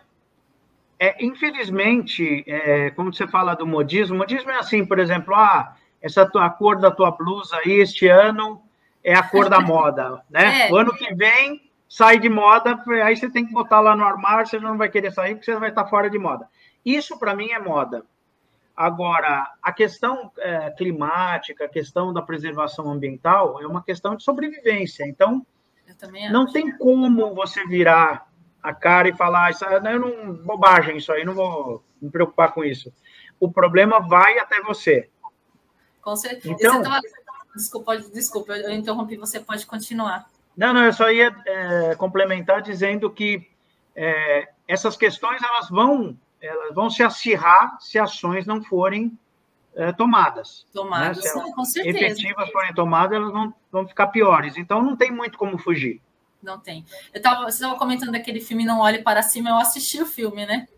é, 0.98 1.24
infelizmente, 1.24 2.44
é, 2.46 2.90
como 2.90 3.14
você 3.14 3.26
fala 3.26 3.54
do 3.54 3.66
modismo, 3.66 4.18
modismo 4.18 4.50
é 4.50 4.58
assim, 4.58 4.84
por 4.84 4.98
exemplo, 4.98 5.34
ah, 5.34 5.74
essa 6.02 6.26
tua, 6.28 6.46
a 6.46 6.50
cor 6.50 6.78
da 6.78 6.90
tua 6.90 7.10
blusa 7.10 7.56
aí 7.56 7.80
este 7.80 8.08
ano 8.08 8.67
é 9.08 9.14
a 9.14 9.22
cor 9.22 9.48
da 9.48 9.58
moda, 9.58 10.22
né? 10.28 10.68
É. 10.68 10.72
O 10.72 10.76
ano 10.76 10.94
que 10.94 11.14
vem 11.14 11.70
sai 11.88 12.18
de 12.18 12.28
moda, 12.28 12.78
aí 13.02 13.16
você 13.16 13.30
tem 13.30 13.46
que 13.46 13.52
botar 13.52 13.80
lá 13.80 13.96
no 13.96 14.04
armário, 14.04 14.46
você 14.46 14.60
não 14.60 14.76
vai 14.76 14.90
querer 14.90 15.10
sair 15.10 15.34
porque 15.34 15.50
você 15.50 15.58
vai 15.58 15.70
estar 15.70 15.86
fora 15.86 16.10
de 16.10 16.18
moda. 16.18 16.46
Isso 16.84 17.18
para 17.18 17.34
mim 17.34 17.50
é 17.50 17.58
moda. 17.58 18.04
Agora, 18.76 19.50
a 19.62 19.72
questão 19.72 20.30
é, 20.38 20.70
climática, 20.70 21.64
a 21.64 21.68
questão 21.68 22.12
da 22.12 22.20
preservação 22.20 22.90
ambiental 22.90 23.60
é 23.62 23.66
uma 23.66 23.82
questão 23.82 24.14
de 24.14 24.22
sobrevivência. 24.22 25.04
Então, 25.08 25.44
não 26.30 26.46
tem 26.46 26.76
como 26.76 27.34
você 27.34 27.66
virar 27.66 28.28
a 28.62 28.74
cara 28.74 29.08
e 29.08 29.16
falar, 29.16 29.50
isso 29.50 29.64
eu 29.64 29.98
não 29.98 30.34
bobagem 30.34 30.98
isso 30.98 31.10
aí, 31.10 31.24
não 31.24 31.34
vou 31.34 31.82
me 32.00 32.10
preocupar 32.10 32.52
com 32.52 32.62
isso. 32.62 32.92
O 33.40 33.50
problema 33.50 34.00
vai 34.00 34.38
até 34.38 34.60
você. 34.60 35.08
Com 36.02 36.14
certeza. 36.14 36.54
Então, 36.54 36.82
Desculpa, 37.58 37.96
desculpa, 37.98 38.52
eu 38.56 38.70
interrompi, 38.72 39.16
você 39.16 39.40
pode 39.40 39.66
continuar. 39.66 40.30
Não, 40.56 40.72
não, 40.72 40.84
eu 40.84 40.92
só 40.92 41.10
ia 41.10 41.34
é, 41.44 41.94
complementar 41.96 42.62
dizendo 42.62 43.10
que 43.10 43.48
é, 43.94 44.48
essas 44.66 44.96
questões 44.96 45.42
elas 45.42 45.68
vão, 45.68 46.16
elas 46.40 46.74
vão 46.74 46.88
se 46.88 47.02
acirrar 47.02 47.76
se 47.80 47.98
ações 47.98 48.46
não 48.46 48.62
forem 48.62 49.18
é, 49.74 49.92
tomadas. 49.92 50.64
Né? 50.66 50.70
Tomadas, 50.72 51.24
né? 51.24 51.52
com 51.54 51.64
certeza. 51.64 51.98
efetivas 51.98 52.50
forem 52.50 52.74
tomadas, 52.74 53.16
elas 53.16 53.32
vão, 53.32 53.54
vão 53.72 53.88
ficar 53.88 54.06
piores. 54.08 54.56
Então, 54.56 54.80
não 54.80 54.96
tem 54.96 55.10
muito 55.10 55.36
como 55.36 55.58
fugir. 55.58 56.00
Não 56.40 56.60
tem. 56.60 56.84
Eu 57.12 57.20
tava, 57.20 57.42
você 57.44 57.56
estava 57.56 57.76
comentando 57.76 58.12
daquele 58.12 58.40
filme 58.40 58.64
Não 58.64 58.80
Olhe 58.80 59.02
Para 59.02 59.22
Cima, 59.22 59.50
eu 59.50 59.56
assisti 59.56 60.00
o 60.00 60.06
filme, 60.06 60.46
né? 60.46 60.68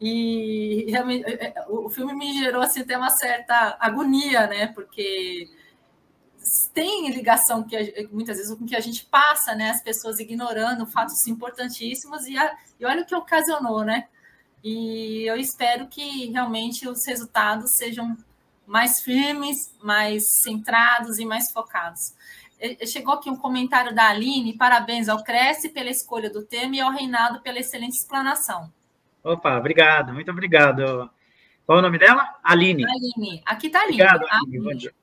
E 0.00 0.86
realmente, 0.88 1.24
é, 1.26 1.48
é, 1.48 1.54
o 1.68 1.88
filme 1.88 2.14
me 2.14 2.36
gerou 2.38 2.60
assim, 2.62 2.80
até 2.80 2.96
uma 2.96 3.10
certa 3.10 3.76
agonia, 3.78 4.46
né? 4.46 4.66
Porque 4.68 5.48
tem 6.72 7.10
ligação 7.10 7.62
que 7.62 8.08
muitas 8.10 8.36
vezes 8.36 8.56
com 8.56 8.66
que 8.66 8.76
a 8.76 8.80
gente 8.80 9.04
passa, 9.06 9.54
né? 9.54 9.70
As 9.70 9.82
pessoas 9.82 10.18
ignorando 10.18 10.86
fatos 10.86 11.26
importantíssimos 11.26 12.26
e, 12.26 12.36
a, 12.36 12.56
e 12.78 12.84
olha 12.84 13.02
o 13.02 13.06
que 13.06 13.14
ocasionou, 13.14 13.84
né? 13.84 14.08
E 14.62 15.24
eu 15.28 15.36
espero 15.36 15.88
que 15.88 16.30
realmente 16.30 16.88
os 16.88 17.04
resultados 17.06 17.72
sejam 17.76 18.16
mais 18.66 19.00
firmes, 19.00 19.74
mais 19.82 20.24
centrados 20.42 21.18
e 21.18 21.24
mais 21.24 21.50
focados. 21.50 22.14
Chegou 22.86 23.14
aqui 23.14 23.28
um 23.28 23.36
comentário 23.36 23.92
da 23.92 24.08
Aline, 24.08 24.56
parabéns 24.56 25.08
ao 25.08 25.24
Cresce 25.24 25.68
pela 25.68 25.90
escolha 25.90 26.30
do 26.30 26.44
tema 26.44 26.76
e 26.76 26.80
ao 26.80 26.92
Reinaldo 26.92 27.40
pela 27.40 27.58
excelente 27.58 27.96
explanação. 27.96 28.72
Opa, 29.24 29.58
obrigado, 29.58 30.12
muito 30.12 30.30
obrigado. 30.30 31.10
Qual 31.66 31.78
é 31.78 31.80
o 31.80 31.82
nome 31.82 31.98
dela? 31.98 32.38
Aline. 32.42 32.84
Aline, 32.84 33.42
aqui 33.44 33.66
está 33.66 33.80
Aline. 33.80 34.02
Obrigado, 34.02 34.26
Aline. 34.30 34.60
Bom 34.60 34.74
dia. 34.74 35.01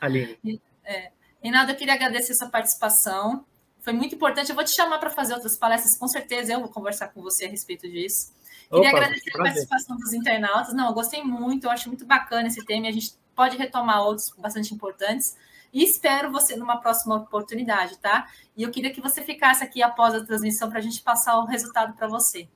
Aline. 0.00 0.60
É. 0.84 1.10
Reinaldo, 1.42 1.72
eu 1.72 1.76
queria 1.76 1.94
agradecer 1.94 2.34
sua 2.34 2.48
participação. 2.48 3.44
Foi 3.80 3.92
muito 3.92 4.14
importante. 4.14 4.50
Eu 4.50 4.56
vou 4.56 4.64
te 4.64 4.74
chamar 4.74 4.98
para 4.98 5.10
fazer 5.10 5.34
outras 5.34 5.56
palestras, 5.56 5.96
com 5.96 6.08
certeza. 6.08 6.52
Eu 6.52 6.60
vou 6.60 6.68
conversar 6.68 7.08
com 7.08 7.22
você 7.22 7.46
a 7.46 7.48
respeito 7.48 7.88
disso. 7.88 8.32
Queria 8.70 8.88
Opa, 8.88 8.98
agradecer 8.98 9.30
a 9.34 9.38
participação 9.38 9.96
dos 9.96 10.12
internautas. 10.12 10.74
Não, 10.74 10.88
eu 10.88 10.94
gostei 10.94 11.22
muito, 11.22 11.64
eu 11.64 11.70
acho 11.70 11.88
muito 11.88 12.04
bacana 12.04 12.48
esse 12.48 12.64
tema 12.64 12.86
e 12.86 12.88
a 12.90 12.92
gente 12.92 13.14
pode 13.34 13.56
retomar 13.56 14.02
outros 14.02 14.26
bastante 14.36 14.74
importantes. 14.74 15.36
E 15.72 15.84
espero 15.84 16.30
você 16.30 16.56
numa 16.56 16.78
próxima 16.78 17.16
oportunidade, 17.16 17.98
tá? 17.98 18.26
E 18.56 18.62
eu 18.62 18.70
queria 18.70 18.92
que 18.92 19.00
você 19.00 19.22
ficasse 19.22 19.62
aqui 19.62 19.82
após 19.82 20.14
a 20.14 20.24
transmissão 20.24 20.68
para 20.68 20.78
a 20.78 20.82
gente 20.82 21.02
passar 21.02 21.38
o 21.38 21.44
resultado 21.44 21.94
para 21.94 22.08
você. 22.08 22.48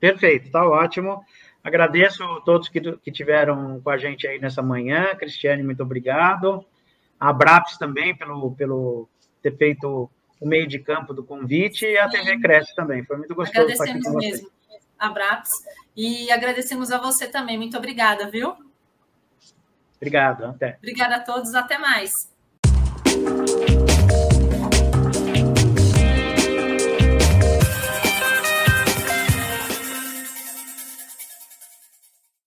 Perfeito, 0.00 0.50
tá 0.50 0.66
ótimo. 0.66 1.24
Agradeço 1.62 2.24
a 2.24 2.40
todos 2.40 2.68
que, 2.68 2.80
que 2.80 3.12
tiveram 3.12 3.80
com 3.80 3.90
a 3.90 3.96
gente 3.96 4.26
aí 4.26 4.40
nessa 4.40 4.62
manhã. 4.62 5.14
Cristiane, 5.14 5.62
muito 5.62 5.82
obrigado. 5.82 6.64
A 7.18 7.32
Braps 7.32 7.78
também, 7.78 8.16
pelo, 8.16 8.52
pelo 8.52 9.08
ter 9.40 9.56
feito 9.56 10.10
o 10.40 10.46
meio 10.46 10.66
de 10.66 10.80
campo 10.80 11.14
do 11.14 11.22
convite, 11.22 11.86
e 11.86 11.96
a 11.96 12.08
TV 12.08 12.40
Cresce 12.40 12.74
também. 12.74 13.04
Foi 13.04 13.16
muito 13.16 13.34
gostoso 13.34 13.68
estar 13.68 13.84
aqui 13.84 14.02
com 14.02 14.18
mesmo. 14.18 14.50
A 14.98 15.08
Braps. 15.08 15.50
E 15.96 16.32
agradecemos 16.32 16.90
a 16.90 16.98
você 16.98 17.28
também. 17.28 17.56
Muito 17.56 17.76
obrigada, 17.76 18.28
viu? 18.28 18.56
Obrigado, 19.96 20.46
até. 20.46 20.76
Obrigada 20.78 21.16
a 21.16 21.20
todos, 21.20 21.54
até 21.54 21.78
mais. 21.78 22.28